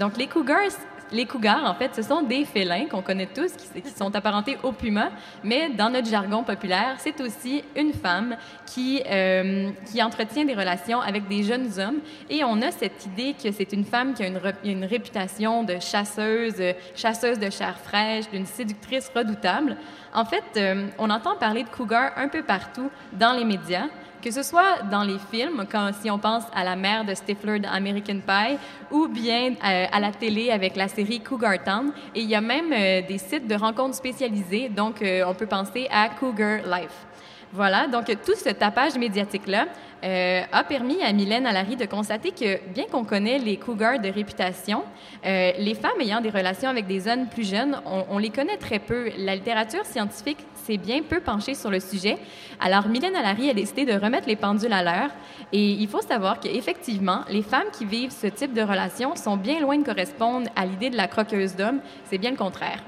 Donc, 0.00 0.16
les 0.16 0.26
cougars, 0.26 0.72
les 1.12 1.26
cougars, 1.26 1.64
en 1.64 1.74
fait, 1.74 1.94
ce 1.94 2.02
sont 2.02 2.22
des 2.22 2.44
félins 2.44 2.86
qu'on 2.86 3.02
connaît 3.02 3.28
tous, 3.32 3.52
qui, 3.52 3.90
sont 3.90 4.14
apparentés 4.14 4.56
au 4.62 4.72
puma, 4.72 5.10
mais 5.44 5.68
dans 5.70 5.90
notre 5.90 6.08
jargon 6.08 6.42
populaire, 6.42 6.96
c'est 6.98 7.20
aussi 7.20 7.62
une 7.76 7.92
femme 7.92 8.36
qui, 8.66 9.02
euh, 9.08 9.70
qui 9.90 10.02
entretient 10.02 10.44
des 10.44 10.54
relations 10.54 11.00
avec 11.00 11.28
des 11.28 11.42
jeunes 11.42 11.68
hommes. 11.78 12.00
Et 12.30 12.44
on 12.44 12.60
a 12.62 12.70
cette 12.70 13.06
idée 13.06 13.34
que 13.34 13.52
c'est 13.52 13.72
une 13.72 13.84
femme 13.84 14.14
qui 14.14 14.22
a 14.22 14.26
une, 14.26 14.40
une 14.64 14.84
réputation 14.84 15.64
de 15.64 15.78
chasseuse, 15.78 16.62
chasseuse 16.94 17.38
de 17.38 17.50
chair 17.50 17.78
fraîche, 17.78 18.30
d'une 18.30 18.46
séductrice 18.46 19.10
redoutable. 19.14 19.76
En 20.14 20.24
fait, 20.24 20.44
euh, 20.56 20.88
on 20.98 21.10
entend 21.10 21.36
parler 21.36 21.62
de 21.62 21.68
cougars 21.68 22.12
un 22.16 22.28
peu 22.28 22.42
partout 22.42 22.90
dans 23.12 23.32
les 23.32 23.44
médias 23.44 23.86
que 24.22 24.30
ce 24.30 24.42
soit 24.42 24.82
dans 24.90 25.02
les 25.02 25.18
films, 25.30 25.66
quand, 25.70 25.90
si 26.00 26.10
on 26.10 26.18
pense 26.18 26.44
à 26.54 26.64
la 26.64 26.76
mère 26.76 27.04
de 27.04 27.14
Stifler 27.14 27.58
d'American 27.58 28.20
Pie, 28.26 28.56
ou 28.90 29.08
bien 29.08 29.54
euh, 29.64 29.86
à 29.90 30.00
la 30.00 30.12
télé 30.12 30.50
avec 30.50 30.76
la 30.76 30.88
série 30.88 31.20
Cougar 31.20 31.62
Town. 31.62 31.92
Et 32.14 32.20
il 32.20 32.28
y 32.28 32.34
a 32.34 32.40
même 32.40 32.72
euh, 32.72 33.02
des 33.06 33.18
sites 33.18 33.48
de 33.48 33.54
rencontres 33.54 33.96
spécialisés, 33.96 34.68
donc 34.68 35.02
euh, 35.02 35.24
on 35.26 35.34
peut 35.34 35.46
penser 35.46 35.88
à 35.90 36.08
Cougar 36.08 36.60
Life. 36.64 37.06
Voilà, 37.52 37.86
donc 37.86 38.06
tout 38.24 38.34
ce 38.34 38.48
tapage 38.48 38.94
médiatique-là 38.96 39.66
a 40.04 40.64
permis 40.64 41.00
à 41.02 41.12
Mylène 41.12 41.46
Allary 41.46 41.76
de 41.76 41.84
constater 41.84 42.32
que, 42.32 42.66
bien 42.70 42.86
qu'on 42.90 43.04
connaît 43.04 43.38
les 43.38 43.56
cougars 43.56 44.00
de 44.00 44.08
réputation, 44.08 44.82
les 45.22 45.76
femmes 45.80 46.00
ayant 46.00 46.22
des 46.22 46.30
relations 46.30 46.70
avec 46.70 46.86
des 46.86 47.06
hommes 47.06 47.28
plus 47.28 47.48
jeunes, 47.48 47.78
on 47.84 48.16
les 48.16 48.30
connaît 48.30 48.56
très 48.56 48.78
peu. 48.78 49.10
La 49.18 49.36
littérature 49.36 49.84
scientifique 49.84 50.38
s'est 50.64 50.76
bien 50.76 51.02
peu 51.02 51.20
penchée 51.20 51.54
sur 51.54 51.70
le 51.70 51.80
sujet. 51.80 52.18
Alors, 52.60 52.88
Mylène 52.88 53.16
Allary 53.16 53.50
a 53.50 53.54
décidé 53.54 53.84
de 53.84 53.92
remettre 53.92 54.28
les 54.28 54.36
pendules 54.36 54.72
à 54.72 54.82
l'heure. 54.82 55.10
Et 55.52 55.72
il 55.72 55.88
faut 55.88 56.00
savoir 56.00 56.40
qu'effectivement, 56.40 57.20
les 57.28 57.42
femmes 57.42 57.70
qui 57.72 57.84
vivent 57.84 58.12
ce 58.12 58.26
type 58.26 58.54
de 58.54 58.62
relation 58.62 59.16
sont 59.16 59.36
bien 59.36 59.60
loin 59.60 59.78
de 59.78 59.84
correspondre 59.84 60.48
à 60.56 60.64
l'idée 60.64 60.90
de 60.90 60.96
la 60.96 61.08
croqueuse 61.08 61.56
d'homme. 61.56 61.80
C'est 62.08 62.18
bien 62.18 62.30
le 62.30 62.36
contraire. 62.36 62.82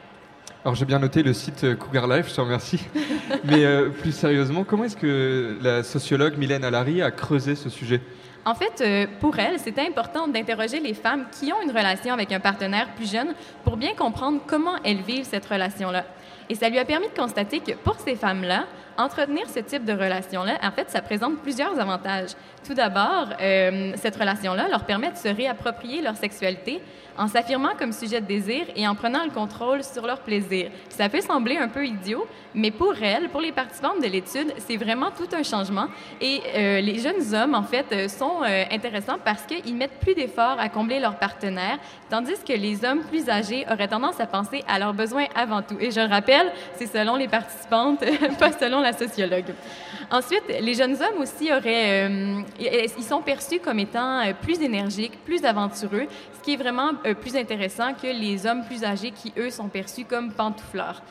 Alors 0.65 0.75
j'ai 0.75 0.87
bien 0.87 0.99
noté 0.99 1.23
le 1.23 1.35
site 1.35 1.77
Cougar 1.79 2.07
Life, 2.09 2.31
je 2.31 2.37
te 2.37 2.41
remercie. 2.41 2.81
Mais 3.45 3.67
euh, 3.67 3.91
plus 3.91 4.13
sérieusement, 4.13 4.65
comment 4.65 4.85
est-ce 4.85 4.97
que 4.97 5.59
la 5.61 5.83
sociologue 5.83 6.39
Mylène 6.39 6.65
Allary 6.65 7.03
a 7.03 7.11
creusé 7.11 7.55
ce 7.55 7.69
sujet? 7.69 8.01
En 8.47 8.55
fait, 8.55 8.81
euh, 8.81 9.07
pour 9.21 9.39
elle, 9.39 9.59
c'était 9.59 9.87
important 9.87 10.27
d'interroger 10.29 10.81
les 10.81 10.95
femmes 10.95 11.27
qui 11.39 11.53
ont 11.53 11.63
une 11.63 11.71
relation 11.71 12.15
avec 12.15 12.33
un 12.33 12.41
partenaire 12.41 12.89
plus 12.95 13.11
jeune 13.11 13.35
pour 13.63 13.77
bien 13.77 13.95
comprendre 13.95 14.41
comment 14.47 14.77
elles 14.85 15.03
vivent 15.03 15.25
cette 15.25 15.45
relation-là. 15.45 16.05
Et 16.49 16.55
ça 16.55 16.69
lui 16.69 16.79
a 16.79 16.85
permis 16.85 17.09
de 17.09 17.15
constater 17.15 17.61
que 17.61 17.73
pour 17.73 17.99
ces 18.01 18.17
femmes-là, 18.17 18.65
entretenir 18.97 19.49
ce 19.49 19.61
type 19.61 19.85
de 19.85 19.93
relation-là, 19.93 20.59
en 20.63 20.71
fait, 20.71 20.91
ça 20.91 21.01
présente 21.01 21.41
plusieurs 21.43 21.79
avantages. 21.79 22.31
Tout 22.67 22.75
d'abord, 22.75 23.29
euh, 23.41 23.93
cette 23.97 24.17
relation-là 24.17 24.69
leur 24.69 24.85
permet 24.85 25.11
de 25.11 25.17
se 25.17 25.29
réapproprier 25.29 26.03
leur 26.03 26.17
sexualité 26.17 26.81
en 27.19 27.29
s'affirmant 27.29 27.73
comme 27.79 27.93
sujet 27.93 28.21
de 28.21 28.27
désir 28.27 28.65
et 28.77 28.87
en 28.87 28.95
prenant 28.95 29.25
le 29.25 29.31
contrôle 29.31 29.83
sur 29.85 30.07
leur 30.07 30.21
plaisir. 30.21 30.71
Ça 30.89 31.09
peut 31.09 31.21
sembler 31.21 31.57
un 31.57 31.69
peu 31.69 31.87
idiot, 31.87 32.27
mais 32.55 32.71
pour 32.71 32.95
elles, 33.03 33.29
pour 33.29 33.41
les 33.41 33.53
participantes 33.53 34.01
de 34.01 34.07
l'étude, 34.07 34.53
c'est 34.59 34.77
vraiment 34.77 35.11
tout 35.11 35.29
un 35.37 35.43
changement. 35.43 35.87
Et 36.21 36.41
euh, 36.55 36.81
les 36.81 36.99
jeunes 36.99 37.35
hommes, 37.35 37.55
en 37.55 37.63
fait, 37.63 37.87
euh, 37.93 38.09
sont 38.09 38.43
euh, 38.43 38.65
intéressants 38.71 39.19
parce 39.25 39.43
qu'ils 39.43 39.75
mettent 39.75 39.99
plus 40.01 40.15
d'efforts 40.15 40.59
à 40.59 40.69
combler 40.69 41.01
leurs 41.01 41.19
partenaires, 41.19 41.79
tandis 42.11 42.35
que 42.47 42.53
les 42.53 42.85
hommes 42.85 43.03
plus 43.05 43.29
âgés 43.29 43.67
auraient 43.71 43.89
tendance 43.89 44.21
à 44.21 44.27
penser 44.27 44.63
à 44.69 44.79
leurs 44.79 44.95
besoins 44.95 45.27
avant 45.35 45.63
tout. 45.63 45.77
Et 45.81 45.91
je 45.91 46.01
le 46.01 46.07
rappelle, 46.07 46.53
c'est 46.77 46.87
selon 46.87 47.17
les 47.17 47.29
participantes, 47.29 48.05
pas 48.39 48.53
selon 48.53 48.81
la 48.81 48.93
sociologue. 48.93 49.53
Ensuite, 50.11 50.45
les 50.61 50.75
jeunes 50.75 50.95
hommes 50.95 51.23
aussi 51.23 51.51
auraient, 51.53 52.09
ils 52.61 53.03
sont 53.03 53.23
perçus 53.23 53.59
comme 53.59 53.79
étant 53.79 54.21
plus 54.43 54.61
énergiques, 54.61 55.19
plus 55.25 55.45
aventureux, 55.45 56.07
ce 56.37 56.43
qui 56.43 56.53
est 56.53 56.57
vraiment 56.57 56.93
euh, 57.05 57.15
plus 57.15 57.37
intéressant 57.37 57.95
que 57.95 58.07
les 58.07 58.47
hommes 58.47 58.65
plus 58.65 58.85
âgés 58.85 59.11
qui, 59.11 59.33
eux, 59.37 59.51
sont 59.51 59.69
perçus 59.69 60.05
comme 60.05 60.33
pantoufleurs. 60.33 61.03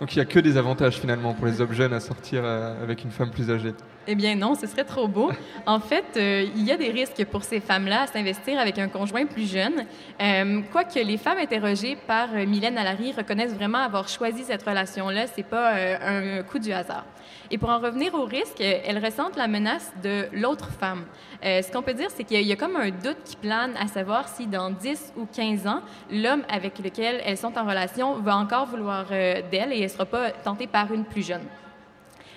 Donc 0.00 0.14
il 0.14 0.18
n'y 0.18 0.22
a 0.22 0.26
que 0.26 0.40
des 0.40 0.56
avantages 0.56 0.96
finalement 0.96 1.34
pour 1.34 1.46
les 1.46 1.60
hommes 1.60 1.72
jeunes 1.72 1.92
à 1.92 2.00
sortir 2.00 2.42
euh, 2.44 2.82
avec 2.82 3.04
une 3.04 3.10
femme 3.10 3.30
plus 3.30 3.50
âgée. 3.50 3.74
Eh 4.06 4.14
bien 4.14 4.34
non, 4.36 4.54
ce 4.54 4.66
serait 4.66 4.84
trop 4.84 5.08
beau. 5.08 5.32
En 5.64 5.80
fait, 5.80 6.04
euh, 6.16 6.46
il 6.54 6.64
y 6.64 6.72
a 6.72 6.76
des 6.76 6.90
risques 6.90 7.24
pour 7.24 7.42
ces 7.42 7.60
femmes-là 7.60 8.02
à 8.02 8.06
s'investir 8.06 8.58
avec 8.58 8.78
un 8.78 8.88
conjoint 8.88 9.24
plus 9.24 9.50
jeune. 9.50 9.86
Euh, 10.20 10.60
quoique 10.70 10.98
les 10.98 11.16
femmes 11.16 11.38
interrogées 11.38 11.96
par 12.06 12.28
euh, 12.34 12.44
Mylène 12.44 12.76
Allary 12.76 13.12
reconnaissent 13.12 13.54
vraiment 13.54 13.78
avoir 13.78 14.08
choisi 14.08 14.44
cette 14.44 14.62
relation-là, 14.62 15.26
c'est 15.26 15.42
pas 15.42 15.74
un 15.74 16.42
coup 16.42 16.58
du 16.58 16.72
hasard. 16.72 17.06
Et 17.50 17.56
pour 17.56 17.70
en 17.70 17.78
revenir 17.78 18.14
au 18.14 18.24
risque, 18.24 18.60
elles 18.60 19.02
ressentent 19.02 19.36
la 19.36 19.48
menace 19.48 19.92
de 20.02 20.26
l'autre 20.32 20.68
femme. 20.78 21.04
Ce 21.42 21.70
qu'on 21.72 21.82
peut 21.82 21.94
dire, 21.94 22.08
c'est 22.10 22.24
qu'il 22.24 22.40
y, 22.40 22.44
y 22.44 22.52
a 22.52 22.56
comme 22.56 22.76
un 22.76 22.90
doute 22.90 23.18
qui 23.24 23.36
plane 23.36 23.72
à 23.78 23.86
savoir 23.86 24.28
si 24.28 24.46
dans 24.46 24.70
10 24.70 25.14
ou 25.16 25.26
15 25.26 25.66
ans, 25.66 25.80
l'homme 26.10 26.42
avec 26.48 26.78
lequel 26.78 27.20
elles 27.24 27.38
sont 27.38 27.56
en 27.58 27.64
relation 27.64 28.14
va 28.14 28.36
encore 28.36 28.66
vouloir 28.66 29.06
d'elle 29.08 29.72
et 29.72 29.76
elle 29.76 29.82
ne 29.82 29.88
sera 29.88 30.06
pas 30.06 30.30
tentée 30.30 30.66
par 30.66 30.92
une 30.92 31.04
plus 31.04 31.26
jeune. 31.26 31.42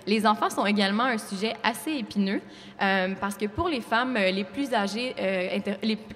Les 0.08 0.26
enfants 0.26 0.50
sont 0.50 0.66
également 0.66 1.04
un 1.04 1.18
sujet 1.18 1.54
assez 1.64 1.92
épineux 1.92 2.40
euh, 2.82 3.14
parce 3.20 3.36
que 3.36 3.46
pour 3.46 3.68
les 3.68 3.82
femmes 3.82 4.16
euh, 4.16 4.32
les 4.32 4.46
plus 4.46 4.74
âgées, 4.74 5.14
euh, 5.20 5.60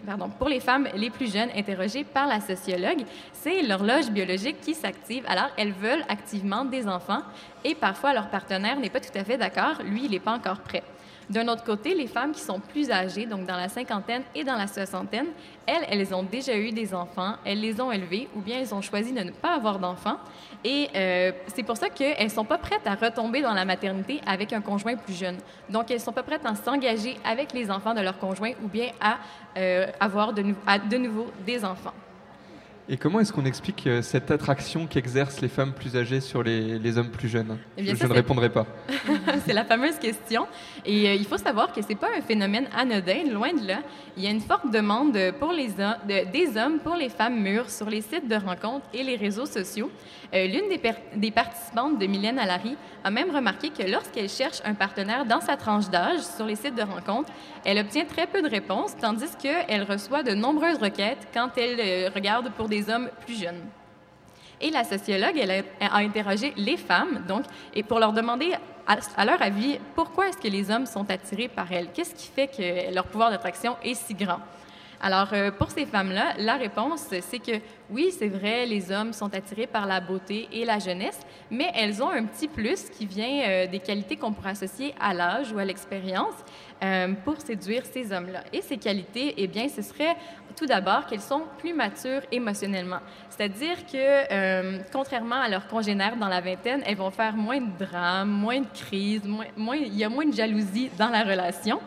pardon, 0.05 0.29
pour 0.29 0.47
les 0.47 0.61
femmes 0.61 0.87
les 0.95 1.09
plus 1.09 1.29
jeunes 1.31 1.49
interrogées 1.53 2.05
par 2.05 2.25
la 2.25 2.39
sociologue, 2.39 3.03
c'est 3.33 3.61
l'horloge 3.61 4.09
biologique 4.09 4.61
qui 4.61 4.75
s'active. 4.75 5.25
Alors 5.27 5.49
elles 5.57 5.73
veulent 5.73 6.05
activement 6.07 6.63
des 6.63 6.87
enfants 6.87 7.21
et 7.65 7.75
parfois 7.75 8.13
leur 8.13 8.29
partenaire 8.29 8.79
n'est 8.79 8.89
pas 8.89 9.01
tout 9.01 9.17
à 9.17 9.25
fait 9.25 9.37
d'accord. 9.37 9.81
Lui, 9.83 10.05
il 10.05 10.11
n'est 10.11 10.19
pas 10.19 10.35
encore 10.35 10.61
prêt. 10.61 10.83
D'un 11.29 11.47
autre 11.47 11.63
côté, 11.63 11.93
les 11.95 12.07
femmes 12.07 12.31
qui 12.31 12.41
sont 12.41 12.59
plus 12.59 12.91
âgées, 12.91 13.25
donc 13.25 13.45
dans 13.45 13.55
la 13.55 13.69
cinquantaine 13.69 14.23
et 14.35 14.43
dans 14.43 14.55
la 14.55 14.67
soixantaine, 14.67 15.27
elles, 15.65 15.85
elles 15.89 16.13
ont 16.13 16.23
déjà 16.23 16.57
eu 16.57 16.71
des 16.71 16.93
enfants, 16.93 17.35
elles 17.45 17.61
les 17.61 17.79
ont 17.79 17.91
élevés 17.91 18.27
ou 18.35 18.41
bien 18.41 18.59
elles 18.59 18.73
ont 18.73 18.81
choisi 18.81 19.13
de 19.13 19.21
ne 19.21 19.31
pas 19.31 19.55
avoir 19.55 19.79
d'enfants. 19.79 20.17
Et 20.63 20.89
euh, 20.95 21.31
c'est 21.53 21.63
pour 21.63 21.77
ça 21.77 21.89
qu'elles 21.89 22.25
ne 22.25 22.29
sont 22.29 22.45
pas 22.45 22.57
prêtes 22.57 22.85
à 22.85 22.95
retomber 22.95 23.41
dans 23.41 23.53
la 23.53 23.65
maternité 23.65 24.21
avec 24.25 24.53
un 24.53 24.61
conjoint 24.61 24.95
plus 24.95 25.13
jeune. 25.13 25.37
Donc, 25.69 25.89
elles 25.89 25.97
ne 25.97 26.01
sont 26.01 26.11
pas 26.11 26.23
prêtes 26.23 26.45
à 26.45 26.55
s'engager 26.55 27.17
avec 27.23 27.53
les 27.53 27.71
enfants 27.71 27.93
de 27.93 28.01
leur 28.01 28.17
conjoint 28.17 28.51
ou 28.63 28.67
bien 28.67 28.89
à 28.99 29.17
euh, 29.57 29.87
avoir 29.99 30.33
de, 30.33 30.43
nouveau 30.97 31.31
des 31.45 31.63
enfants. 31.65 31.93
Et 32.89 32.97
comment 32.97 33.19
est-ce 33.19 33.31
qu'on 33.31 33.45
explique 33.45 33.87
euh, 33.87 34.01
cette 34.01 34.31
attraction 34.31 34.85
qu'exercent 34.87 35.39
les 35.41 35.47
femmes 35.47 35.71
plus 35.73 35.95
âgées 35.95 36.19
sur 36.19 36.43
les, 36.43 36.77
les 36.79 36.97
hommes 36.97 37.09
plus 37.09 37.29
jeunes? 37.29 37.57
Eh 37.77 37.83
bien, 37.83 37.93
Je, 37.93 37.99
ça, 37.99 38.05
je 38.05 38.09
ne 38.09 38.15
répondrai 38.15 38.49
pas. 38.49 38.65
c'est 39.45 39.53
la 39.53 39.63
fameuse 39.63 39.97
question. 39.97 40.45
Et 40.85 41.07
euh, 41.09 41.13
il 41.13 41.25
faut 41.25 41.37
savoir 41.37 41.71
que 41.71 41.81
c'est 41.81 41.95
pas 41.95 42.09
un 42.17 42.21
phénomène 42.21 42.67
anodin, 42.75 43.23
loin 43.31 43.53
de 43.53 43.65
là. 43.65 43.79
Il 44.17 44.23
y 44.23 44.27
a 44.27 44.29
une 44.29 44.41
forte 44.41 44.69
demande 44.71 45.17
pour 45.39 45.53
les 45.53 45.69
de- 45.69 46.31
des 46.31 46.57
hommes 46.57 46.79
pour 46.79 46.95
les 46.95 47.09
femmes 47.09 47.39
mûres 47.39 47.69
sur 47.69 47.89
les 47.89 48.01
sites 48.01 48.27
de 48.27 48.35
rencontres 48.35 48.85
et 48.93 49.03
les 49.03 49.15
réseaux 49.15 49.45
sociaux. 49.45 49.89
Euh, 50.33 50.47
L'une 50.47 50.69
des, 51.15 51.31
participantes 51.31 51.99
de 51.99 52.05
Mylène 52.07 52.39
Allary 52.39 52.75
a 53.03 53.11
même 53.11 53.33
remarqué 53.33 53.69
que 53.69 53.89
lorsqu'elle 53.89 54.29
cherche 54.29 54.59
un 54.65 54.73
partenaire 54.73 55.25
dans 55.25 55.41
sa 55.41 55.55
tranche 55.57 55.89
d'âge 55.89 56.21
sur 56.21 56.45
les 56.45 56.55
sites 56.55 56.75
de 56.75 56.83
rencontres, 56.83 57.31
elle 57.63 57.77
obtient 57.79 58.05
très 58.05 58.27
peu 58.27 58.41
de 58.41 58.49
réponses, 58.49 58.95
tandis 58.99 59.29
qu'elle 59.41 59.83
reçoit 59.83 60.23
de 60.23 60.33
nombreuses 60.33 60.77
requêtes 60.77 61.27
quand 61.33 61.49
elle 61.57 61.79
euh, 61.79 62.09
regarde 62.13 62.51
pour 62.57 62.67
des 62.69 62.80
hommes 62.89 63.09
plus 63.25 63.39
jeunes. 63.39 63.61
Et 64.59 64.69
la 64.69 64.83
sociologue, 64.83 65.37
elle 65.37 65.65
a, 65.79 65.95
interrogé 65.97 66.53
les 66.55 66.77
femmes, 66.77 67.23
donc, 67.27 67.43
et 67.73 67.81
pour 67.83 67.99
leur 67.99 68.13
demander, 68.13 68.53
à, 68.85 68.97
à 69.17 69.25
leur 69.25 69.41
avis, 69.41 69.79
pourquoi 69.95 70.29
est-ce 70.29 70.37
que 70.37 70.47
les 70.47 70.69
hommes 70.69 70.85
sont 70.85 71.09
attirés 71.09 71.47
par 71.47 71.71
elles? 71.71 71.87
Qu'est-ce 71.93 72.13
qui 72.13 72.27
fait 72.27 72.47
que 72.47 72.93
leur 72.93 73.05
pouvoir 73.07 73.31
d'attraction 73.31 73.75
est 73.83 73.95
si 73.95 74.13
grand? 74.13 74.39
Alors, 75.03 75.29
euh, 75.33 75.49
pour 75.49 75.71
ces 75.71 75.87
femmes-là, 75.87 76.35
la 76.37 76.57
réponse, 76.57 77.07
c'est 77.21 77.39
que 77.39 77.59
oui, 77.89 78.13
c'est 78.15 78.27
vrai, 78.27 78.67
les 78.67 78.91
hommes 78.91 79.13
sont 79.13 79.33
attirés 79.33 79.65
par 79.65 79.87
la 79.87 79.99
beauté 79.99 80.47
et 80.51 80.63
la 80.63 80.77
jeunesse, 80.77 81.19
mais 81.49 81.71
elles 81.73 82.03
ont 82.03 82.11
un 82.11 82.25
petit 82.25 82.47
plus 82.47 82.87
qui 82.89 83.07
vient 83.07 83.41
euh, 83.47 83.65
des 83.65 83.79
qualités 83.79 84.15
qu'on 84.15 84.31
pourrait 84.31 84.51
associer 84.51 84.93
à 84.99 85.15
l'âge 85.15 85.51
ou 85.51 85.57
à 85.57 85.65
l'expérience 85.65 86.35
euh, 86.83 87.13
pour 87.23 87.39
séduire 87.39 87.83
ces 87.85 88.11
hommes-là. 88.11 88.43
Et 88.51 88.61
ces 88.61 88.77
qualités, 88.77 89.35
eh 89.37 89.47
bien, 89.47 89.67
ce 89.69 89.81
serait 89.81 90.15
tout 90.55 90.65
d'abord 90.65 91.05
qu'elles 91.05 91.21
sont 91.21 91.43
plus 91.59 91.73
matures 91.73 92.21
émotionnellement. 92.31 92.99
C'est-à-dire 93.29 93.85
que, 93.85 93.97
euh, 94.33 94.79
contrairement 94.91 95.41
à 95.41 95.47
leurs 95.47 95.67
congénères 95.67 96.17
dans 96.17 96.27
la 96.27 96.41
vingtaine, 96.41 96.81
elles 96.85 96.97
vont 96.97 97.11
faire 97.11 97.35
moins 97.35 97.61
de 97.61 97.85
drames, 97.85 98.29
moins 98.31 98.61
de 98.61 98.67
crises, 98.73 99.23
moins, 99.55 99.75
il 99.75 99.95
y 99.95 100.03
a 100.03 100.09
moins 100.09 100.25
de 100.25 100.33
jalousie 100.33 100.89
dans 100.97 101.09
la 101.09 101.23
relation. 101.23 101.79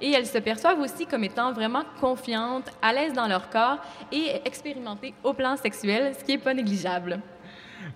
Et 0.00 0.10
elles 0.10 0.26
se 0.26 0.38
perçoivent 0.38 0.80
aussi 0.80 1.06
comme 1.06 1.24
étant 1.24 1.52
vraiment 1.52 1.84
confiantes, 2.00 2.70
à 2.82 2.92
l'aise 2.92 3.12
dans 3.12 3.28
leur 3.28 3.50
corps 3.50 3.78
et 4.10 4.40
expérimentées 4.44 5.14
au 5.22 5.32
plan 5.32 5.56
sexuel, 5.56 6.12
ce 6.18 6.24
qui 6.24 6.32
n'est 6.32 6.38
pas 6.38 6.54
négligeable. 6.54 7.20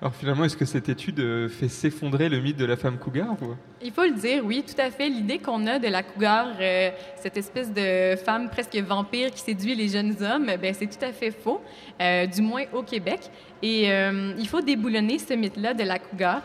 Alors 0.01 0.15
finalement, 0.15 0.45
est-ce 0.45 0.57
que 0.57 0.65
cette 0.65 0.89
étude 0.89 1.21
euh, 1.21 1.49
fait 1.49 1.69
s'effondrer 1.69 2.29
le 2.29 2.41
mythe 2.41 2.57
de 2.57 2.65
la 2.65 2.77
femme 2.77 2.99
cougar 2.99 3.33
ou- 3.43 3.55
Il 3.83 3.93
faut 3.93 4.03
le 4.05 4.13
dire, 4.13 4.43
oui, 4.45 4.65
tout 4.67 4.81
à 4.81 4.91
fait. 4.91 5.09
L'idée 5.09 5.39
qu'on 5.39 5.67
a 5.67 5.79
de 5.79 5.89
la 5.89 6.03
cougar, 6.03 6.49
euh, 6.61 6.91
cette 7.17 7.37
espèce 7.37 7.73
de 7.73 8.17
femme 8.17 8.51
presque 8.51 8.75
vampire 8.77 9.31
qui 9.31 9.41
séduit 9.41 9.75
les 9.75 9.89
jeunes 9.89 10.17
hommes, 10.23 10.51
ben, 10.61 10.75
c'est 10.75 10.87
tout 10.87 11.05
à 11.05 11.13
fait 11.13 11.31
faux, 11.31 11.61
euh, 12.01 12.27
du 12.27 12.43
moins 12.43 12.65
au 12.73 12.83
Québec. 12.83 13.21
Et 13.63 13.87
il 13.87 14.47
faut 14.47 14.61
déboulonner 14.61 15.19
ce 15.19 15.33
mythe-là 15.33 15.73
de 15.73 15.85
la 15.85 15.99
cougar. 15.99 16.43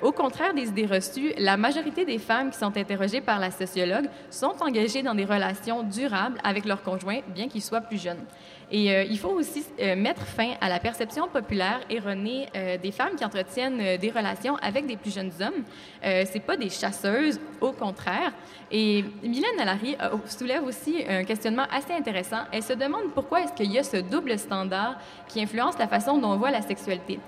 Au 0.00 0.12
contraire 0.12 0.54
des 0.54 0.68
idées 0.68 0.86
reçues, 0.86 1.34
la 1.36 1.58
majorité 1.58 2.06
des 2.06 2.16
femmes 2.18 2.50
qui 2.50 2.56
sont 2.58 2.74
interrogées 2.74 3.20
par 3.20 3.38
la 3.38 3.50
sociologue 3.50 4.06
sont 4.30 4.54
engagées 4.60 5.02
dans 5.02 5.14
des 5.14 5.26
relations 5.26 5.82
durables 5.82 6.38
avec 6.42 6.64
leur 6.64 6.82
conjoint, 6.82 7.18
bien 7.34 7.48
qu'ils 7.48 7.60
soient 7.60 7.82
plus 7.82 8.00
jeunes. 8.02 8.24
Et 8.70 8.92
euh, 8.92 9.02
il 9.04 9.18
faut 9.18 9.30
aussi 9.30 9.64
euh, 9.80 9.96
mettre 9.96 10.26
fin 10.26 10.52
à 10.60 10.68
la 10.68 10.78
perception 10.78 11.26
populaire 11.28 11.80
erronée 11.88 12.46
euh, 12.54 12.76
des 12.76 12.92
femmes 12.92 13.16
qui 13.16 13.24
entretiennent 13.24 13.96
des 13.98 14.10
relations 14.10 14.56
avec 14.56 14.86
des 14.86 14.96
plus 14.96 15.14
jeunes 15.14 15.32
hommes. 15.40 15.64
C'est 16.02 16.42
pas 16.44 16.56
des 16.56 16.68
chasseuses, 16.68 17.40
au 17.60 17.72
contraire. 17.72 18.32
Et 18.70 19.04
Mylène 19.22 19.60
Allary 19.60 19.96
soulève 20.26 20.62
aussi 20.64 21.04
un 21.08 21.24
questionnement 21.24 21.64
assez 21.72 21.92
intéressant. 21.92 22.42
Elle 22.52 22.62
se 22.62 22.72
demande 22.72 23.12
pourquoi 23.14 23.42
est-ce 23.42 23.52
qu'il 23.52 23.72
y 23.72 23.78
a 23.78 23.82
ce 23.82 23.96
double 23.96 24.38
standard 24.38 24.98
qui 25.28 25.42
influence 25.42 25.78
la 25.78 25.88
façon 25.88 26.18
dont 26.18 26.32
on 26.32 26.36
voit 26.36 26.50
la 26.50 26.62
sexualité. 26.62 27.18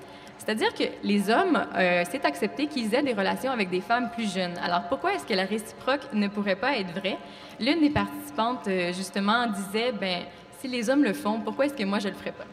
C'est-à-dire 0.41 0.73
que 0.73 0.85
les 1.03 1.29
hommes, 1.29 1.67
euh, 1.77 2.03
c'est 2.11 2.25
accepté 2.25 2.67
qu'ils 2.67 2.95
aient 2.95 3.03
des 3.03 3.13
relations 3.13 3.53
avec 3.53 3.69
des 3.69 3.83
femmes 3.83 4.11
plus 4.11 4.33
jeunes. 4.33 4.57
Alors 4.65 4.85
pourquoi 4.89 5.13
est-ce 5.13 5.27
que 5.27 5.35
la 5.35 5.45
réciproque 5.45 6.13
ne 6.15 6.29
pourrait 6.29 6.57
pas 6.57 6.79
être 6.79 6.99
vraie? 6.99 7.19
L'une 7.59 7.81
des 7.81 7.91
participantes, 7.91 8.67
justement, 8.95 9.47
disait, 9.49 9.93
ben, 9.93 10.23
si 10.61 10.69
les 10.69 10.91
hommes 10.91 11.05
le 11.05 11.13
font, 11.13 11.41
pourquoi 11.41 11.67
est-ce 11.67 11.75
que 11.75 11.85
moi 11.85 11.99
je 11.99 12.09
le 12.09 12.15
ferais 12.15 12.33
pas? 12.33 12.45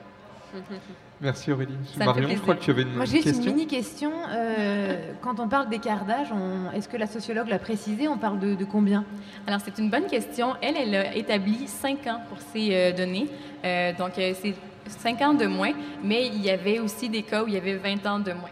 Merci 1.19 1.51
Aurélie. 1.51 1.73
Ça 1.97 2.05
Marion, 2.05 2.29
je 2.29 2.35
crois 2.37 2.55
que 2.55 2.63
tu 2.63 2.71
avais 2.71 2.83
une 2.83 2.93
Moi, 2.95 3.05
j'ai 3.05 3.17
juste 3.17 3.27
une 3.27 3.33
question. 3.33 3.51
mini 3.53 3.67
question. 3.67 4.11
Euh, 4.29 5.11
quand 5.21 5.39
on 5.39 5.47
parle 5.47 5.67
d'écart 5.67 6.05
d'âge, 6.05 6.29
on- 6.31 6.71
est-ce 6.71 6.87
que 6.87 6.95
la 6.97 7.07
sociologue 7.07 7.47
l'a 7.49 7.59
précisé? 7.59 8.07
On 8.07 8.17
parle 8.17 8.39
de, 8.39 8.55
de 8.55 8.65
combien? 8.65 9.03
Alors, 9.45 9.59
c'est 9.63 9.77
une 9.77 9.89
bonne 9.89 10.05
question. 10.07 10.55
Elle, 10.61 10.77
elle 10.77 10.95
a 10.95 11.15
établi 11.15 11.67
5 11.67 12.07
ans 12.07 12.21
pour 12.29 12.37
ces 12.53 12.69
euh, 12.73 12.91
données. 12.93 13.27
Euh, 13.65 13.91
donc, 13.97 14.17
euh, 14.17 14.33
c'est 14.41 14.55
5 14.87 15.21
ans 15.21 15.33
de 15.33 15.47
moins, 15.47 15.73
mais 16.03 16.27
il 16.27 16.41
y 16.41 16.49
avait 16.49 16.79
aussi 16.79 17.09
des 17.09 17.23
cas 17.23 17.43
où 17.43 17.47
il 17.47 17.53
y 17.55 17.57
avait 17.57 17.75
20 17.75 18.05
ans 18.05 18.19
de 18.19 18.31
moins. 18.31 18.49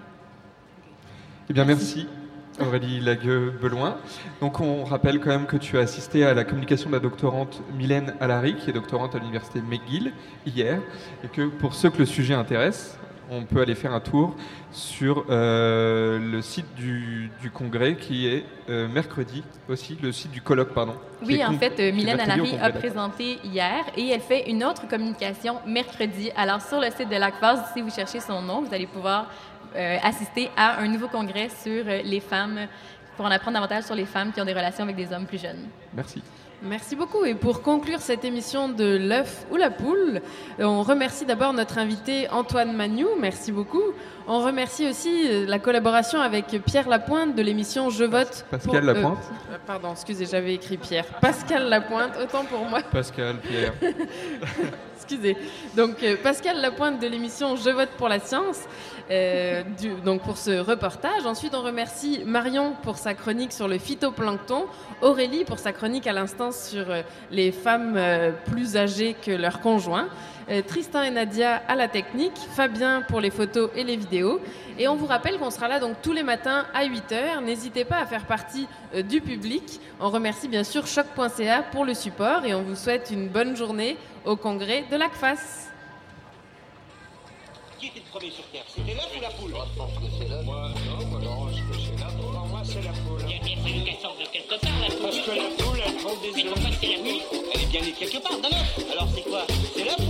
Eh 1.49 1.53
bien, 1.53 1.66
merci. 1.66 2.08
Aurélie 2.60 2.99
Lagueux-Beloin. 2.99 3.97
Donc, 4.41 4.60
on 4.60 4.84
rappelle 4.84 5.20
quand 5.20 5.30
même 5.30 5.45
que 5.45 5.58
tu 5.58 5.78
as 5.78 5.82
assisté 5.82 6.26
à 6.26 6.34
la 6.34 6.43
communication 6.43 6.89
de 6.89 6.95
la 6.95 7.01
doctorante 7.01 7.62
Mylène 7.78 8.14
Allary, 8.20 8.56
qui 8.56 8.70
est 8.70 8.74
doctorante 8.74 9.16
à 9.16 9.20
l'université 9.20 9.62
McGill, 9.62 10.14
hier, 10.45 10.80
et 11.24 11.28
que 11.28 11.47
pour 11.47 11.74
ceux 11.74 11.89
que 11.89 11.99
le 11.99 12.06
sujet 12.06 12.34
intéresse, 12.34 12.97
on 13.30 13.43
peut 13.43 13.62
aller 13.62 13.76
faire 13.76 13.93
un 13.93 13.99
tour 13.99 14.36
sur 14.72 15.26
euh, 15.30 16.20
le 16.20 16.41
site 16.41 16.74
du, 16.76 17.32
du 17.41 17.49
congrès, 17.49 17.95
qui 17.95 18.28
est 18.28 18.45
euh, 18.70 18.88
mercredi 18.88 19.43
aussi, 19.70 19.97
le 20.01 20.12
site 20.12 20.32
du 20.32 20.41
colloque, 20.41 20.74
pardon. 20.74 20.93
Oui, 21.26 21.43
en 21.43 21.53
fait, 21.53 21.80
euh, 21.80 21.91
Mylène 21.91 22.18
congrès, 22.18 22.60
a 22.60 22.70
présenté 22.72 23.39
hier 23.43 23.84
et 23.95 24.10
elle 24.10 24.22
fait 24.22 24.49
une 24.49 24.64
autre 24.64 24.88
communication 24.88 25.58
mercredi. 25.66 26.32
Alors, 26.36 26.62
sur 26.62 26.80
le 26.80 26.88
site 26.91 27.10
de 27.10 27.16
l'ACFAS, 27.16 27.72
si 27.74 27.82
vous 27.82 27.89
cherchez 27.89 28.20
son 28.20 28.41
nom, 28.41 28.62
vous 28.62 28.74
allez 28.74 28.88
pouvoir 28.88 29.28
euh, 29.76 29.97
assister 30.03 30.49
à 30.57 30.80
un 30.80 30.88
nouveau 30.88 31.07
congrès 31.07 31.49
sur 31.63 31.84
euh, 31.88 32.01
les 32.03 32.19
femmes, 32.19 32.67
pour 33.17 33.26
en 33.26 33.32
apprendre 33.32 33.55
davantage 33.55 33.84
sur 33.86 33.95
les 33.95 34.05
femmes 34.05 34.32
qui 34.34 34.41
ont 34.41 34.45
des 34.45 34.53
relations 34.53 34.84
avec 34.84 34.95
des 34.95 35.13
hommes 35.13 35.26
plus 35.26 35.41
jeunes. 35.41 35.67
Merci. 35.93 36.21
Merci 36.63 36.95
beaucoup. 36.95 37.26
Et 37.26 37.36
pour 37.36 37.61
conclure 37.61 37.99
cette 37.99 38.23
émission 38.26 38.69
de 38.69 38.97
l'œuf 38.97 39.45
ou 39.51 39.55
la 39.57 39.69
poule, 39.69 40.21
on 40.57 40.82
remercie 40.84 41.26
d'abord 41.26 41.53
notre 41.53 41.78
invité 41.78 42.30
Antoine 42.30 42.73
Magnou. 42.76 43.07
Merci 43.19 43.51
beaucoup. 43.51 43.84
On 44.28 44.39
remercie 44.39 44.88
aussi 44.89 45.28
euh, 45.30 45.45
la 45.47 45.59
collaboration 45.59 46.19
avec 46.19 46.47
Pierre 46.65 46.89
Lapointe 46.89 47.36
de 47.36 47.41
l'émission 47.41 47.89
Je 47.89 48.05
vote. 48.05 48.45
Pascal 48.49 48.82
pour- 48.82 48.89
euh, 48.89 48.93
Lapointe. 48.93 49.17
euh, 49.51 49.57
pardon, 49.67 49.91
excusez, 49.91 50.26
j'avais 50.26 50.55
écrit 50.55 50.78
Pierre. 50.78 51.05
Pascal 51.21 51.69
Lapointe, 51.69 52.13
autant 52.23 52.45
pour 52.45 52.65
moi. 52.65 52.82
Pascal, 52.82 53.36
Pierre. 53.41 53.73
Excusez. 55.08 55.38
Donc 55.76 56.01
euh, 56.01 56.16
Pascal 56.22 56.60
Lapointe 56.62 56.99
de 56.99 57.06
l'émission 57.06 57.56
Je 57.56 57.70
vote 57.70 57.89
pour 57.95 58.10
la 58.10 58.20
science, 58.20 58.62
euh, 59.12 59.62
donc 60.03 60.24
pour 60.24 60.36
ce 60.36 60.58
reportage. 60.60 61.28
Ensuite, 61.28 61.53
on 61.53 61.62
remercie 61.62 62.24
Marion 62.26 62.74
pour 62.82 62.97
sa 62.97 63.14
chronique 63.14 63.51
sur 63.53 63.68
le 63.68 63.78
phytoplancton, 63.78 64.66
Aurélie 65.03 65.43
pour 65.43 65.60
sa 65.60 65.74
chronique 65.74 66.08
à 66.08 66.14
l'instant 66.14 66.51
sur 66.51 66.89
euh, 66.89 67.03
les 67.30 67.51
femmes 67.51 67.99
plus 68.47 68.78
âgées 68.78 69.16
que 69.24 69.30
leurs 69.30 69.60
conjoints, 69.60 70.08
Tristan 70.68 71.02
et 71.04 71.12
Nadia 71.12 71.56
à 71.68 71.76
la 71.76 71.88
technique, 71.88 72.38
Fabien 72.56 73.02
pour 73.02 73.20
les 73.20 73.32
photos 73.32 73.70
et 73.76 73.84
les 73.84 73.96
vidéos. 73.96 74.39
Et 74.78 74.88
on 74.88 74.96
vous 74.96 75.06
rappelle 75.06 75.38
qu'on 75.38 75.52
sera 75.52 75.68
là 75.68 75.80
donc 75.80 76.02
tous 76.02 76.12
les 76.12 76.24
matins 76.24 76.66
à 76.74 76.86
8h. 76.86 77.43
N'hésitez 77.43 77.86
pas 77.86 77.98
à 77.98 78.06
faire 78.06 78.26
partie 78.26 78.68
euh, 78.93 79.02
du 79.02 79.22
public. 79.22 79.80
On 80.00 80.10
remercie 80.10 80.48
bien 80.48 80.64
sûr 80.64 80.86
choc.ca 80.86 81.64
pour 81.72 81.86
le 81.86 81.93
support 81.93 82.46
et 82.46 82.54
on 82.54 82.62
vous 82.62 82.76
souhaite 82.76 83.10
une 83.12 83.28
bonne 83.30 83.56
journée 83.56 83.98
au 84.26 84.36
congrès 84.36 84.84
de 84.91 84.98
l'ACFAS. 84.98 85.70
Qui 87.80 87.88
était 87.88 88.00
le 88.00 88.12
premier 88.12 88.32
sur 88.32 88.43
Terre? 88.46 88.64
C'était 88.68 88.93
l'œuf 88.93 89.10
ou 89.18 89.22
la 89.22 89.30
poule? 89.30 89.52
Moi, 89.52 89.66
je 89.72 89.78
pense 89.78 89.93
que 89.93 90.12
c'est 90.20 90.30
l'œuf. 90.30 90.46
Moi, 90.46 90.70
non, 90.88 91.06
moi, 91.08 91.20
non, 91.22 91.48
je 91.50 91.62
pense 91.62 91.78
que 91.78 91.84
c'est 91.84 92.04
l'œuf. 92.04 92.16
Pour 92.18 92.48
moi, 92.48 92.62
c'est 92.66 92.82
la 92.82 92.91
poule. 92.91 93.22
Il 93.28 93.32
y 93.32 93.39
a 93.39 93.43
bien 93.43 93.64
fallu 93.64 93.84
qu'elle 93.86 94.02
sorte 94.02 94.20
de 94.20 94.26
quelque 94.26 94.60
part, 94.62 94.80
la 94.82 94.88
poule. 94.88 95.02
Parce 95.02 95.20
que 95.20 95.32
la 95.32 95.64
poule, 95.64 95.80
elle 95.86 95.96
prend 95.96 96.16
des 96.22 96.30
œufs. 96.30 96.36
Mais 96.36 96.43
pourquoi 96.43 96.70
c'est 96.82 96.88
la 96.88 97.02
nuit 97.02 97.22
Elle 97.54 97.62
est 97.62 97.66
bien 97.68 97.82
née 97.82 97.91
quelque 97.93 98.18
part, 98.22 98.38
d'un 98.39 98.50
œuf. 98.50 98.91
Alors 98.91 99.08
c'est 99.16 99.24
quoi? 99.24 99.46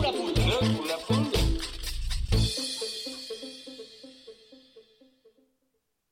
C'est 0.06 0.12
l'œuf 0.88 1.10
ou 1.10 1.24